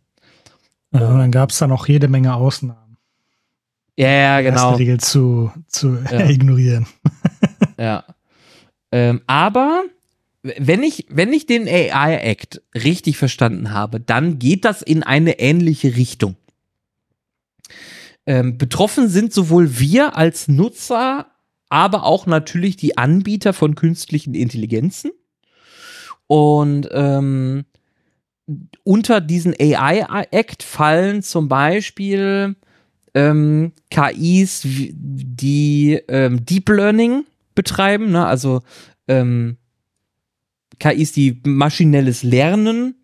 Ja, 0.93 1.09
und 1.09 1.19
dann 1.19 1.31
gab 1.31 1.51
es 1.51 1.59
da 1.59 1.67
noch 1.67 1.89
jede 1.89 2.09
Menge 2.09 2.35
Ausnahmen. 2.35 2.97
Ja, 3.97 4.09
ja, 4.09 4.41
genau. 4.41 4.73
Die 4.77 4.85
Regel 4.85 5.01
zu, 5.01 5.51
zu 5.67 5.99
ja. 6.11 6.21
ignorieren. 6.29 6.87
ja. 7.79 8.05
Ähm, 8.91 9.23
aber 9.27 9.85
wenn 10.43 10.83
ich, 10.83 11.07
wenn 11.09 11.33
ich 11.33 11.47
den 11.47 11.69
AI 11.69 12.17
Act 12.17 12.63
richtig 12.75 13.17
verstanden 13.17 13.71
habe, 13.73 14.01
dann 14.01 14.39
geht 14.39 14.65
das 14.65 14.83
in 14.83 15.03
eine 15.03 15.39
ähnliche 15.39 15.97
Richtung. 15.97 16.37
Ähm, 18.27 18.59
betroffen 18.59 19.09
sind 19.09 19.33
sowohl 19.33 19.79
wir 19.79 20.17
als 20.17 20.49
Nutzer, 20.49 21.27
aber 21.69 22.05
auch 22.05 22.27
natürlich 22.27 22.77
die 22.77 22.99
Anbieter 22.99 23.53
von 23.53 23.75
künstlichen 23.75 24.35
Intelligenzen. 24.35 25.13
Und 26.27 26.89
ähm, 26.93 27.65
unter 28.85 29.21
diesen 29.21 29.55
AI 29.59 30.27
Act 30.31 30.63
fallen 30.63 31.23
zum 31.23 31.49
Beispiel 31.49 32.57
ähm, 33.15 33.73
KIs, 33.91 34.63
die 34.65 36.01
ähm, 36.09 36.45
Deep 36.45 36.69
Learning 36.69 37.25
betreiben, 37.55 38.11
ne? 38.11 38.27
also 38.27 38.63
ähm, 39.09 39.59
KIs, 40.83 41.13
die 41.13 41.41
maschinelles 41.45 42.23
Lernen 42.23 42.97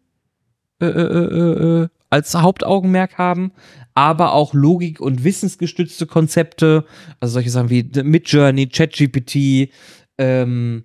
äh, 0.80 0.86
äh, 0.86 1.00
äh, 1.00 1.82
äh, 1.82 1.88
als 2.10 2.34
Hauptaugenmerk 2.34 3.18
haben, 3.18 3.52
aber 3.94 4.32
auch 4.32 4.54
Logik- 4.54 5.00
und 5.00 5.24
wissensgestützte 5.24 6.06
Konzepte, 6.06 6.86
also 7.20 7.34
solche 7.34 7.50
Sachen 7.50 7.70
wie 7.70 7.84
Midjourney, 8.02 8.68
ChatGPT, 8.68 9.70
ähm, 10.16 10.84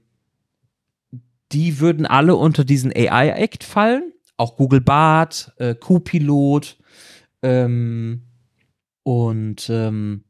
die 1.52 1.80
würden 1.80 2.06
alle 2.06 2.36
unter 2.36 2.66
diesen 2.66 2.92
AI-Act 2.92 3.64
fallen. 3.64 4.12
Auch 4.38 4.58
Google 4.58 4.82
Bart, 4.82 5.54
äh, 5.58 5.76
Copilot, 5.76 6.78
ähm, 7.44 8.24
und 9.04 9.70
ähm, 9.70 10.24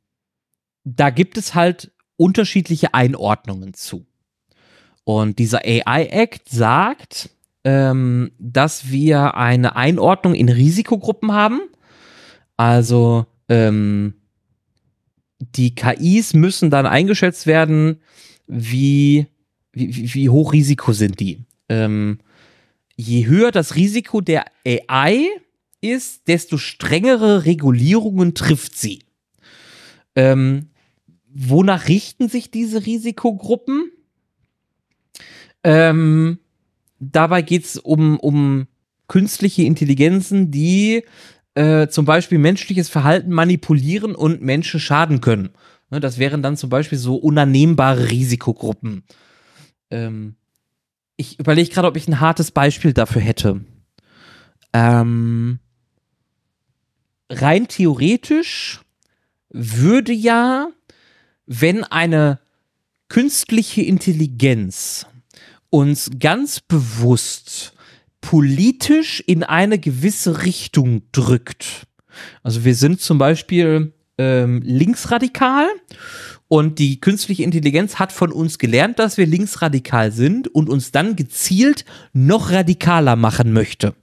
da 0.83 1.09
gibt 1.11 1.37
es 1.37 1.55
halt 1.55 1.93
unterschiedliche 2.17 2.93
Einordnungen 2.93 3.73
zu. 3.73 4.05
Und 5.03 5.39
dieser 5.39 5.59
AI-Act 5.65 6.49
sagt, 6.49 7.29
ähm, 7.63 8.31
dass 8.39 8.89
wir 8.89 9.35
eine 9.35 9.75
Einordnung 9.75 10.35
in 10.35 10.49
Risikogruppen 10.49 11.31
haben. 11.31 11.61
Also 12.57 13.25
ähm, 13.49 14.15
die 15.39 15.75
KIs 15.75 16.33
müssen 16.33 16.69
dann 16.69 16.85
eingeschätzt 16.85 17.47
werden, 17.47 18.01
wie, 18.47 19.27
wie, 19.71 20.13
wie 20.13 20.29
hoch 20.29 20.53
Risiko 20.53 20.93
sind 20.93 21.19
die. 21.19 21.39
Ähm, 21.69 22.19
je 22.95 23.25
höher 23.25 23.51
das 23.51 23.75
Risiko 23.75 24.21
der 24.21 24.45
AI, 24.65 25.27
ist, 25.83 26.27
desto 26.27 26.57
strengere 26.57 27.45
Regulierungen 27.45 28.33
trifft 28.33 28.75
sie. 28.75 28.99
Ähm, 30.15 30.69
wonach 31.27 31.87
richten 31.89 32.29
sich 32.29 32.49
diese 32.49 32.85
Risikogruppen? 32.85 33.91
Ähm, 35.63 36.39
dabei 36.99 37.41
geht 37.41 37.65
es 37.65 37.77
um, 37.77 38.19
um 38.19 38.67
künstliche 39.07 39.63
Intelligenzen, 39.63 40.51
die 40.51 41.03
äh, 41.55 41.87
zum 41.87 42.05
Beispiel 42.05 42.39
menschliches 42.39 42.89
Verhalten 42.89 43.31
manipulieren 43.31 44.15
und 44.15 44.41
Menschen 44.41 44.79
schaden 44.79 45.21
können. 45.21 45.49
Ne, 45.89 45.99
das 45.99 46.17
wären 46.17 46.41
dann 46.41 46.57
zum 46.57 46.69
Beispiel 46.69 46.97
so 46.97 47.15
unannehmbare 47.15 48.09
Risikogruppen. 48.09 49.03
Ähm, 49.91 50.35
ich 51.15 51.39
überlege 51.39 51.69
gerade, 51.69 51.87
ob 51.87 51.95
ich 51.95 52.07
ein 52.07 52.19
hartes 52.19 52.51
Beispiel 52.51 52.93
dafür 52.93 53.21
hätte. 53.21 53.61
Ähm, 54.73 55.59
rein 57.29 57.67
theoretisch 57.67 58.81
würde 59.49 60.13
ja, 60.13 60.69
wenn 61.45 61.83
eine 61.83 62.39
künstliche 63.07 63.83
Intelligenz 63.83 65.05
uns 65.73 66.11
ganz 66.19 66.59
bewusst 66.59 67.73
politisch 68.21 69.23
in 69.25 69.43
eine 69.43 69.79
gewisse 69.79 70.43
Richtung 70.43 71.01
drückt. 71.11 71.87
Also 72.43 72.63
wir 72.63 72.75
sind 72.75 73.01
zum 73.01 73.17
Beispiel 73.17 73.91
ähm, 74.19 74.61
linksradikal 74.63 75.67
und 76.47 76.77
die 76.77 77.01
künstliche 77.01 77.41
Intelligenz 77.41 77.95
hat 77.95 78.11
von 78.11 78.31
uns 78.31 78.59
gelernt, 78.59 78.99
dass 78.99 79.17
wir 79.17 79.25
linksradikal 79.25 80.11
sind 80.11 80.47
und 80.47 80.69
uns 80.69 80.91
dann 80.91 81.15
gezielt 81.15 81.85
noch 82.13 82.51
radikaler 82.51 83.15
machen 83.15 83.51
möchte 83.51 83.95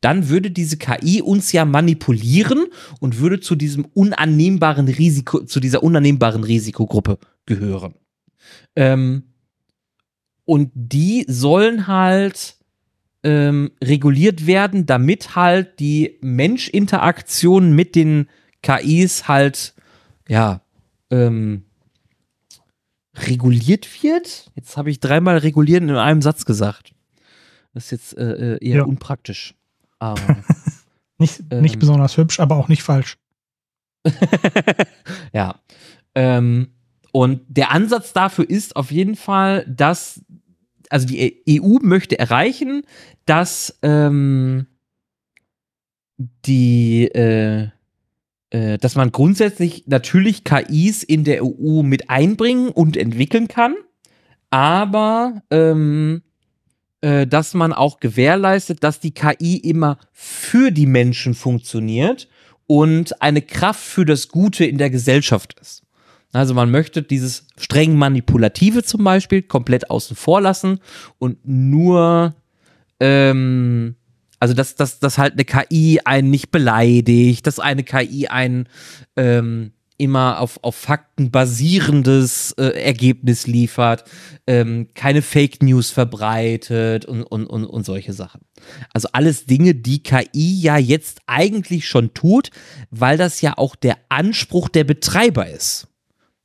dann 0.00 0.28
würde 0.28 0.52
diese 0.52 0.76
KI 0.76 1.22
uns 1.22 1.50
ja 1.50 1.64
manipulieren 1.64 2.66
und 3.00 3.18
würde 3.18 3.40
zu 3.40 3.56
diesem 3.56 3.84
unannehmbaren 3.84 4.86
Risiko, 4.86 5.44
zu 5.44 5.58
dieser 5.58 5.82
unannehmbaren 5.82 6.44
Risikogruppe 6.44 7.18
gehören. 7.46 7.94
Ähm, 8.76 9.24
und 10.48 10.70
die 10.74 11.26
sollen 11.28 11.88
halt 11.88 12.56
ähm, 13.22 13.70
reguliert 13.84 14.46
werden, 14.46 14.86
damit 14.86 15.36
halt 15.36 15.78
die 15.78 16.16
Menschinteraktion 16.22 17.74
mit 17.74 17.94
den 17.94 18.30
KIs 18.62 19.28
halt, 19.28 19.74
ja, 20.26 20.62
ähm, 21.10 21.64
reguliert 23.14 24.02
wird. 24.02 24.50
Jetzt 24.54 24.78
habe 24.78 24.90
ich 24.90 25.00
dreimal 25.00 25.36
regulieren 25.36 25.90
in 25.90 25.96
einem 25.96 26.22
Satz 26.22 26.46
gesagt. 26.46 26.94
Das 27.74 27.84
ist 27.84 27.90
jetzt 27.90 28.16
äh, 28.16 28.54
äh 28.54 28.66
eher 28.66 28.76
ja. 28.78 28.84
unpraktisch. 28.84 29.54
Aber, 29.98 30.38
nicht, 31.18 31.42
ähm, 31.50 31.60
nicht 31.60 31.78
besonders 31.78 32.16
hübsch, 32.16 32.40
aber 32.40 32.56
auch 32.56 32.68
nicht 32.68 32.82
falsch. 32.82 33.18
ja. 35.34 35.60
Ähm, 36.14 36.68
und 37.12 37.42
der 37.48 37.70
Ansatz 37.70 38.12
dafür 38.12 38.48
ist 38.48 38.76
auf 38.76 38.90
jeden 38.90 39.16
Fall, 39.16 39.64
dass, 39.66 40.20
also 40.90 41.06
die 41.06 41.42
EU 41.48 41.78
möchte 41.82 42.18
erreichen, 42.18 42.82
dass 43.26 43.78
ähm, 43.82 44.66
die, 46.46 47.04
äh, 47.14 47.68
äh, 48.50 48.78
dass 48.78 48.96
man 48.96 49.12
grundsätzlich 49.12 49.84
natürlich 49.86 50.44
KIs 50.44 51.02
in 51.02 51.24
der 51.24 51.44
EU 51.44 51.82
mit 51.82 52.10
einbringen 52.10 52.70
und 52.70 52.96
entwickeln 52.96 53.48
kann, 53.48 53.74
aber 54.50 55.42
ähm, 55.50 56.22
äh, 57.00 57.26
dass 57.26 57.54
man 57.54 57.72
auch 57.72 58.00
gewährleistet, 58.00 58.82
dass 58.82 59.00
die 59.00 59.12
KI 59.12 59.56
immer 59.58 59.98
für 60.12 60.70
die 60.70 60.86
Menschen 60.86 61.34
funktioniert 61.34 62.28
und 62.66 63.22
eine 63.22 63.42
Kraft 63.42 63.82
für 63.82 64.04
das 64.04 64.28
Gute 64.28 64.64
in 64.64 64.78
der 64.78 64.90
Gesellschaft 64.90 65.58
ist. 65.60 65.82
Also 66.32 66.54
man 66.54 66.70
möchte 66.70 67.02
dieses 67.02 67.46
streng 67.56 67.96
manipulative 67.96 68.82
zum 68.82 69.02
Beispiel 69.04 69.42
komplett 69.42 69.90
außen 69.90 70.14
vor 70.14 70.40
lassen 70.40 70.78
und 71.18 71.38
nur, 71.46 72.34
ähm, 73.00 73.96
also 74.38 74.52
dass, 74.52 74.74
dass, 74.74 75.00
dass 75.00 75.16
halt 75.16 75.34
eine 75.34 75.44
KI 75.44 76.00
einen 76.04 76.30
nicht 76.30 76.50
beleidigt, 76.50 77.46
dass 77.46 77.58
eine 77.58 77.82
KI 77.82 78.28
einen 78.28 78.68
ähm, 79.16 79.72
immer 79.98 80.38
auf, 80.40 80.60
auf 80.62 80.76
Fakten 80.76 81.30
basierendes 81.30 82.52
äh, 82.52 82.66
Ergebnis 82.66 83.46
liefert, 83.46 84.04
ähm, 84.46 84.88
keine 84.94 85.22
Fake 85.22 85.62
News 85.62 85.90
verbreitet 85.90 87.04
und, 87.04 87.24
und, 87.24 87.46
und, 87.46 87.64
und 87.64 87.84
solche 87.84 88.12
Sachen. 88.12 88.42
Also 88.94 89.08
alles 89.12 89.46
Dinge, 89.46 89.74
die 89.74 90.02
KI 90.02 90.60
ja 90.60 90.78
jetzt 90.78 91.20
eigentlich 91.26 91.88
schon 91.88 92.14
tut, 92.14 92.50
weil 92.90 93.18
das 93.18 93.40
ja 93.40 93.58
auch 93.58 93.74
der 93.74 93.96
Anspruch 94.08 94.68
der 94.68 94.84
Betreiber 94.84 95.48
ist. 95.48 95.88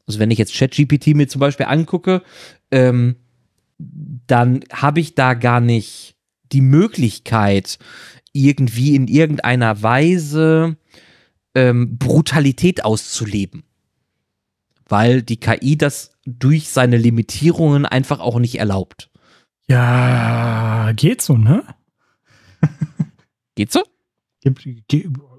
Also 0.06 0.20
wenn 0.20 0.32
ich 0.32 0.38
jetzt 0.38 0.54
ChatGPT 0.54 1.16
mir 1.16 1.28
zum 1.28 1.40
Beispiel 1.40 1.66
angucke, 1.66 2.24
ähm, 2.72 3.16
dann 3.78 4.62
habe 4.72 5.00
ich 5.00 5.16
da 5.16 5.34
gar 5.34 5.60
nicht 5.60 6.16
die 6.52 6.62
Möglichkeit, 6.62 7.80
irgendwie 8.32 8.96
in 8.96 9.08
irgendeiner 9.08 9.82
Weise 9.82 10.78
ähm, 11.56 11.98
Brutalität 11.98 12.84
auszuleben. 12.84 13.64
Weil 14.88 15.22
die 15.22 15.38
KI 15.38 15.78
das 15.78 16.12
durch 16.26 16.70
seine 16.70 16.98
Limitierungen 16.98 17.86
einfach 17.86 18.20
auch 18.20 18.40
nicht 18.40 18.60
erlaubt. 18.60 19.10
Ja, 19.68 20.92
geht 20.96 21.22
so, 21.22 21.38
ne? 21.38 21.64
Geht 23.56 23.72
so? 23.72 23.84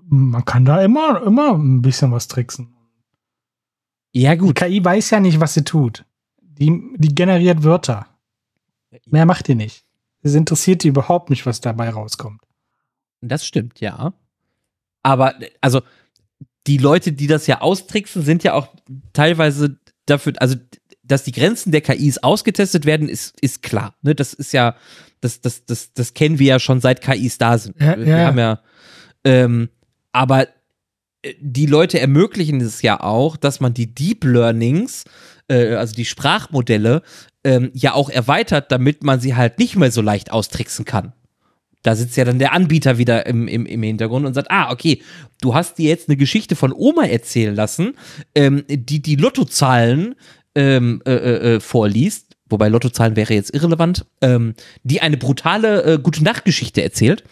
Man 0.06 0.44
kann 0.44 0.64
da 0.64 0.82
immer, 0.82 1.22
immer 1.22 1.54
ein 1.54 1.82
bisschen 1.82 2.12
was 2.12 2.28
tricksen. 2.28 2.73
Ja, 4.14 4.34
gut. 4.36 4.60
Die 4.60 4.64
KI 4.64 4.84
weiß 4.84 5.10
ja 5.10 5.20
nicht, 5.20 5.40
was 5.40 5.54
sie 5.54 5.64
tut. 5.64 6.04
Die, 6.40 6.92
die 6.96 7.14
generiert 7.14 7.64
Wörter. 7.64 8.06
Mehr 9.06 9.26
macht 9.26 9.48
die 9.48 9.56
nicht. 9.56 9.84
Es 10.22 10.34
interessiert 10.34 10.84
die 10.84 10.88
überhaupt 10.88 11.30
nicht, 11.30 11.44
was 11.46 11.60
dabei 11.60 11.90
rauskommt. 11.90 12.40
Das 13.20 13.44
stimmt, 13.44 13.80
ja. 13.80 14.14
Aber, 15.02 15.34
also, 15.60 15.82
die 16.66 16.78
Leute, 16.78 17.12
die 17.12 17.26
das 17.26 17.46
ja 17.46 17.60
austricksen, 17.60 18.22
sind 18.22 18.44
ja 18.44 18.54
auch 18.54 18.68
teilweise 19.12 19.78
dafür, 20.06 20.34
also 20.38 20.56
dass 21.02 21.24
die 21.24 21.32
Grenzen 21.32 21.72
der 21.72 21.82
KIs 21.82 22.18
ausgetestet 22.18 22.86
werden, 22.86 23.08
ist, 23.08 23.38
ist 23.42 23.62
klar. 23.62 23.94
Ne? 24.00 24.14
Das 24.14 24.32
ist 24.32 24.52
ja, 24.52 24.76
das, 25.20 25.40
das, 25.40 25.66
das, 25.66 25.92
das 25.92 26.14
kennen 26.14 26.38
wir 26.38 26.46
ja 26.46 26.58
schon 26.58 26.80
seit 26.80 27.02
KIs 27.02 27.36
da 27.36 27.58
sind. 27.58 27.78
Ja, 27.80 27.98
wir 27.98 28.06
ja. 28.06 28.26
haben 28.26 28.38
ja, 28.38 28.60
ähm, 29.24 29.68
aber 30.12 30.48
die 31.40 31.66
Leute 31.66 32.00
ermöglichen 32.00 32.60
es 32.60 32.82
ja 32.82 33.00
auch, 33.00 33.36
dass 33.36 33.60
man 33.60 33.74
die 33.74 33.94
Deep 33.94 34.24
Learnings, 34.24 35.04
äh, 35.48 35.74
also 35.74 35.94
die 35.94 36.04
Sprachmodelle, 36.04 37.02
ähm, 37.44 37.70
ja 37.74 37.94
auch 37.94 38.10
erweitert, 38.10 38.72
damit 38.72 39.04
man 39.04 39.20
sie 39.20 39.34
halt 39.34 39.58
nicht 39.58 39.76
mehr 39.76 39.90
so 39.90 40.02
leicht 40.02 40.30
austricksen 40.32 40.84
kann. 40.84 41.12
Da 41.82 41.94
sitzt 41.94 42.16
ja 42.16 42.24
dann 42.24 42.38
der 42.38 42.54
Anbieter 42.54 42.96
wieder 42.96 43.26
im, 43.26 43.46
im, 43.46 43.66
im 43.66 43.82
Hintergrund 43.82 44.24
und 44.24 44.32
sagt, 44.32 44.50
ah, 44.50 44.72
okay, 44.72 45.02
du 45.42 45.54
hast 45.54 45.76
dir 45.76 45.90
jetzt 45.90 46.08
eine 46.08 46.16
Geschichte 46.16 46.56
von 46.56 46.72
Oma 46.72 47.04
erzählen 47.04 47.54
lassen, 47.54 47.94
ähm, 48.34 48.64
die 48.68 49.02
die 49.02 49.16
Lottozahlen 49.16 50.14
ähm, 50.54 51.02
äh, 51.04 51.12
äh, 51.12 51.60
vorliest, 51.60 52.36
wobei 52.48 52.68
Lottozahlen 52.68 53.16
wäre 53.16 53.34
jetzt 53.34 53.54
irrelevant, 53.54 54.06
ähm, 54.22 54.54
die 54.82 55.02
eine 55.02 55.18
brutale 55.18 55.82
äh, 55.82 55.98
gute 55.98 56.24
Nachtgeschichte 56.24 56.82
erzählt. 56.82 57.24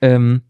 Ähm, 0.00 0.42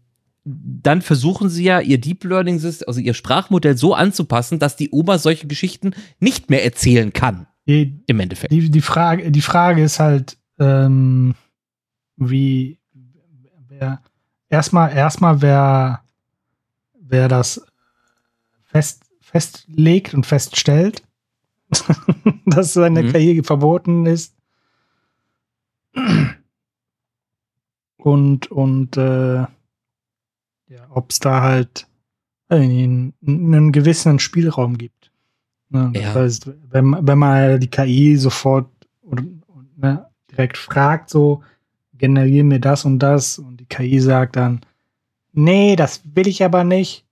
dann 0.49 1.01
versuchen 1.01 1.49
sie 1.49 1.63
ja 1.63 1.79
ihr 1.79 1.99
Deep 1.99 2.23
Learning 2.23 2.59
System, 2.59 2.87
also 2.87 2.99
ihr 2.99 3.13
Sprachmodell 3.13 3.77
so 3.77 3.93
anzupassen, 3.93 4.59
dass 4.59 4.75
die 4.75 4.89
Oma 4.91 5.17
solche 5.17 5.47
Geschichten 5.47 5.93
nicht 6.19 6.49
mehr 6.49 6.63
erzählen 6.63 7.13
kann. 7.13 7.47
Die, 7.67 8.01
Im 8.07 8.19
Endeffekt. 8.19 8.51
die, 8.51 8.69
die, 8.71 8.81
Frage, 8.81 9.31
die 9.31 9.41
Frage 9.41 9.83
ist 9.83 9.99
halt, 9.99 10.37
ähm, 10.57 11.35
wie 12.17 12.79
wer 13.67 14.01
erstmal, 14.49 14.91
erstmal 14.91 15.41
wer, 15.41 16.01
wer 16.99 17.27
das 17.27 17.61
fest, 18.65 19.03
festlegt 19.21 20.13
und 20.13 20.25
feststellt, 20.25 21.03
dass 22.45 22.73
seine 22.73 23.03
Mhm. 23.03 23.13
KI 23.13 23.43
verboten 23.43 24.05
ist. 24.07 24.35
Und, 27.97 28.49
und 28.49 28.97
äh, 28.97 29.45
ja, 30.69 30.85
ob 30.89 31.11
es 31.11 31.19
da 31.19 31.41
halt 31.41 31.87
einen, 32.47 33.13
einen 33.25 33.71
gewissen 33.71 34.19
Spielraum 34.19 34.77
gibt. 34.77 35.11
Ne? 35.69 35.91
Das 35.93 36.03
Ja. 36.03 36.13
heißt, 36.15 36.49
wenn, 36.71 36.95
wenn 37.07 37.17
man 37.17 37.59
die 37.59 37.67
KI 37.69 38.15
sofort 38.17 38.69
oder, 39.01 39.23
ne, 39.75 40.05
direkt 40.31 40.57
fragt, 40.57 41.09
so, 41.09 41.43
generiere 41.93 42.45
mir 42.45 42.59
das 42.59 42.85
und 42.85 42.99
das 42.99 43.37
und 43.39 43.57
die 43.57 43.65
KI 43.65 43.99
sagt 43.99 44.35
dann, 44.35 44.61
nee, 45.33 45.75
das 45.75 46.01
will 46.15 46.27
ich 46.27 46.43
aber 46.43 46.63
nicht. 46.63 47.05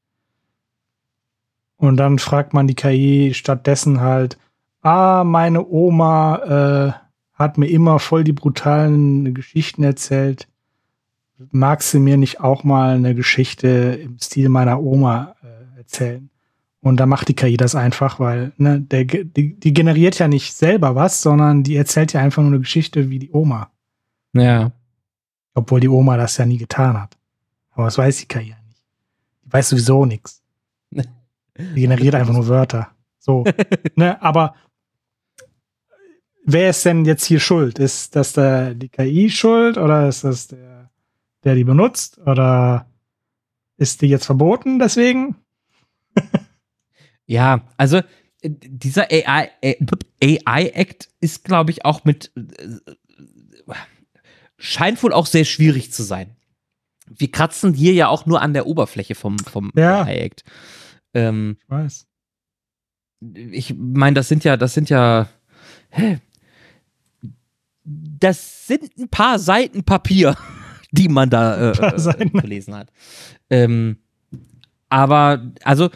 Und 1.78 1.98
dann 1.98 2.18
fragt 2.18 2.54
man 2.54 2.68
die 2.68 2.76
KI 2.76 3.34
stattdessen 3.36 4.02
halt, 4.02 4.38
ah, 4.82 5.24
meine 5.24 5.68
Oma 5.68 6.94
äh, 6.94 6.94
hat 7.34 7.58
mir 7.60 7.68
immer 7.68 8.00
voll 8.00 8.24
die 8.24 8.34
brutalen 8.34 9.36
Geschichten 9.36 9.84
erzählt. 9.84 10.48
Magst 11.52 11.94
du 11.94 12.00
mir 12.00 12.18
nicht 12.18 12.40
auch 12.40 12.64
mal 12.64 12.96
eine 12.96 13.14
Geschichte 13.14 14.00
im 14.02 14.18
Stil 14.20 14.50
meiner 14.50 14.82
Oma 14.82 15.36
äh, 15.44 15.78
erzählen? 15.78 16.30
Und 16.82 16.98
da 16.98 17.06
macht 17.06 17.28
die 17.28 17.36
KI 17.36 17.58
das 17.58 17.76
einfach, 17.76 18.20
weil 18.20 18.54
ne, 18.58 18.80
der, 18.80 19.04
die, 19.04 19.60
die 19.60 19.74
generiert 19.74 20.20
ja 20.20 20.28
nicht 20.28 20.54
selber 20.54 20.96
was, 20.96 21.22
sondern 21.22 21.64
die 21.64 21.76
erzählt 21.76 22.14
ja 22.14 22.22
einfach 22.22 22.42
nur 22.42 22.52
eine 22.52 22.60
Geschichte 22.60 23.10
wie 23.10 23.20
die 23.20 23.32
Oma. 23.32 23.72
Ja. 24.34 24.72
Obwohl 25.54 25.80
die 25.80 25.90
Oma 25.90 26.18
das 26.18 26.38
ja 26.38 26.46
nie 26.46 26.58
getan 26.58 27.00
hat. 27.00 27.18
Aber 27.72 27.86
das 27.86 27.98
weiß 27.98 28.18
die 28.18 28.28
KI 28.28 28.50
ja 28.50 28.56
nicht. 28.68 28.84
Die 29.46 29.54
weiß 29.54 29.70
sowieso 29.70 30.06
nichts. 30.06 30.42
Die 31.60 31.82
generiert 31.82 32.14
einfach 32.14 32.34
nur 32.34 32.48
Wörter. 32.48 32.92
So. 33.18 33.44
ne, 33.96 34.22
aber 34.22 34.54
wer 36.46 36.70
ist 36.70 36.86
denn 36.86 37.04
jetzt 37.04 37.26
hier 37.26 37.40
schuld? 37.40 37.80
Ist 37.80 38.16
das 38.16 38.34
der, 38.34 38.76
die 38.76 38.90
KI 38.90 39.30
schuld 39.32 39.78
oder 39.78 40.08
ist 40.08 40.24
das 40.24 40.48
der, 40.48 40.77
der 41.48 41.56
die 41.56 41.64
benutzt? 41.64 42.20
Oder 42.20 42.92
ist 43.78 44.02
die 44.04 44.08
jetzt 44.08 44.26
verboten 44.26 44.78
deswegen? 44.80 45.36
Ja, 47.30 47.68
also 47.76 47.98
äh, 47.98 48.50
dieser 48.50 49.08
AI, 49.12 49.50
äh, 49.62 49.76
AI-Act 50.24 51.10
ist, 51.20 51.44
glaube 51.44 51.72
ich, 51.72 51.84
auch 51.84 52.06
mit, 52.06 52.32
äh, 52.38 53.74
scheint 54.58 55.04
wohl 55.04 55.12
auch 55.12 55.26
sehr 55.26 55.44
schwierig 55.44 55.92
zu 55.92 56.04
sein. 56.04 56.38
Wir 57.06 57.30
kratzen 57.30 57.74
hier 57.74 57.92
ja 57.92 58.08
auch 58.08 58.26
nur 58.26 58.42
an 58.42 58.54
der 58.54 58.66
Oberfläche 58.66 59.14
vom, 59.14 59.38
vom 59.40 59.72
Ja. 59.76 60.04
AI-Act. 60.04 60.46
Ähm, 61.14 61.58
Ich 61.64 61.70
weiß. 61.70 62.08
ich 63.34 63.76
meine, 63.78 64.14
das 64.14 64.30
sind 64.30 64.46
ja, 64.46 64.56
das 64.56 64.74
sind 64.74 64.90
ja, 64.90 65.28
hä? 65.90 66.20
das 67.84 68.68
sind 68.68 68.98
ein 68.98 69.10
paar 69.10 69.38
Seiten 69.38 69.84
Papier, 69.84 70.38
die 70.92 71.10
man 71.10 71.30
da 71.30 71.72
äh, 71.72 71.96
äh, 71.96 72.30
gelesen 72.30 72.76
hat. 72.76 72.90
Ähm, 73.50 73.98
aber, 74.90 75.52
also, 75.64 75.90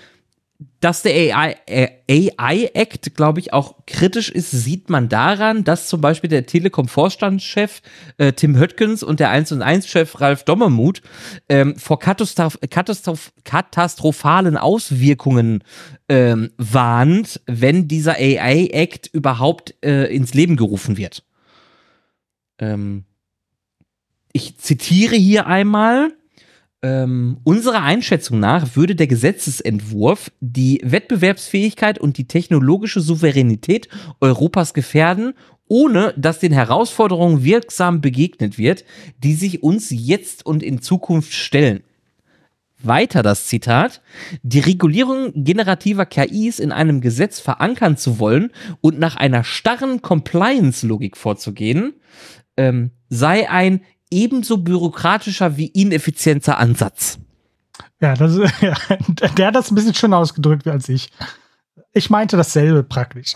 dass 0.79 1.01
der 1.01 1.13
AI, 1.13 1.55
äh, 1.65 2.31
AI-Act, 2.37 3.15
glaube 3.15 3.39
ich, 3.39 3.53
auch 3.53 3.85
kritisch 3.85 4.29
ist, 4.29 4.51
sieht 4.51 4.89
man 4.89 5.09
daran, 5.09 5.63
dass 5.63 5.87
zum 5.87 6.01
Beispiel 6.01 6.29
der 6.29 6.45
Telekom-Vorstandschef 6.45 7.81
äh, 8.17 8.33
Tim 8.33 8.57
Höttgens 8.57 9.03
und 9.03 9.19
der 9.19 9.29
1 9.29 9.51
und 9.53 9.63
1-Chef 9.63 10.19
Ralf 10.19 10.43
Dommermuth 10.43 11.01
ähm, 11.49 11.75
vor 11.77 11.99
Katastroph 11.99 12.59
Katastroph 12.69 13.31
katastrophalen 13.43 14.57
Auswirkungen 14.57 15.63
ähm, 16.09 16.51
warnt, 16.57 17.41
wenn 17.45 17.87
dieser 17.87 18.15
AI-Act 18.15 19.09
überhaupt 19.13 19.75
äh, 19.83 20.13
ins 20.13 20.33
Leben 20.33 20.57
gerufen 20.57 20.97
wird. 20.97 21.23
Ähm, 22.59 23.05
ich 24.33 24.57
zitiere 24.57 25.15
hier 25.15 25.47
einmal. 25.47 26.13
Ähm, 26.83 27.37
unserer 27.43 27.83
Einschätzung 27.83 28.39
nach 28.39 28.75
würde 28.75 28.95
der 28.95 29.05
Gesetzesentwurf 29.05 30.31
die 30.39 30.81
Wettbewerbsfähigkeit 30.83 31.99
und 31.99 32.17
die 32.17 32.25
technologische 32.25 33.01
Souveränität 33.01 33.87
Europas 34.19 34.73
gefährden, 34.73 35.33
ohne 35.67 36.13
dass 36.17 36.39
den 36.39 36.51
Herausforderungen 36.51 37.43
wirksam 37.43 38.01
begegnet 38.01 38.57
wird, 38.57 38.83
die 39.23 39.35
sich 39.35 39.61
uns 39.61 39.89
jetzt 39.91 40.45
und 40.45 40.63
in 40.63 40.81
Zukunft 40.81 41.33
stellen. 41.33 41.83
Weiter 42.83 43.21
das 43.21 43.47
Zitat. 43.47 44.01
Die 44.41 44.59
Regulierung 44.59 45.31
generativer 45.35 46.05
KIs 46.05 46.59
in 46.59 46.71
einem 46.71 46.99
Gesetz 46.99 47.39
verankern 47.39 47.95
zu 47.95 48.17
wollen 48.17 48.51
und 48.81 48.99
nach 48.99 49.15
einer 49.15 49.43
starren 49.43 50.01
Compliance-Logik 50.01 51.15
vorzugehen, 51.15 51.93
ähm, 52.57 52.91
sei 53.09 53.49
ein 53.49 53.81
ebenso 54.11 54.57
bürokratischer 54.57 55.57
wie 55.57 55.67
ineffizienter 55.67 56.57
Ansatz. 56.57 57.19
Ja, 57.99 58.13
das, 58.13 58.37
ja, 58.61 58.75
der 59.37 59.47
hat 59.47 59.55
das 59.55 59.71
ein 59.71 59.75
bisschen 59.75 59.93
schöner 59.93 60.17
ausgedrückt 60.17 60.67
als 60.67 60.89
ich. 60.89 61.11
Ich 61.93 62.09
meinte 62.09 62.37
dasselbe 62.37 62.83
praktisch. 62.83 63.33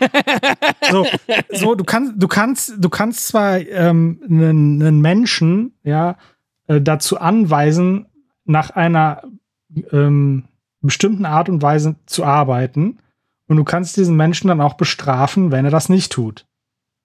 so, 0.90 1.06
so, 1.50 1.74
du 1.74 1.84
kannst, 1.84 2.14
du 2.16 2.28
kannst, 2.28 2.72
du 2.78 2.88
kannst 2.88 3.28
zwar 3.28 3.58
ähm, 3.58 4.20
einen, 4.24 4.82
einen 4.82 5.00
Menschen 5.00 5.74
ja 5.82 6.16
äh, 6.66 6.80
dazu 6.80 7.18
anweisen, 7.18 8.06
nach 8.44 8.70
einer 8.70 9.22
ähm, 9.92 10.44
bestimmten 10.82 11.24
Art 11.24 11.48
und 11.48 11.62
Weise 11.62 11.96
zu 12.06 12.24
arbeiten, 12.24 12.98
und 13.50 13.56
du 13.56 13.64
kannst 13.64 13.96
diesen 13.96 14.16
Menschen 14.16 14.46
dann 14.46 14.60
auch 14.60 14.74
bestrafen, 14.74 15.50
wenn 15.50 15.64
er 15.64 15.72
das 15.72 15.88
nicht 15.88 16.12
tut. 16.12 16.46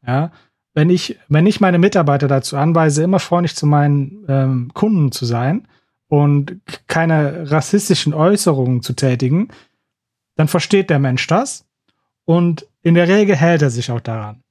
Ja, 0.05 0.31
wenn 0.75 0.89
ich, 0.89 1.17
wenn 1.29 1.47
ich 1.47 1.61
meine 1.61 1.79
Mitarbeiter 1.79 2.27
dazu 2.27 2.57
anweise, 2.57 3.01
immer 3.01 3.19
freundlich 3.19 3.55
zu 3.55 3.65
meinen 3.65 4.25
ähm, 4.27 4.71
Kunden 4.73 5.11
zu 5.13 5.25
sein 5.25 5.67
und 6.09 6.59
keine 6.87 7.49
rassistischen 7.49 8.13
Äußerungen 8.13 8.83
zu 8.83 8.93
tätigen, 8.93 9.47
dann 10.35 10.49
versteht 10.49 10.89
der 10.89 10.99
Mensch 10.99 11.25
das 11.27 11.65
und 12.25 12.67
in 12.81 12.93
der 12.93 13.07
Regel 13.07 13.37
hält 13.37 13.61
er 13.61 13.69
sich 13.69 13.89
auch 13.89 14.01
daran. 14.01 14.43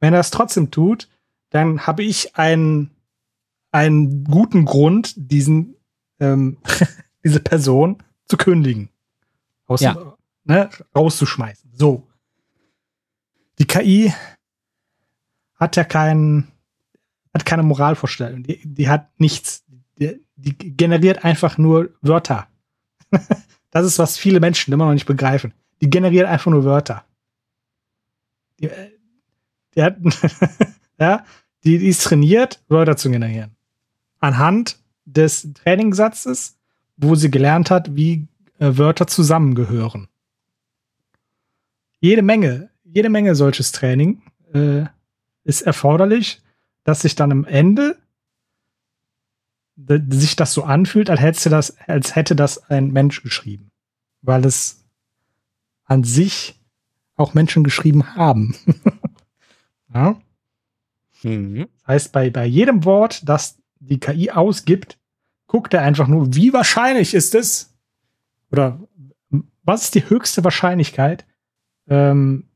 Wenn 0.00 0.14
er 0.14 0.20
es 0.20 0.32
trotzdem 0.32 0.72
tut, 0.72 1.08
dann 1.50 1.86
habe 1.86 2.02
ich 2.02 2.36
einen, 2.36 2.90
einen 3.70 4.24
guten 4.24 4.64
Grund, 4.64 5.14
diesen, 5.16 5.76
ähm, 6.18 6.58
diese 7.24 7.38
Person 7.40 8.02
zu 8.26 8.36
kündigen. 8.36 8.88
Aus, 9.66 9.80
Ja. 9.80 10.16
ne, 10.44 10.68
rauszuschmeißen. 10.96 11.70
So. 11.72 12.02
KI 13.68 14.12
hat 15.60 15.76
ja 15.76 15.84
keinen, 15.84 16.48
hat 17.34 17.44
keine 17.44 17.62
Moralvorstellung. 17.62 18.42
Die, 18.42 18.60
die 18.64 18.88
hat 18.88 19.08
nichts. 19.20 19.64
Die, 19.98 20.24
die 20.36 20.76
generiert 20.76 21.24
einfach 21.24 21.58
nur 21.58 21.90
Wörter. 22.00 22.48
das 23.70 23.84
ist, 23.84 23.98
was 23.98 24.16
viele 24.16 24.40
Menschen 24.40 24.72
immer 24.72 24.86
noch 24.86 24.94
nicht 24.94 25.06
begreifen. 25.06 25.52
Die 25.82 25.90
generiert 25.90 26.26
einfach 26.26 26.50
nur 26.50 26.64
Wörter. 26.64 27.04
Die, 28.58 28.68
äh, 28.68 28.90
die 29.74 29.82
hat, 29.82 29.98
ja, 30.98 31.24
die, 31.62 31.78
die 31.78 31.88
ist 31.88 32.02
trainiert, 32.02 32.62
Wörter 32.68 32.96
zu 32.96 33.10
generieren. 33.10 33.54
Anhand 34.18 34.78
des 35.04 35.52
Trainingssatzes, 35.54 36.58
wo 36.96 37.14
sie 37.14 37.30
gelernt 37.30 37.70
hat, 37.70 37.94
wie 37.94 38.28
äh, 38.58 38.76
Wörter 38.76 39.06
zusammengehören. 39.06 40.08
Jede 42.00 42.22
Menge, 42.22 42.70
jede 42.84 43.10
Menge 43.10 43.34
solches 43.34 43.72
Training 43.72 44.22
äh, 44.54 44.84
ist 45.44 45.62
erforderlich, 45.62 46.42
dass 46.84 47.00
sich 47.02 47.14
dann 47.14 47.32
am 47.32 47.44
Ende 47.44 47.96
sich 49.76 50.36
das 50.36 50.52
so 50.52 50.64
anfühlt, 50.64 51.08
als 51.08 51.20
hätte 51.20 51.48
das, 51.48 51.78
als 51.86 52.14
hätte 52.14 52.36
das 52.36 52.70
ein 52.70 52.92
Mensch 52.92 53.22
geschrieben. 53.22 53.70
Weil 54.20 54.44
es 54.44 54.84
an 55.84 56.04
sich 56.04 56.60
auch 57.16 57.34
Menschen 57.34 57.64
geschrieben 57.64 58.14
haben. 58.14 58.54
ja? 59.94 60.20
Mhm. 61.22 61.66
Das 61.78 61.88
heißt, 61.88 62.12
bei, 62.12 62.30
bei 62.30 62.46
jedem 62.46 62.84
Wort, 62.84 63.28
das 63.28 63.58
die 63.80 63.98
KI 63.98 64.30
ausgibt, 64.30 64.98
guckt 65.46 65.74
er 65.74 65.82
einfach 65.82 66.06
nur, 66.06 66.34
wie 66.34 66.52
wahrscheinlich 66.52 67.14
ist 67.14 67.34
es, 67.34 67.74
oder 68.52 68.80
was 69.62 69.84
ist 69.84 69.94
die 69.94 70.08
höchste 70.08 70.44
Wahrscheinlichkeit, 70.44 71.26
ähm, 71.88 72.48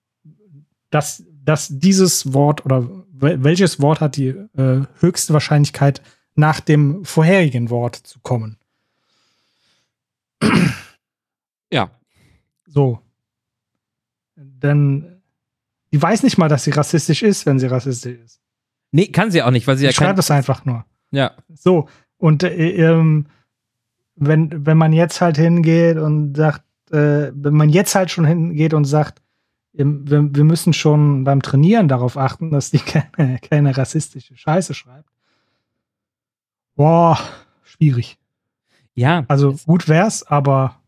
dass, 0.90 1.24
dass 1.44 1.68
dieses 1.70 2.32
Wort 2.32 2.64
oder 2.64 2.88
welches 3.10 3.80
Wort 3.80 4.00
hat 4.00 4.16
die 4.16 4.28
äh, 4.28 4.82
höchste 4.98 5.32
Wahrscheinlichkeit, 5.32 6.02
nach 6.34 6.60
dem 6.60 7.04
vorherigen 7.04 7.70
Wort 7.70 7.96
zu 7.96 8.18
kommen. 8.20 8.58
Ja. 11.70 11.90
So. 12.66 13.00
Denn 14.36 15.22
die 15.92 16.00
weiß 16.00 16.22
nicht 16.22 16.38
mal, 16.38 16.48
dass 16.48 16.64
sie 16.64 16.70
rassistisch 16.70 17.22
ist, 17.22 17.46
wenn 17.46 17.58
sie 17.58 17.66
rassistisch 17.66 18.18
ist. 18.18 18.40
Nee, 18.92 19.08
kann 19.08 19.30
sie 19.30 19.42
auch 19.42 19.50
nicht, 19.50 19.66
weil 19.66 19.76
sie 19.76 19.84
ja 19.84 19.92
schreibt 19.92 20.18
es 20.18 20.30
einfach 20.30 20.64
nur. 20.64 20.84
Ja. 21.10 21.32
So. 21.52 21.88
Und 22.16 22.42
äh, 22.42 22.70
ähm, 22.76 23.26
wenn, 24.16 24.66
wenn 24.66 24.76
man 24.76 24.92
jetzt 24.92 25.20
halt 25.20 25.36
hingeht 25.36 25.96
und 25.96 26.36
sagt, 26.36 26.62
äh, 26.90 27.32
wenn 27.34 27.54
man 27.54 27.70
jetzt 27.70 27.94
halt 27.94 28.10
schon 28.10 28.24
hingeht 28.24 28.74
und 28.74 28.84
sagt, 28.84 29.20
wir, 29.74 30.34
wir 30.34 30.44
müssen 30.44 30.72
schon 30.72 31.24
beim 31.24 31.42
Trainieren 31.42 31.88
darauf 31.88 32.16
achten, 32.16 32.50
dass 32.50 32.70
die 32.70 32.78
keine, 33.16 33.38
keine 33.40 33.76
rassistische 33.76 34.36
Scheiße 34.36 34.74
schreibt. 34.74 35.10
Boah, 36.76 37.18
schwierig. 37.62 38.18
Ja. 38.94 39.24
Also 39.28 39.54
gut 39.66 39.88
wär's, 39.88 40.22
aber 40.22 40.80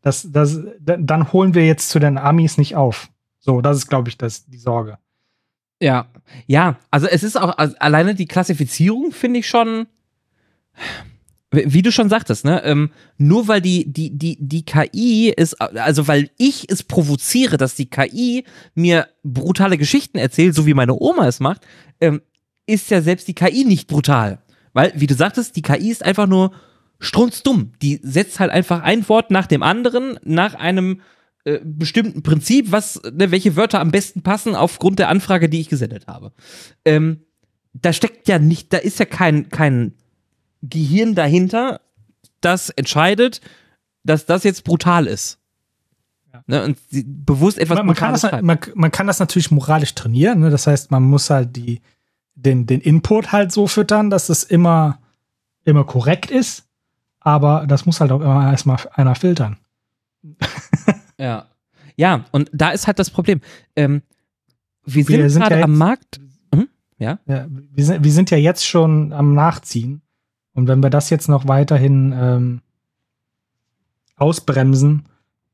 das, 0.00 0.30
das, 0.30 0.58
dann 0.80 1.32
holen 1.32 1.54
wir 1.54 1.66
jetzt 1.66 1.90
zu 1.90 1.98
den 1.98 2.18
Amis 2.18 2.58
nicht 2.58 2.76
auf. 2.76 3.10
So, 3.38 3.60
das 3.60 3.78
ist, 3.78 3.88
glaube 3.88 4.08
ich, 4.08 4.18
das, 4.18 4.46
die 4.46 4.58
Sorge. 4.58 4.98
Ja, 5.80 6.06
ja, 6.46 6.76
also 6.90 7.06
es 7.06 7.22
ist 7.22 7.36
auch, 7.36 7.58
also 7.58 7.76
alleine 7.78 8.14
die 8.14 8.26
Klassifizierung 8.26 9.12
finde 9.12 9.40
ich 9.40 9.48
schon, 9.48 9.86
wie 11.54 11.82
du 11.82 11.92
schon 11.92 12.08
sagtest, 12.08 12.44
ne, 12.44 12.62
ähm, 12.64 12.90
nur 13.18 13.48
weil 13.48 13.60
die, 13.60 13.90
die, 13.92 14.16
die, 14.16 14.36
die 14.40 14.64
KI 14.64 15.30
ist, 15.30 15.60
also 15.60 16.08
weil 16.08 16.30
ich 16.38 16.70
es 16.70 16.82
provoziere, 16.82 17.56
dass 17.56 17.74
die 17.74 17.90
KI 17.90 18.44
mir 18.74 19.08
brutale 19.22 19.78
Geschichten 19.78 20.18
erzählt, 20.18 20.54
so 20.54 20.66
wie 20.66 20.74
meine 20.74 20.94
Oma 20.94 21.26
es 21.26 21.40
macht, 21.40 21.62
ähm, 22.00 22.20
ist 22.66 22.90
ja 22.90 23.02
selbst 23.02 23.28
die 23.28 23.34
KI 23.34 23.64
nicht 23.64 23.88
brutal. 23.88 24.38
Weil, 24.72 24.92
wie 24.96 25.06
du 25.06 25.14
sagtest, 25.14 25.56
die 25.56 25.62
KI 25.62 25.90
ist 25.90 26.04
einfach 26.04 26.26
nur 26.26 26.52
strunzdumm. 26.98 27.72
Die 27.82 28.00
setzt 28.02 28.40
halt 28.40 28.50
einfach 28.50 28.82
ein 28.82 29.08
Wort 29.08 29.30
nach 29.30 29.46
dem 29.46 29.62
anderen, 29.62 30.18
nach 30.24 30.54
einem 30.54 31.00
äh, 31.44 31.60
bestimmten 31.62 32.22
Prinzip, 32.22 32.72
was, 32.72 33.00
ne, 33.12 33.30
welche 33.30 33.56
Wörter 33.56 33.80
am 33.80 33.90
besten 33.90 34.22
passen 34.22 34.54
aufgrund 34.54 34.98
der 34.98 35.08
Anfrage, 35.08 35.48
die 35.48 35.60
ich 35.60 35.68
gesendet 35.68 36.06
habe. 36.06 36.32
Ähm, 36.84 37.20
da 37.74 37.92
steckt 37.92 38.28
ja 38.28 38.38
nicht, 38.38 38.72
da 38.72 38.78
ist 38.78 38.98
ja 38.98 39.04
kein, 39.04 39.48
kein 39.48 39.94
Gehirn 40.68 41.14
dahinter, 41.14 41.80
das 42.40 42.70
entscheidet, 42.70 43.40
dass 44.04 44.26
das 44.26 44.44
jetzt 44.44 44.64
brutal 44.64 45.06
ist. 45.06 45.38
Ja. 46.32 46.42
Ne, 46.46 46.64
und 46.64 46.78
bewusst 46.90 47.58
etwas 47.58 47.78
man, 47.78 47.86
man 47.86 47.94
kann, 47.94 48.12
das, 48.12 48.22
man, 48.42 48.58
man, 48.74 48.90
kann 48.90 49.06
das 49.06 49.20
natürlich 49.20 49.50
moralisch 49.50 49.94
trainieren. 49.94 50.40
Ne? 50.40 50.50
Das 50.50 50.66
heißt, 50.66 50.90
man 50.90 51.02
muss 51.04 51.30
halt 51.30 51.56
die, 51.56 51.80
den, 52.34 52.66
den 52.66 52.80
Input 52.80 53.32
halt 53.32 53.52
so 53.52 53.66
füttern, 53.66 54.10
dass 54.10 54.28
es 54.28 54.42
immer, 54.42 54.98
immer 55.64 55.84
korrekt 55.84 56.30
ist. 56.30 56.64
Aber 57.20 57.66
das 57.66 57.86
muss 57.86 58.00
halt 58.00 58.12
auch 58.12 58.20
immer 58.20 58.50
erstmal 58.50 58.78
einer 58.92 59.14
filtern. 59.14 59.58
ja. 61.18 61.46
Ja, 61.96 62.24
und 62.32 62.50
da 62.52 62.70
ist 62.70 62.86
halt 62.86 62.98
das 62.98 63.10
Problem. 63.10 63.40
Ähm, 63.76 64.02
wir 64.84 65.04
sind, 65.04 65.30
sind 65.30 65.42
gerade 65.42 65.58
ja 65.58 65.64
am 65.64 65.78
Markt. 65.78 66.20
Hm? 66.52 66.68
Ja? 66.98 67.18
ja 67.26 67.46
wir, 67.48 67.84
sind, 67.84 68.04
wir 68.04 68.12
sind 68.12 68.30
ja 68.30 68.36
jetzt 68.36 68.66
schon 68.66 69.12
am 69.12 69.34
Nachziehen. 69.34 70.02
Und 70.54 70.68
wenn 70.68 70.82
wir 70.82 70.90
das 70.90 71.10
jetzt 71.10 71.28
noch 71.28 71.48
weiterhin 71.48 72.14
ähm, 72.16 72.60
ausbremsen, 74.16 75.06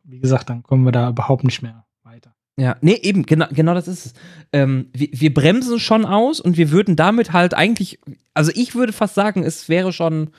wie 0.05 0.21
gesagt, 0.21 0.51
dann 0.51 0.63
kommen 0.63 0.85
wir 0.85 0.93
da 0.93 1.09
überhaupt 1.09 1.45
nicht 1.45 1.63
mehr 1.63 1.85
weiter. 2.03 2.35
Ja, 2.57 2.77
nee, 2.81 2.99
eben, 3.03 3.25
genau, 3.25 3.47
genau 3.51 3.75
das 3.75 3.89
ist 3.89 4.07
es. 4.07 4.13
Ähm, 4.53 4.89
wir, 4.93 5.09
wir 5.13 5.33
bremsen 5.33 5.81
schon 5.81 6.05
aus 6.05 6.41
und 6.41 6.57
wir 6.57 6.71
würden 6.71 6.97
damit 6.97 7.33
halt 7.33 7.55
eigentlich, 7.55 7.99
also 8.35 8.53
ich 8.55 8.75
würde 8.75 8.93
fast 8.93 9.15
sagen, 9.15 9.43
es 9.43 9.69
wäre 9.69 9.93
schon 9.93 10.31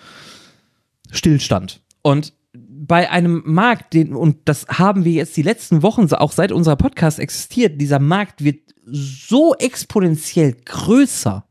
Stillstand. 1.11 1.81
Und 2.03 2.33
bei 2.53 3.09
einem 3.09 3.41
Markt, 3.45 3.93
den, 3.93 4.13
und 4.13 4.37
das 4.45 4.67
haben 4.67 5.05
wir 5.05 5.13
jetzt 5.13 5.37
die 5.37 5.41
letzten 5.41 5.83
Wochen, 5.83 6.11
auch 6.13 6.31
seit 6.31 6.51
unser 6.51 6.75
Podcast 6.75 7.19
existiert, 7.19 7.79
dieser 7.79 7.99
Markt 7.99 8.43
wird 8.43 8.59
so 8.85 9.55
exponentiell 9.55 10.57
größer, 10.65 11.45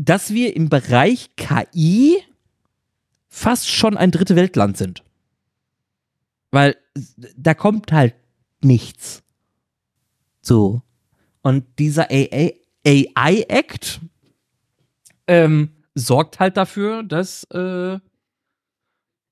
dass 0.00 0.32
wir 0.32 0.56
im 0.56 0.70
Bereich 0.70 1.36
KI 1.36 2.22
fast 3.28 3.68
schon 3.68 3.98
ein 3.98 4.10
dritte 4.10 4.34
Weltland 4.34 4.78
sind. 4.78 5.04
Weil 6.50 6.76
da 7.36 7.52
kommt 7.52 7.92
halt 7.92 8.14
nichts. 8.62 9.22
So. 10.40 10.80
Und 11.42 11.66
dieser 11.78 12.08
AI-Act 12.10 14.00
ähm, 15.26 15.70
sorgt 15.94 16.40
halt 16.40 16.56
dafür, 16.56 17.02
dass 17.02 17.44
äh, 17.50 17.98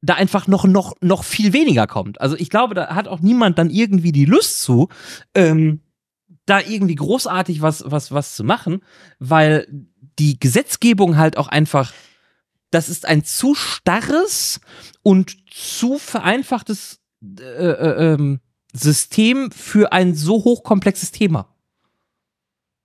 da 0.02 0.14
einfach 0.14 0.48
noch, 0.48 0.66
noch, 0.66 0.96
noch 1.00 1.24
viel 1.24 1.54
weniger 1.54 1.86
kommt. 1.86 2.20
Also 2.20 2.36
ich 2.36 2.50
glaube, 2.50 2.74
da 2.74 2.94
hat 2.94 3.08
auch 3.08 3.20
niemand 3.20 3.58
dann 3.58 3.70
irgendwie 3.70 4.12
die 4.12 4.26
Lust 4.26 4.62
zu, 4.62 4.90
ähm, 5.34 5.80
da 6.44 6.60
irgendwie 6.60 6.94
großartig 6.94 7.62
was, 7.62 7.84
was, 7.86 8.12
was 8.12 8.36
zu 8.36 8.44
machen, 8.44 8.82
weil 9.18 9.66
die 10.18 10.38
Gesetzgebung 10.38 11.16
halt 11.16 11.36
auch 11.36 11.48
einfach, 11.48 11.92
das 12.70 12.88
ist 12.88 13.06
ein 13.06 13.24
zu 13.24 13.54
starres 13.54 14.60
und 15.02 15.36
zu 15.50 15.98
vereinfachtes 15.98 17.00
äh, 17.22 17.42
äh, 17.42 18.14
ähm, 18.14 18.40
System 18.72 19.50
für 19.50 19.92
ein 19.92 20.14
so 20.14 20.44
hochkomplexes 20.44 21.12
Thema. 21.12 21.54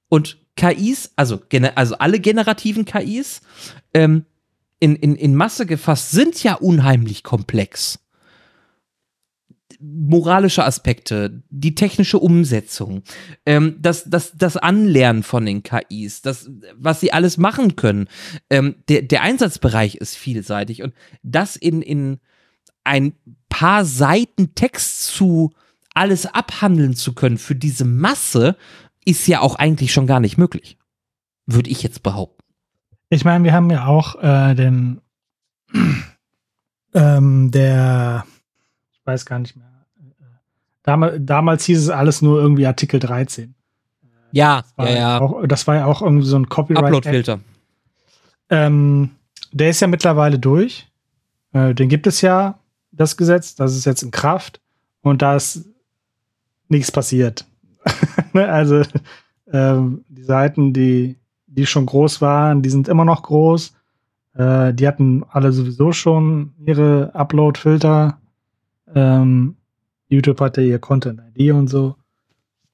Und 0.10 0.38
KIs, 0.56 1.12
also, 1.16 1.42
also 1.76 1.98
alle 1.98 2.20
generativen 2.20 2.86
KIs, 2.86 3.42
ähm, 3.94 4.26
in, 4.80 4.96
in, 4.96 5.16
in 5.16 5.36
Masse 5.36 5.66
gefasst, 5.66 6.12
sind 6.12 6.44
ja 6.44 6.56
unheimlich 6.56 7.24
komplex. 7.24 8.00
Moralische 9.80 10.64
Aspekte, 10.64 11.44
die 11.50 11.76
technische 11.76 12.20
Umsetzung, 12.20 13.04
ähm, 13.46 13.78
das, 13.80 14.04
das, 14.06 14.34
das 14.36 14.58
Anlernen 14.58 15.24
von 15.24 15.46
den 15.46 15.64
KIs, 15.64 16.22
das, 16.22 16.50
was 16.76 17.00
sie 17.00 17.14
alles 17.14 17.38
machen 17.38 17.76
können. 17.76 18.08
Ähm, 18.50 18.76
der, 18.90 19.02
der 19.04 19.22
Einsatzbereich 19.22 19.96
ist 19.96 20.16
vielseitig 20.16 20.84
und 20.84 20.94
das 21.22 21.56
in, 21.56 21.82
in 21.82 22.20
ein 22.84 23.14
paar 23.50 23.86
Seiten 23.86 24.56
Text 24.56 25.08
zu 25.08 25.54
alles 25.94 26.26
abhandeln 26.26 26.96
zu 26.96 27.14
können 27.14 27.38
für 27.38 27.56
diese 27.56 27.86
Masse, 27.86 28.58
ist 29.06 29.28
ja 29.28 29.42
auch 29.42 29.56
eigentlich 29.56 29.94
schon 29.94 30.08
gar 30.08 30.20
nicht 30.20 30.38
möglich. 30.38 30.78
Würde 31.46 31.70
ich 31.70 31.84
jetzt 31.84 32.04
behaupten. 32.04 32.44
Ich 33.10 33.26
meine, 33.26 33.44
wir 33.44 33.54
haben 33.54 33.70
ja 33.70 33.86
auch 33.86 34.22
äh, 34.22 34.56
den, 34.56 35.02
ähm, 36.94 37.52
der, 37.52 38.26
ich 39.04 39.08
weiß 39.08 39.26
gar 39.26 39.40
nicht 39.40 39.58
mehr. 39.58 39.68
Damals, 40.82 41.18
damals 41.20 41.66
hieß 41.66 41.80
es 41.80 41.90
alles 41.90 42.22
nur 42.22 42.40
irgendwie 42.40 42.66
Artikel 42.66 43.02
13. 43.02 43.54
Ja, 44.32 44.64
ja, 44.78 44.90
ja. 44.90 45.22
Auch, 45.22 45.46
das 45.46 45.68
war 45.68 45.76
ja 45.76 45.86
auch 45.86 46.02
irgendwie 46.02 46.26
so 46.26 46.38
ein 46.38 46.48
Copyright. 46.48 46.86
Upload-Filter. 46.86 47.40
Ähm, 48.50 49.12
der 49.52 49.70
ist 49.70 49.82
ja 49.82 49.88
mittlerweile 49.88 50.40
durch. 50.40 50.88
Äh, 51.52 51.76
den 51.76 51.90
gibt 51.90 52.08
es 52.08 52.22
ja, 52.22 52.60
das 52.92 53.18
Gesetz. 53.18 53.56
Das 53.56 53.76
ist 53.76 53.86
jetzt 53.86 54.04
in 54.04 54.12
Kraft. 54.12 54.62
Und 55.02 55.22
da 55.22 55.36
ist 55.36 55.68
nichts 56.70 56.92
passiert. 56.92 57.46
Ne, 58.36 58.50
also 58.50 58.82
ähm, 59.52 60.04
die 60.10 60.24
Seiten, 60.24 60.74
die, 60.74 61.20
die 61.46 61.68
schon 61.68 61.86
groß 61.86 62.20
waren, 62.20 62.64
die 62.64 62.72
sind 62.72 62.88
immer 62.88 63.06
noch 63.06 63.22
groß. 63.22 63.76
Äh, 64.34 64.74
die 64.74 64.88
hatten 64.88 65.24
alle 65.30 65.52
sowieso 65.52 65.92
schon 65.92 66.54
ihre 66.66 67.14
Upload-Filter. 67.14 68.18
Ähm, 68.96 69.56
YouTube 70.10 70.40
hatte 70.42 70.62
ihr 70.62 70.80
Content-ID 70.80 71.54
und 71.54 71.68
so. 71.68 71.96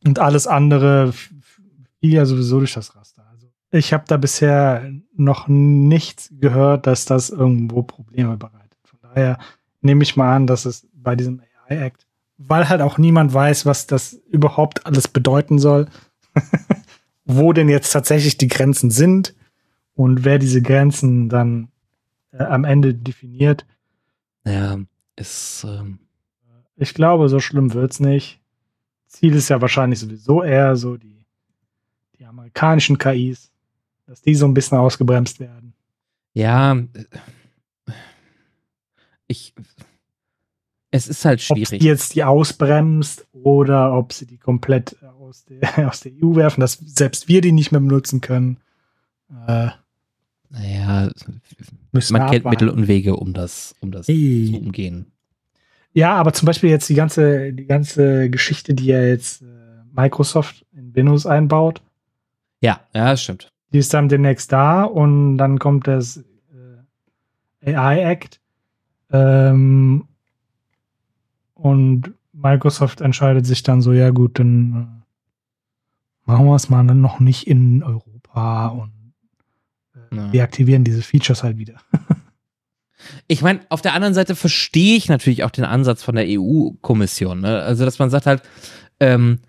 Und 0.06 0.20
alles 0.20 0.48
andere 0.48 1.12
fiel 1.14 2.14
ja 2.14 2.26
sowieso 2.26 2.60
durch 2.60 2.74
das 2.74 2.96
Raster. 2.96 3.26
Also 3.32 3.48
ich 3.72 3.94
habe 3.94 4.06
da 4.08 4.18
bisher 4.18 4.92
noch 5.16 5.48
nichts 5.48 6.30
gehört, 6.40 6.88
dass 6.88 7.06
das 7.06 7.30
irgendwo 7.30 7.84
Probleme 7.84 8.38
bereitet. 8.38 8.78
Von 8.84 9.00
daher 9.02 9.38
nehme 9.82 10.04
ich 10.04 10.16
mal 10.16 10.36
an, 10.36 10.48
dass 10.48 10.66
es 10.66 10.88
bei 10.94 11.16
diesem 11.16 11.42
AI-Act, 11.70 12.06
weil 12.38 12.70
halt 12.70 12.82
auch 12.82 12.98
niemand 12.98 13.34
weiß, 13.34 13.66
was 13.66 13.88
das 13.88 14.14
überhaupt 14.30 14.86
alles 14.86 15.08
bedeuten 15.08 15.60
soll, 15.60 15.88
wo 17.26 17.54
denn 17.54 17.70
jetzt 17.70 17.92
tatsächlich 17.92 18.38
die 18.38 18.48
Grenzen 18.48 18.92
sind 18.92 19.36
und 19.94 20.24
wer 20.24 20.40
diese 20.40 20.62
Grenzen 20.62 21.30
dann 21.30 21.70
äh, 22.32 22.44
am 22.44 22.64
Ende 22.64 22.94
definiert. 22.94 23.66
Ja, 24.46 24.80
ist. 25.16 25.66
Ähm 25.68 26.00
ich 26.80 26.94
glaube, 26.94 27.30
so 27.30 27.40
schlimm 27.40 27.74
wird's 27.74 28.00
nicht. 28.00 28.40
Ziel 29.08 29.36
ist 29.36 29.50
ja 29.50 29.62
wahrscheinlich 29.62 30.00
sowieso 30.00 30.44
eher 30.44 30.76
so 30.76 30.98
die, 30.98 31.26
die 32.18 32.26
amerikanischen 32.26 32.98
KIs, 32.98 33.52
dass 34.08 34.22
die 34.22 34.36
so 34.36 34.46
ein 34.46 34.54
bisschen 34.54 34.78
ausgebremst 34.78 35.40
werden. 35.40 35.74
Ja, 36.34 36.78
ich. 39.28 39.54
Es 40.92 41.08
ist 41.08 41.26
halt 41.26 41.42
schwierig. 41.42 41.74
Ob 41.74 41.80
die 41.80 41.86
jetzt 41.86 42.16
die 42.16 42.24
ausbremst 42.24 43.28
oder 43.32 43.94
ob 43.94 44.14
sie 44.14 44.26
die 44.26 44.38
komplett 44.38 44.96
aus 45.04 45.46
der, 45.46 45.88
aus 45.90 46.00
der 46.00 46.14
EU 46.14 46.36
werfen, 46.36 46.62
dass 46.62 46.74
selbst 46.74 47.28
wir 47.28 47.42
die 47.42 47.52
nicht 47.52 47.72
mehr 47.72 47.82
benutzen 47.82 48.22
können. 48.22 48.58
Äh, 49.48 49.70
naja, 50.50 51.12
man 51.92 52.32
kennt 52.32 52.46
Mittel 52.46 52.70
und 52.70 52.88
Wege, 52.88 53.16
um 53.16 53.34
das, 53.34 53.76
um 53.82 53.92
das 53.92 54.08
hey. 54.08 54.50
zu 54.52 54.60
umgehen. 54.60 55.12
Ja, 55.94 56.16
aber 56.16 56.34
zum 56.34 56.46
Beispiel 56.46 56.70
jetzt 56.70 56.88
die 56.90 56.96
ganze, 56.96 57.52
die 57.54 57.66
ganze 57.66 58.30
Geschichte, 58.30 58.74
die 58.74 58.86
ja 58.86 59.02
jetzt 59.02 59.42
äh, 59.42 59.46
Microsoft 59.92 60.66
in 60.72 60.96
Windows 60.96 61.26
einbaut. 61.26 61.82
Ja, 62.62 62.82
ja, 62.94 63.12
das 63.12 63.24
stimmt. 63.24 63.52
Die 63.74 63.80
ist 63.80 63.94
dann 63.94 64.10
demnächst 64.10 64.52
da 64.52 64.84
und 64.84 65.38
dann 65.38 65.60
kommt 65.60 65.88
das 65.88 66.24
äh, 67.62 67.74
AI 67.76 68.04
Act. 68.04 68.40
Ähm, 69.12 70.08
und 71.54 72.14
Microsoft 72.32 73.02
entscheidet 73.02 73.46
sich 73.46 73.64
dann 73.64 73.82
so, 73.82 73.92
ja 73.92 74.12
gut, 74.12 74.40
dann 74.40 75.04
äh, 76.26 76.30
machen 76.30 76.46
wir 76.46 76.56
es 76.56 76.70
mal 76.70 76.84
noch 76.84 77.20
nicht 77.20 77.48
in 77.48 77.84
Europa 77.84 78.68
und 78.68 78.92
äh, 79.96 80.16
ja. 80.16 80.28
deaktivieren 80.28 80.84
diese 80.84 81.02
Features 81.02 81.44
halt 81.44 81.58
wieder. 81.58 81.76
ich 83.28 83.42
meine, 83.42 83.62
auf 83.70 83.82
der 83.82 83.94
anderen 83.94 84.14
Seite 84.14 84.36
verstehe 84.36 84.96
ich 84.96 85.10
natürlich 85.10 85.44
auch 85.44 85.52
den 85.52 85.66
Ansatz 85.66 86.04
von 86.04 86.16
der 86.16 86.26
EU-Kommission. 86.28 87.42
Ne? 87.42 87.62
Also, 87.62 87.86
dass 87.86 88.00
man 88.00 88.10
sagt 88.10 88.26
halt, 88.26 88.42
ähm, 89.00 89.40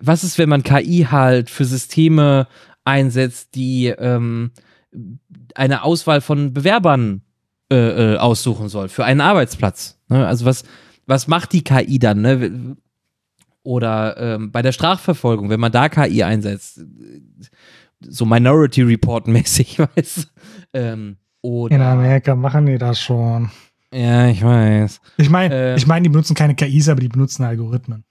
was 0.00 0.24
ist, 0.24 0.38
wenn 0.38 0.48
man 0.48 0.62
KI 0.62 1.08
halt 1.10 1.50
für 1.50 1.64
Systeme 1.64 2.46
einsetzt, 2.84 3.54
die 3.54 3.86
ähm, 3.86 4.52
eine 5.54 5.82
Auswahl 5.82 6.20
von 6.20 6.52
Bewerbern 6.52 7.22
äh, 7.70 8.14
äh, 8.14 8.16
aussuchen 8.18 8.68
soll 8.68 8.88
für 8.88 9.04
einen 9.04 9.20
Arbeitsplatz? 9.20 9.98
Ne? 10.08 10.26
Also, 10.26 10.44
was, 10.44 10.64
was 11.06 11.26
macht 11.26 11.52
die 11.52 11.64
KI 11.64 11.98
dann? 11.98 12.20
Ne? 12.20 12.76
Oder 13.64 14.16
ähm, 14.18 14.52
bei 14.52 14.62
der 14.62 14.72
Strafverfolgung, 14.72 15.48
wenn 15.48 15.60
man 15.60 15.72
da 15.72 15.88
KI 15.88 16.22
einsetzt, 16.22 16.80
so 18.00 18.24
Minority 18.24 18.82
Report 18.82 19.28
mäßig, 19.28 19.78
weißt 19.96 20.32
ähm, 20.72 21.16
oder 21.42 21.74
In 21.74 21.82
Amerika 21.82 22.34
machen 22.34 22.66
die 22.66 22.78
das 22.78 23.00
schon. 23.00 23.50
Ja, 23.92 24.28
ich 24.28 24.42
weiß. 24.42 25.00
Ich 25.18 25.28
meine, 25.28 25.54
ähm, 25.54 25.76
ich 25.76 25.86
meine, 25.86 26.04
die 26.04 26.08
benutzen 26.08 26.34
keine 26.34 26.54
KIs, 26.54 26.88
aber 26.88 27.00
die 27.00 27.08
benutzen 27.08 27.44
Algorithmen. 27.44 28.04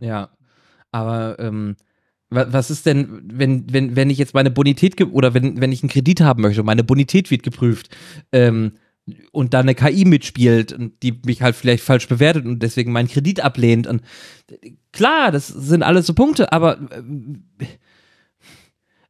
Ja, 0.00 0.28
aber 0.92 1.38
ähm, 1.38 1.76
was 2.30 2.70
ist 2.70 2.84
denn, 2.84 3.22
wenn, 3.24 3.72
wenn, 3.72 3.96
wenn 3.96 4.10
ich 4.10 4.18
jetzt 4.18 4.34
meine 4.34 4.50
Bonität 4.50 5.00
oder 5.00 5.32
wenn, 5.32 5.60
wenn 5.60 5.72
ich 5.72 5.82
einen 5.82 5.88
Kredit 5.88 6.20
haben 6.20 6.42
möchte 6.42 6.60
und 6.60 6.66
meine 6.66 6.84
Bonität 6.84 7.30
wird 7.30 7.42
geprüft 7.42 7.96
ähm, 8.32 8.72
und 9.32 9.54
da 9.54 9.60
eine 9.60 9.74
KI 9.74 10.04
mitspielt 10.04 10.74
und 10.74 11.02
die 11.02 11.18
mich 11.24 11.40
halt 11.40 11.56
vielleicht 11.56 11.82
falsch 11.82 12.06
bewertet 12.06 12.44
und 12.44 12.62
deswegen 12.62 12.92
meinen 12.92 13.08
Kredit 13.08 13.40
ablehnt 13.40 13.86
und 13.86 14.02
klar, 14.92 15.32
das 15.32 15.48
sind 15.48 15.82
alles 15.82 16.06
so 16.06 16.12
Punkte, 16.12 16.52
aber 16.52 16.78
äh, 16.90 17.64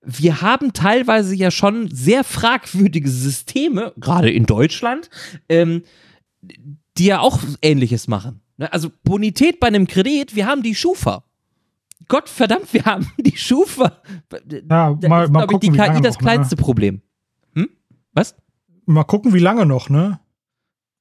wir 0.08 0.40
haben 0.40 0.72
teilweise 0.72 1.34
ja 1.34 1.50
schon 1.50 1.90
sehr 1.90 2.24
fragwürdige 2.24 3.10
Systeme, 3.10 3.92
gerade 3.98 4.30
in 4.30 4.46
Deutschland, 4.46 5.10
ähm, 5.50 5.82
die 6.96 7.04
ja 7.04 7.20
auch 7.20 7.40
Ähnliches 7.60 8.08
machen. 8.08 8.40
Ne, 8.56 8.72
also 8.72 8.90
Bonität 9.04 9.60
bei 9.60 9.66
einem 9.66 9.86
Kredit, 9.86 10.34
wir 10.34 10.46
haben 10.46 10.62
die 10.62 10.74
Schufa. 10.74 11.24
Gott 12.08 12.30
verdammt, 12.30 12.72
wir 12.72 12.86
haben 12.86 13.06
die 13.18 13.36
Schufa. 13.36 14.00
Ja, 14.50 14.94
da 14.94 15.08
mal, 15.08 15.24
ist, 15.24 15.30
mal 15.30 15.46
gucken, 15.46 15.74
ich, 15.74 15.78
die 15.78 15.78
KI 15.78 16.00
das 16.00 16.14
noch, 16.14 16.22
ne? 16.22 16.26
kleinste 16.26 16.56
ne? 16.56 16.62
Problem. 16.62 17.02
Hm? 17.54 17.68
Was? 18.14 18.34
Mal 18.86 19.04
gucken, 19.04 19.34
wie 19.34 19.38
lange 19.40 19.66
noch, 19.66 19.90
ne? 19.90 20.20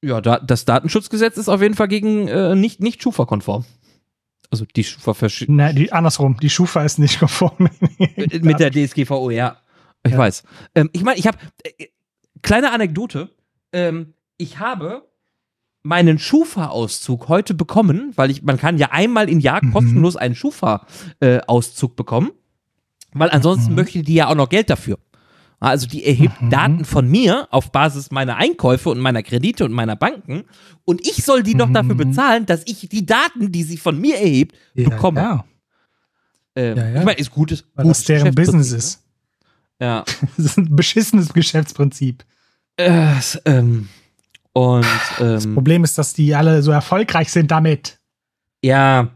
Ja, 0.02 0.20
da, 0.20 0.38
das 0.38 0.66
Datenschutzgesetz 0.66 1.38
ist 1.38 1.48
auf 1.48 1.62
jeden 1.62 1.74
Fall 1.74 1.88
gegen 1.88 2.28
äh, 2.28 2.54
nicht, 2.54 2.80
nicht 2.80 3.02
Schufa-konform. 3.02 3.64
Also 4.50 4.64
die 4.64 4.84
Schufa 4.84 5.14
verschieden. 5.14 5.56
Nein, 5.56 5.76
die, 5.76 5.92
andersrum. 5.92 6.38
Die 6.40 6.50
Schufa 6.50 6.82
ist 6.82 6.98
nicht 6.98 7.18
konform. 7.18 7.68
Mit 8.16 8.60
der 8.60 8.70
DSGVO, 8.70 9.30
ja. 9.30 9.58
Ich 10.04 10.12
ja. 10.12 10.18
weiß. 10.18 10.42
Ähm, 10.74 10.90
ich 10.92 11.02
meine, 11.02 11.18
ich 11.18 11.26
habe 11.26 11.38
äh, 11.64 11.86
kleine 12.42 12.72
Anekdote. 12.72 13.30
Ähm, 13.72 14.14
ich 14.38 14.58
habe 14.58 15.08
meinen 15.82 16.18
Schufa-Auszug 16.18 17.28
heute 17.28 17.54
bekommen, 17.54 18.12
weil 18.16 18.30
ich, 18.30 18.42
man 18.42 18.58
kann 18.58 18.78
ja 18.78 18.90
einmal 18.90 19.28
im 19.28 19.40
Jahr 19.40 19.64
mhm. 19.64 19.72
kostenlos 19.72 20.16
einen 20.16 20.34
Schufa-Auszug 20.34 21.92
äh, 21.92 21.94
bekommen, 21.94 22.30
weil 23.12 23.30
ansonsten 23.30 23.70
mhm. 23.70 23.76
möchte 23.76 24.02
die 24.02 24.14
ja 24.14 24.28
auch 24.28 24.34
noch 24.34 24.48
Geld 24.48 24.70
dafür. 24.70 24.98
Also 25.60 25.88
die 25.88 26.04
erhebt 26.04 26.40
mhm. 26.40 26.50
Daten 26.50 26.84
von 26.84 27.08
mir 27.08 27.48
auf 27.50 27.72
Basis 27.72 28.10
meiner 28.10 28.36
Einkäufe 28.36 28.90
und 28.90 29.00
meiner 29.00 29.22
Kredite 29.22 29.64
und 29.64 29.72
meiner 29.72 29.96
Banken 29.96 30.44
und 30.84 31.06
ich 31.06 31.24
soll 31.24 31.42
die 31.42 31.54
noch 31.54 31.72
dafür 31.72 31.94
mhm. 31.94 32.10
bezahlen, 32.10 32.46
dass 32.46 32.62
ich 32.66 32.88
die 32.88 33.04
Daten, 33.04 33.50
die 33.50 33.64
sie 33.64 33.76
von 33.76 34.00
mir 34.00 34.16
erhebt, 34.16 34.56
ja, 34.74 34.88
bekomme. 34.88 35.20
Ja. 35.20 35.44
Ähm, 36.54 36.76
ja, 36.76 36.88
ja. 36.88 36.98
Ich 37.00 37.04
meine, 37.04 37.18
ist 37.18 37.30
gutes. 37.30 37.64
Weil 37.74 37.84
gutes 37.84 37.98
das 37.98 38.06
deren 38.06 38.34
Business 38.34 38.72
ist. 38.72 39.04
Ne? 39.80 39.86
Ja. 39.86 40.04
das 40.36 40.46
ist 40.46 40.58
ein 40.58 40.74
beschissenes 40.74 41.32
Geschäftsprinzip. 41.32 42.24
Äh, 42.76 43.14
ähm, 43.44 43.88
und 44.52 44.86
ähm, 45.20 45.26
das 45.26 45.46
Problem 45.52 45.84
ist, 45.84 45.98
dass 45.98 46.14
die 46.14 46.34
alle 46.34 46.62
so 46.62 46.70
erfolgreich 46.70 47.30
sind 47.30 47.50
damit. 47.50 47.98
Ja, 48.62 49.10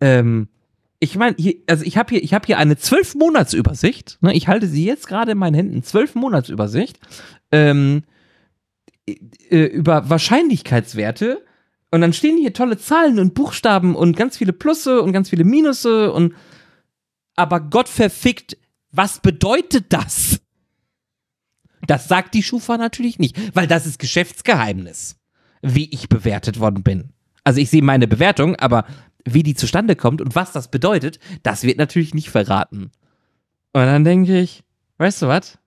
ähm, 0.00 0.48
ich 1.04 1.16
meine, 1.16 1.36
also 1.66 1.84
ich 1.84 1.98
habe 1.98 2.14
hier, 2.14 2.24
ich 2.24 2.32
habe 2.32 2.46
hier 2.46 2.58
eine 2.58 2.76
zwölf 2.76 3.14
Monatsübersicht. 3.14 4.18
Ne, 4.22 4.34
ich 4.34 4.48
halte 4.48 4.66
sie 4.66 4.84
jetzt 4.84 5.06
gerade 5.06 5.32
in 5.32 5.38
meinen 5.38 5.54
Händen. 5.54 5.82
Zwölf 5.82 6.14
Monatsübersicht 6.14 6.98
ähm, 7.52 8.04
äh, 9.06 9.64
über 9.66 10.08
Wahrscheinlichkeitswerte. 10.08 11.44
Und 11.90 12.00
dann 12.00 12.12
stehen 12.14 12.38
hier 12.38 12.54
tolle 12.54 12.78
Zahlen 12.78 13.18
und 13.18 13.34
Buchstaben 13.34 13.94
und 13.94 14.16
ganz 14.16 14.38
viele 14.38 14.52
Plusse 14.52 15.02
und 15.02 15.12
ganz 15.12 15.28
viele 15.28 15.44
Minusse 15.44 16.10
und 16.12 16.34
aber 17.36 17.60
Gott 17.60 17.88
verfickt, 17.88 18.56
was 18.90 19.20
bedeutet 19.20 19.92
das? 19.92 20.40
Das 21.86 22.08
sagt 22.08 22.34
die 22.34 22.42
Schufa 22.42 22.78
natürlich 22.78 23.18
nicht, 23.18 23.54
weil 23.54 23.66
das 23.66 23.86
ist 23.86 23.98
Geschäftsgeheimnis, 23.98 25.16
wie 25.62 25.90
ich 25.92 26.08
bewertet 26.08 26.58
worden 26.58 26.82
bin. 26.82 27.12
Also 27.44 27.60
ich 27.60 27.70
sehe 27.70 27.82
meine 27.82 28.08
Bewertung, 28.08 28.56
aber 28.56 28.86
wie 29.24 29.42
die 29.42 29.54
zustande 29.54 29.96
kommt 29.96 30.20
und 30.20 30.34
was 30.34 30.52
das 30.52 30.68
bedeutet, 30.68 31.18
das 31.42 31.62
wird 31.62 31.78
natürlich 31.78 32.14
nicht 32.14 32.30
verraten. 32.30 32.90
Und 33.72 33.82
dann 33.82 34.04
denke 34.04 34.38
ich, 34.38 34.62
weißt 34.98 35.22
du 35.22 35.28
was? 35.28 35.58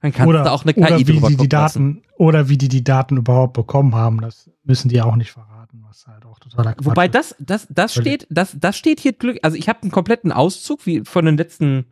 Dann 0.00 0.12
kannst 0.12 0.28
oder, 0.28 0.44
du 0.44 0.50
auch 0.50 0.64
eine 0.64 0.74
KI 0.74 0.82
oder 0.82 0.98
wie 0.98 1.04
die, 1.04 1.36
die 1.36 1.48
Daten 1.48 2.02
Oder 2.16 2.48
wie 2.48 2.58
die 2.58 2.68
die 2.68 2.82
Daten 2.82 3.16
überhaupt 3.16 3.52
bekommen 3.52 3.94
haben, 3.94 4.20
das 4.20 4.50
müssen 4.64 4.88
die 4.88 5.00
auch 5.00 5.14
nicht 5.14 5.30
verraten, 5.30 5.84
was 5.86 6.06
halt 6.06 6.24
auch 6.24 6.38
totaler 6.40 6.74
Quatsch 6.74 6.86
Wobei 6.86 7.08
das, 7.08 7.36
das, 7.38 7.68
das 7.70 7.94
steht, 7.94 8.26
das, 8.28 8.56
das 8.58 8.76
steht 8.76 8.98
hier 8.98 9.12
Glück, 9.12 9.38
also 9.42 9.56
ich 9.56 9.68
habe 9.68 9.82
einen 9.82 9.92
kompletten 9.92 10.32
Auszug 10.32 10.86
wie 10.86 11.02
von 11.04 11.24
den 11.24 11.36
letzten 11.36 11.86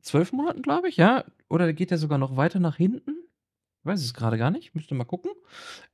zwölf 0.00 0.32
Monaten, 0.32 0.62
glaube 0.62 0.88
ich, 0.88 0.96
ja. 0.96 1.24
Oder 1.50 1.72
geht 1.72 1.90
der 1.90 1.98
sogar 1.98 2.18
noch 2.18 2.36
weiter 2.36 2.60
nach 2.60 2.76
hinten? 2.76 3.16
Ich 3.80 3.86
weiß 3.86 4.02
es 4.02 4.14
gerade 4.14 4.38
gar 4.38 4.50
nicht, 4.50 4.74
müsste 4.74 4.94
mal 4.94 5.04
gucken. 5.04 5.30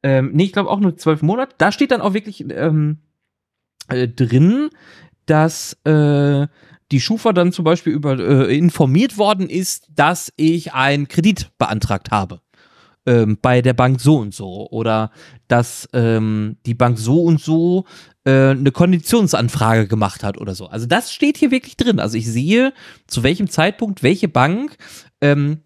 Ähm, 0.03 0.31
nee, 0.33 0.45
ich 0.45 0.53
glaube 0.53 0.71
auch 0.71 0.81
nur 0.81 0.97
zwölf 0.97 1.23
Monate. 1.23 1.55
Da 1.59 1.73
steht 1.73 1.91
dann 1.91 2.01
auch 2.01 2.15
wirklich 2.15 2.45
ähm, 2.51 2.99
äh, 3.89 4.09
drin, 4.09 4.71
dass 5.27 5.75
äh, 5.85 6.47
die 6.93 7.01
Schufa 7.01 7.33
dann 7.33 7.53
zum 7.53 7.65
Beispiel 7.65 7.93
über 7.93 8.19
äh, 8.19 8.57
informiert 8.57 9.19
worden 9.19 9.49
ist, 9.49 9.89
dass 9.95 10.33
ich 10.37 10.75
einen 10.75 11.09
Kredit 11.09 11.51
beantragt 11.59 12.11
habe. 12.11 12.41
ähm, 13.07 13.39
bei 13.41 13.63
der 13.63 13.75
Bank 13.75 14.01
so 14.01 14.17
und 14.17 14.35
so 14.35 14.69
oder 14.71 15.11
dass 15.49 15.89
ähm, 15.93 16.57
die 16.67 16.75
Bank 16.75 16.99
so 16.99 17.23
und 17.23 17.41
so 17.41 17.85
äh, 18.25 18.51
eine 18.51 18.73
Konditionsanfrage 18.73 19.87
gemacht 19.87 20.25
hat 20.25 20.39
oder 20.39 20.55
so. 20.55 20.67
Also 20.67 20.87
das 20.87 21.13
steht 21.13 21.37
hier 21.37 21.51
wirklich 21.51 21.77
drin. 21.77 22.01
Also 22.01 22.17
ich 22.17 22.27
sehe, 22.27 22.73
zu 23.07 23.23
welchem 23.23 23.49
Zeitpunkt 23.49 24.03
welche 24.03 24.29
Bank 24.29 24.77
ähm, 25.21 25.61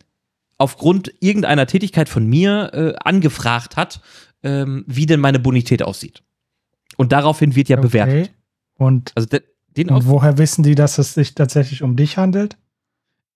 aufgrund 0.58 1.12
irgendeiner 1.20 1.66
Tätigkeit 1.66 2.08
von 2.08 2.26
mir 2.26 2.70
äh, 2.72 2.94
angefragt 3.04 3.76
hat, 3.76 4.00
ähm, 4.42 4.84
wie 4.86 5.06
denn 5.06 5.20
meine 5.20 5.38
Bonität 5.38 5.82
aussieht. 5.82 6.22
Und 6.98 7.12
daraufhin 7.12 7.54
wird 7.56 7.68
ja 7.70 7.78
Okay. 7.78 7.86
bewertet. 7.86 8.32
Und, 8.76 9.12
Also 9.14 9.26
de, 9.28 9.40
den 9.76 9.88
und 9.88 10.06
woher 10.06 10.36
wissen 10.36 10.62
die, 10.62 10.74
dass 10.74 10.98
es 10.98 11.14
sich 11.14 11.34
tatsächlich 11.34 11.82
um 11.82 11.96
dich 11.96 12.18
handelt? 12.18 12.58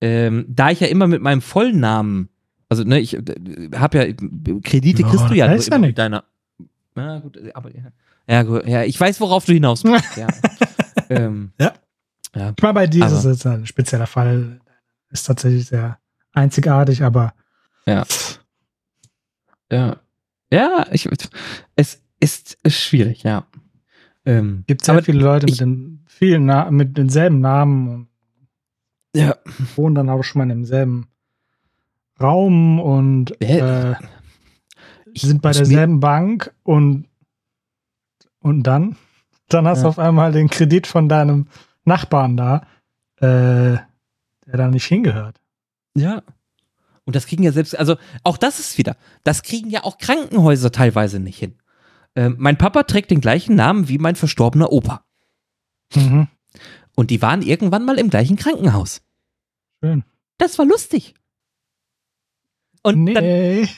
ähm, 0.00 0.44
da 0.48 0.70
ich 0.70 0.80
ja 0.80 0.88
immer 0.88 1.06
mit 1.06 1.22
meinem 1.22 1.40
Vollnamen, 1.40 2.28
also 2.68 2.82
ne, 2.82 2.98
ich 2.98 3.14
habe 3.14 3.98
ja 3.98 4.60
Kredite 4.62 5.02
Ja, 5.02 5.08
kriegst 5.08 5.30
du 5.30 5.34
ja, 5.34 5.46
das 5.46 5.68
ja 5.68 5.78
nicht. 5.78 5.88
mit 5.90 5.98
deiner. 5.98 6.24
Na 6.96 7.20
gut, 7.20 7.38
aber 7.54 7.70
ja, 7.74 7.84
ja, 8.28 8.42
gut, 8.42 8.66
ja, 8.66 8.82
ich 8.82 8.98
weiß, 8.98 9.20
worauf 9.20 9.44
du 9.44 9.52
hinaus 9.52 9.84
willst. 9.84 10.16
ja. 10.16 10.26
ähm, 11.08 11.52
Ja. 11.60 11.72
ja. 12.34 12.52
Ich 12.56 12.62
meine, 12.62 12.74
bei 12.74 12.86
dir 12.88 13.06
ist 13.06 13.24
es 13.24 13.46
ein 13.46 13.64
spezieller 13.66 14.06
Fall. 14.08 14.60
Ist 15.10 15.24
tatsächlich 15.26 15.66
sehr 15.66 15.98
einzigartig, 16.32 17.02
aber 17.04 17.32
Ja. 17.86 18.04
Ja. 19.70 19.96
Ja, 20.50 20.86
ich, 20.90 21.08
es 21.76 22.00
ist 22.20 22.58
schwierig, 22.68 23.22
ja. 23.22 23.46
Ähm, 24.24 24.64
gibt 24.66 24.84
sehr 24.84 24.94
aber 24.94 25.02
viele 25.02 25.20
Leute 25.22 25.46
ich- 25.46 25.52
mit 25.52 25.60
den 25.60 26.04
vielen 26.06 26.44
Na 26.46 26.70
mit 26.70 26.96
denselben 26.96 27.40
Namen 27.40 27.88
und 27.88 28.08
ja, 29.14 29.36
wohnen 29.76 29.94
dann 29.94 30.08
auch 30.08 30.22
schon 30.22 30.38
mal 30.46 30.50
im 30.52 30.64
selben 30.64 31.08
Raum 32.20 32.80
und 32.80 33.40
äh, 33.42 33.94
sind 35.14 35.42
bei 35.42 35.52
derselben 35.52 36.00
Bank 36.00 36.54
und 36.62 37.06
und 38.40 38.62
dann 38.64 38.96
dann 39.48 39.66
hast 39.66 39.80
du 39.80 39.84
Ja. 39.84 39.88
auf 39.90 39.98
einmal 39.98 40.32
den 40.32 40.48
Kredit 40.48 40.86
von 40.86 41.08
deinem 41.08 41.46
Nachbarn 41.84 42.36
da, 42.36 42.66
äh, 43.16 43.76
der 44.46 44.56
da 44.56 44.68
nicht 44.68 44.86
hingehört. 44.86 45.40
Ja. 45.94 46.22
Und 47.04 47.16
das 47.16 47.26
kriegen 47.26 47.42
ja 47.42 47.52
selbst, 47.52 47.76
also 47.78 47.96
auch 48.22 48.38
das 48.38 48.60
ist 48.60 48.78
wieder, 48.78 48.96
das 49.24 49.42
kriegen 49.42 49.68
ja 49.68 49.82
auch 49.84 49.98
Krankenhäuser 49.98 50.70
teilweise 50.72 51.18
nicht 51.20 51.38
hin. 51.38 51.54
Ähm, 52.14 52.36
mein 52.38 52.58
Papa 52.58 52.82
trägt 52.84 53.10
den 53.10 53.20
gleichen 53.20 53.54
Namen 53.56 53.88
wie 53.88 53.98
mein 53.98 54.16
verstorbener 54.16 54.70
Opa. 54.72 55.04
Mhm. 55.94 56.28
Und 56.94 57.10
die 57.10 57.22
waren 57.22 57.42
irgendwann 57.42 57.84
mal 57.84 57.98
im 57.98 58.10
gleichen 58.10 58.36
Krankenhaus. 58.36 59.00
Schön. 59.82 60.04
Das 60.38 60.58
war 60.58 60.66
lustig. 60.66 61.14
Und 62.82 63.06
dann, 63.14 63.24
Nee. 63.24 63.68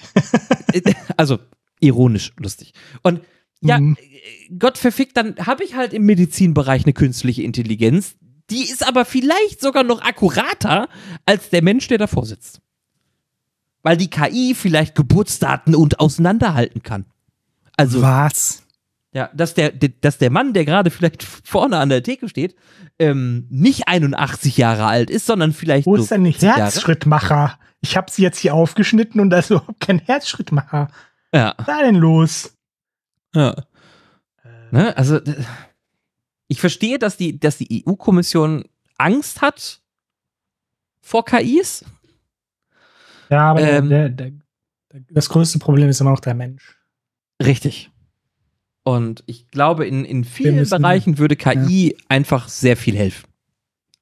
also 1.16 1.38
ironisch 1.80 2.32
lustig. 2.38 2.72
Und 3.02 3.20
ja, 3.60 3.78
Mhm. 3.78 3.96
äh, 4.00 4.54
Gott 4.58 4.78
verfickt, 4.78 5.16
dann 5.16 5.36
habe 5.38 5.64
ich 5.64 5.74
halt 5.74 5.92
im 5.92 6.04
Medizinbereich 6.04 6.84
eine 6.84 6.92
künstliche 6.92 7.42
Intelligenz. 7.42 8.16
Die 8.50 8.62
ist 8.64 8.86
aber 8.86 9.04
vielleicht 9.04 9.60
sogar 9.60 9.84
noch 9.84 10.02
akkurater 10.02 10.88
als 11.24 11.50
der 11.50 11.62
Mensch, 11.62 11.86
der 11.88 11.98
davor 11.98 12.26
sitzt. 12.26 12.60
Weil 13.82 13.96
die 13.96 14.10
KI 14.10 14.54
vielleicht 14.54 14.94
Geburtsdaten 14.94 15.74
und 15.74 16.00
auseinanderhalten 16.00 16.82
kann. 16.82 17.06
Also, 17.76 18.02
Was? 18.02 18.62
ja, 19.12 19.30
dass 19.34 19.54
der, 19.54 19.70
dass 19.72 20.18
der 20.18 20.30
Mann, 20.30 20.52
der 20.52 20.64
gerade 20.64 20.90
vielleicht 20.90 21.22
vorne 21.22 21.78
an 21.78 21.88
der 21.88 22.02
Theke 22.02 22.28
steht, 22.28 22.54
ähm, 22.98 23.46
nicht 23.50 23.88
81 23.88 24.56
Jahre 24.56 24.86
alt 24.86 25.10
ist, 25.10 25.26
sondern 25.26 25.52
vielleicht 25.52 25.86
Wo 25.86 25.96
ist 25.96 26.10
denn 26.10 26.24
die 26.24 26.30
70 26.30 26.46
Jahre. 26.48 26.60
Herzschrittmacher? 26.62 27.58
Ich 27.80 27.96
habe 27.96 28.10
sie 28.10 28.22
jetzt 28.22 28.38
hier 28.38 28.54
aufgeschnitten 28.54 29.20
und 29.20 29.30
da 29.30 29.38
ist 29.38 29.50
überhaupt 29.50 29.80
kein 29.80 29.98
Herzschrittmacher. 29.98 30.88
Ja, 31.32 31.54
Was 31.56 31.66
ist 31.66 31.68
da 31.68 31.82
denn 31.82 31.96
los? 31.96 32.56
ja. 33.34 33.54
Ne? 34.70 34.96
Also, 34.96 35.20
ich 36.48 36.60
verstehe, 36.60 36.98
dass 36.98 37.16
die, 37.16 37.38
dass 37.38 37.58
die 37.58 37.84
EU-Kommission 37.86 38.64
Angst 38.98 39.40
hat 39.40 39.80
vor 41.00 41.24
KIs. 41.24 41.84
Ja, 43.30 43.50
aber 43.50 43.60
Ähm. 43.60 43.88
der, 43.88 44.08
der, 44.08 44.30
der, 44.30 45.02
das 45.10 45.28
größte 45.28 45.58
Problem 45.60 45.88
ist 45.88 46.00
immer 46.00 46.10
noch 46.10 46.20
der 46.20 46.34
Mensch. 46.34 46.76
Richtig. 47.42 47.90
Und 48.84 49.24
ich 49.26 49.50
glaube, 49.50 49.86
in, 49.86 50.04
in 50.04 50.24
vielen 50.24 50.68
Bereichen 50.68 51.18
würde 51.18 51.36
KI 51.36 51.96
einfach 52.08 52.48
sehr 52.48 52.76
viel 52.76 52.96
helfen. 52.96 53.26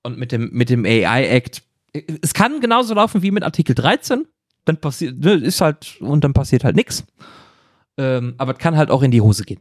Und 0.03 0.19
mit 0.19 0.33
dem, 0.33 0.51
mit 0.53 0.71
dem 0.71 0.85
AI-Act, 0.85 1.63
es 2.21 2.35
kann 2.35 2.61
genauso 2.61 2.95
laufen 2.95 3.23
wie 3.23 3.31
mit 3.31 3.45
Artikel 3.45 3.75
13. 3.75 4.27
Dann 4.65 4.77
passiert, 4.79 5.19
ne, 5.21 5.35
ist 5.35 5.61
halt, 5.61 6.01
und 6.01 6.25
dann 6.25 6.33
passiert 6.33 6.65
halt 6.65 6.75
nichts. 6.75 7.05
Ähm, 7.97 8.35
aber 8.39 8.53
es 8.53 8.59
kann 8.59 8.77
halt 8.77 8.91
auch 8.91 9.03
in 9.03 9.13
die 9.13 9.21
Hose 9.21 9.45
gehen. 9.45 9.61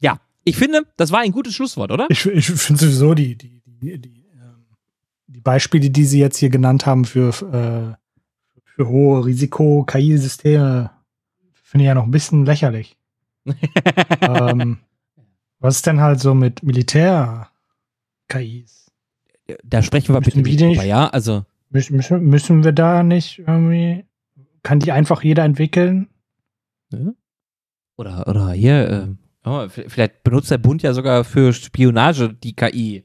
Ja, 0.00 0.20
ich 0.44 0.56
finde, 0.56 0.86
das 0.96 1.12
war 1.12 1.20
ein 1.20 1.32
gutes 1.32 1.54
Schlusswort, 1.54 1.92
oder? 1.92 2.06
Ich, 2.08 2.26
ich 2.26 2.46
finde 2.46 2.82
sowieso 2.82 3.14
die, 3.14 3.36
die, 3.36 3.62
die, 3.64 3.98
die, 4.00 4.26
ähm, 4.34 4.66
die 5.28 5.40
Beispiele, 5.40 5.90
die 5.90 6.04
sie 6.04 6.18
jetzt 6.18 6.38
hier 6.38 6.50
genannt 6.50 6.86
haben 6.86 7.04
für, 7.04 7.28
äh, 7.28 8.60
für 8.64 8.88
hohe 8.88 9.24
Risiko-KI-Systeme, 9.24 10.90
finde 11.72 11.84
ich 11.84 11.88
ja 11.88 11.94
noch 11.94 12.04
ein 12.04 12.10
bisschen 12.12 12.46
lächerlich. 12.46 12.96
ähm, 14.20 14.78
was 15.58 15.76
ist 15.76 15.86
denn 15.86 16.00
halt 16.00 16.20
so 16.20 16.34
mit 16.34 16.62
Militär-KIs? 16.62 18.78
da 19.64 19.82
sprechen 19.82 20.14
wir 20.14 20.20
Müssen 20.20 20.42
bitte 20.44 20.66
nicht 20.66 20.76
drüber, 20.78 20.84
ja? 20.84 21.08
Also, 21.08 21.44
Müssen, 21.70 21.96
müssen, 22.28 22.62
wir 22.64 22.72
da 22.72 23.02
nicht 23.02 23.40
irgendwie, 23.40 24.04
kann 24.62 24.78
die 24.78 24.92
einfach 24.92 25.22
jeder 25.24 25.44
entwickeln? 25.44 26.08
oder, 27.96 28.28
oder 28.28 28.50
hier, 28.52 28.90
äh, 28.90 29.08
oh, 29.48 29.66
vielleicht 29.68 30.22
benutzt 30.22 30.50
der 30.50 30.58
Bund 30.58 30.82
ja 30.82 30.92
sogar 30.92 31.24
für 31.24 31.52
Spionage 31.52 32.32
die 32.34 32.54
KI. 32.54 33.04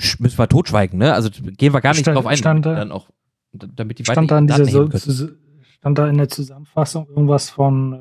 Sch- 0.00 0.20
Müssen 0.20 0.38
wir 0.38 0.48
totschweigen, 0.48 0.98
ne? 0.98 1.14
Also 1.14 1.30
gehen 1.30 1.72
wir 1.72 1.80
gar 1.80 1.92
nicht 1.92 2.00
Stand- 2.00 2.16
drauf 2.16 2.26
ein. 2.26 2.36
stand 2.36 2.66
da- 2.66 2.74
dann 2.74 2.90
auch, 2.92 3.08
damit 3.52 3.98
die 4.00 4.04
stand 4.04 4.30
da 4.30 4.38
in 4.38 4.46
Daten 4.48 4.64
dieser 4.66 4.72
so, 4.72 4.88
zu- 4.88 5.36
stand 5.78 5.98
da 5.98 6.08
in 6.08 6.18
der 6.18 6.28
Zusammenfassung 6.28 7.08
irgendwas 7.08 7.50
von, 7.50 7.92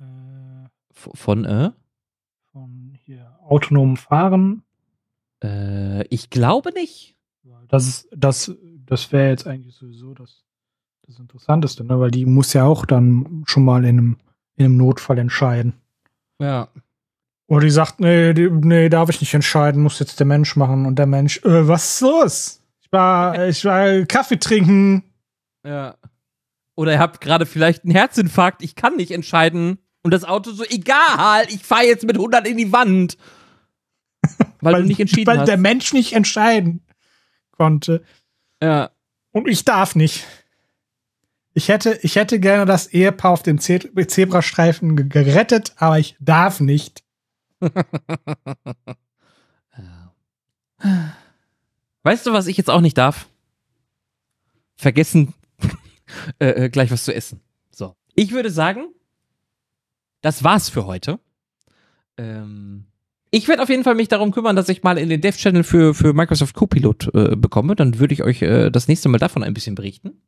äh, 0.00 0.04
äh, 0.04 0.68
Von, 0.92 1.44
äh? 1.44 1.70
von 2.52 2.98
hier 3.04 3.38
autonomem 3.46 3.96
Fahren? 3.96 4.62
Äh, 5.42 6.04
ich 6.08 6.30
glaube 6.30 6.72
nicht. 6.72 7.16
Das 7.68 7.86
ist, 7.86 8.08
das, 8.16 8.52
das 8.86 9.12
wäre 9.12 9.28
jetzt 9.28 9.46
eigentlich 9.46 9.74
sowieso 9.74 10.14
das, 10.14 10.44
das 11.06 11.18
Interessanteste, 11.18 11.84
ne? 11.84 12.00
Weil 12.00 12.10
die 12.10 12.24
muss 12.24 12.54
ja 12.54 12.64
auch 12.64 12.86
dann 12.86 13.44
schon 13.46 13.64
mal 13.64 13.84
in 13.84 13.98
einem, 13.98 14.16
in 14.56 14.64
einem 14.64 14.76
Notfall 14.78 15.18
entscheiden. 15.18 15.74
Ja. 16.40 16.68
Oder 17.46 17.60
die 17.62 17.70
sagt, 17.70 18.00
nee, 18.00 18.32
nee, 18.32 18.88
darf 18.88 19.08
ich 19.10 19.20
nicht 19.20 19.34
entscheiden, 19.34 19.82
muss 19.82 19.98
jetzt 19.98 20.18
der 20.18 20.26
Mensch 20.26 20.56
machen. 20.56 20.86
Und 20.86 20.98
der 20.98 21.06
Mensch, 21.06 21.38
äh, 21.44 21.68
was 21.68 21.94
ist 21.94 22.00
los? 22.00 22.62
Ich 22.80 22.92
war, 22.92 23.48
ich 23.48 23.64
war 23.64 24.04
Kaffee 24.06 24.38
trinken. 24.38 25.04
Ja. 25.64 25.94
Oder 26.78 26.92
ihr 26.92 26.98
habt 27.00 27.20
gerade 27.20 27.44
vielleicht 27.44 27.82
einen 27.82 27.90
Herzinfarkt, 27.90 28.62
ich 28.62 28.76
kann 28.76 28.94
nicht 28.94 29.10
entscheiden. 29.10 29.78
Und 30.02 30.12
das 30.12 30.22
Auto 30.22 30.52
so, 30.52 30.62
egal, 30.62 31.44
ich 31.48 31.64
fahre 31.64 31.82
jetzt 31.86 32.04
mit 32.04 32.14
100 32.14 32.46
in 32.46 32.56
die 32.56 32.70
Wand. 32.70 33.18
Weil, 34.60 34.82
du 34.82 34.88
nicht 34.88 35.00
entschieden 35.00 35.26
weil 35.26 35.38
hast. 35.40 35.48
der 35.48 35.56
Mensch 35.56 35.92
nicht 35.92 36.12
entscheiden 36.12 36.86
konnte. 37.50 38.04
ja. 38.62 38.90
Und 39.32 39.48
ich 39.48 39.64
darf 39.64 39.96
nicht. 39.96 40.24
Ich 41.52 41.68
hätte, 41.68 41.98
ich 42.02 42.14
hätte 42.14 42.38
gerne 42.38 42.64
das 42.64 42.86
Ehepaar 42.86 43.32
auf 43.32 43.42
dem 43.42 43.58
Ze 43.58 43.80
Zebrastreifen 44.06 44.94
ge- 44.94 45.08
gerettet, 45.08 45.72
aber 45.76 45.98
ich 45.98 46.16
darf 46.20 46.60
nicht. 46.60 47.02
Weißt 52.04 52.24
du, 52.26 52.32
was 52.32 52.46
ich 52.46 52.56
jetzt 52.56 52.70
auch 52.70 52.80
nicht 52.80 52.96
darf? 52.98 53.28
Vergessen, 54.76 55.34
äh, 56.38 56.46
äh, 56.64 56.68
gleich 56.70 56.90
was 56.90 57.04
zu 57.04 57.14
essen. 57.14 57.40
So. 57.70 57.94
Ich 58.14 58.32
würde 58.32 58.50
sagen, 58.50 58.86
das 60.22 60.42
war's 60.44 60.68
für 60.68 60.86
heute. 60.86 61.18
Ähm, 62.16 62.86
ich 63.30 63.46
werde 63.48 63.62
auf 63.62 63.68
jeden 63.68 63.84
Fall 63.84 63.94
mich 63.94 64.08
darum 64.08 64.30
kümmern, 64.32 64.56
dass 64.56 64.68
ich 64.68 64.82
mal 64.82 64.98
in 64.98 65.08
den 65.10 65.20
Dev-Channel 65.20 65.62
für, 65.62 65.94
für 65.94 66.12
Microsoft 66.14 66.54
Copilot 66.54 67.14
äh, 67.14 67.36
bekomme. 67.36 67.76
Dann 67.76 67.98
würde 67.98 68.14
ich 68.14 68.22
euch 68.22 68.42
äh, 68.42 68.70
das 68.70 68.88
nächste 68.88 69.08
Mal 69.08 69.18
davon 69.18 69.42
ein 69.42 69.54
bisschen 69.54 69.74
berichten. 69.74 70.22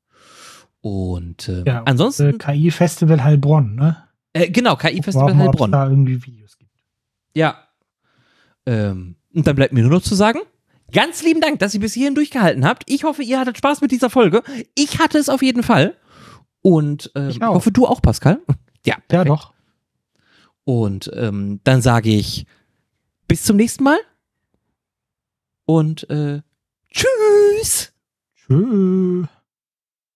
Und 0.82 1.48
äh, 1.48 1.64
Ja, 1.66 1.82
ansonsten, 1.84 2.34
Äh, 2.34 2.38
KI-Festival 2.38 3.22
Heilbronn, 3.24 3.74
ne? 3.74 3.96
äh, 4.32 4.50
genau, 4.50 4.76
KI-Festival 4.76 5.36
Heilbronn. 5.36 5.72
da 5.72 5.88
irgendwie 5.88 6.24
Videos 6.24 6.56
gibt. 6.58 6.70
Ja. 7.34 7.58
Ähm, 8.66 9.16
und 9.34 9.46
dann 9.46 9.56
bleibt 9.56 9.72
mir 9.72 9.82
nur 9.82 9.90
noch 9.92 10.02
zu 10.02 10.14
sagen, 10.14 10.40
ganz 10.92 11.22
lieben 11.22 11.40
Dank, 11.40 11.58
dass 11.58 11.74
ihr 11.74 11.80
bis 11.80 11.94
hierhin 11.94 12.14
durchgehalten 12.14 12.64
habt. 12.64 12.84
Ich 12.86 13.04
hoffe, 13.04 13.22
ihr 13.22 13.38
hattet 13.40 13.56
Spaß 13.58 13.80
mit 13.80 13.90
dieser 13.90 14.10
Folge. 14.10 14.42
Ich 14.74 14.98
hatte 14.98 15.18
es 15.18 15.28
auf 15.28 15.42
jeden 15.42 15.62
Fall. 15.62 15.96
Und 16.62 17.10
ähm, 17.14 17.28
Ich 17.30 17.36
ich, 17.36 17.42
hoffe, 17.42 17.70
du 17.72 17.86
auch, 17.86 18.02
Pascal. 18.02 18.40
Ja, 18.86 18.94
Ja, 18.94 19.00
perfekt. 19.08 19.28
doch. 19.30 19.52
Und 20.64 21.10
ähm, 21.14 21.60
dann 21.64 21.82
sage 21.82 22.10
ich 22.10 22.46
bis 23.28 23.42
zum 23.44 23.56
nächsten 23.56 23.84
Mal. 23.84 23.98
Und 25.66 26.08
äh, 26.10 26.40
tschüss. 26.90 27.92
Tschüss. 28.36 29.26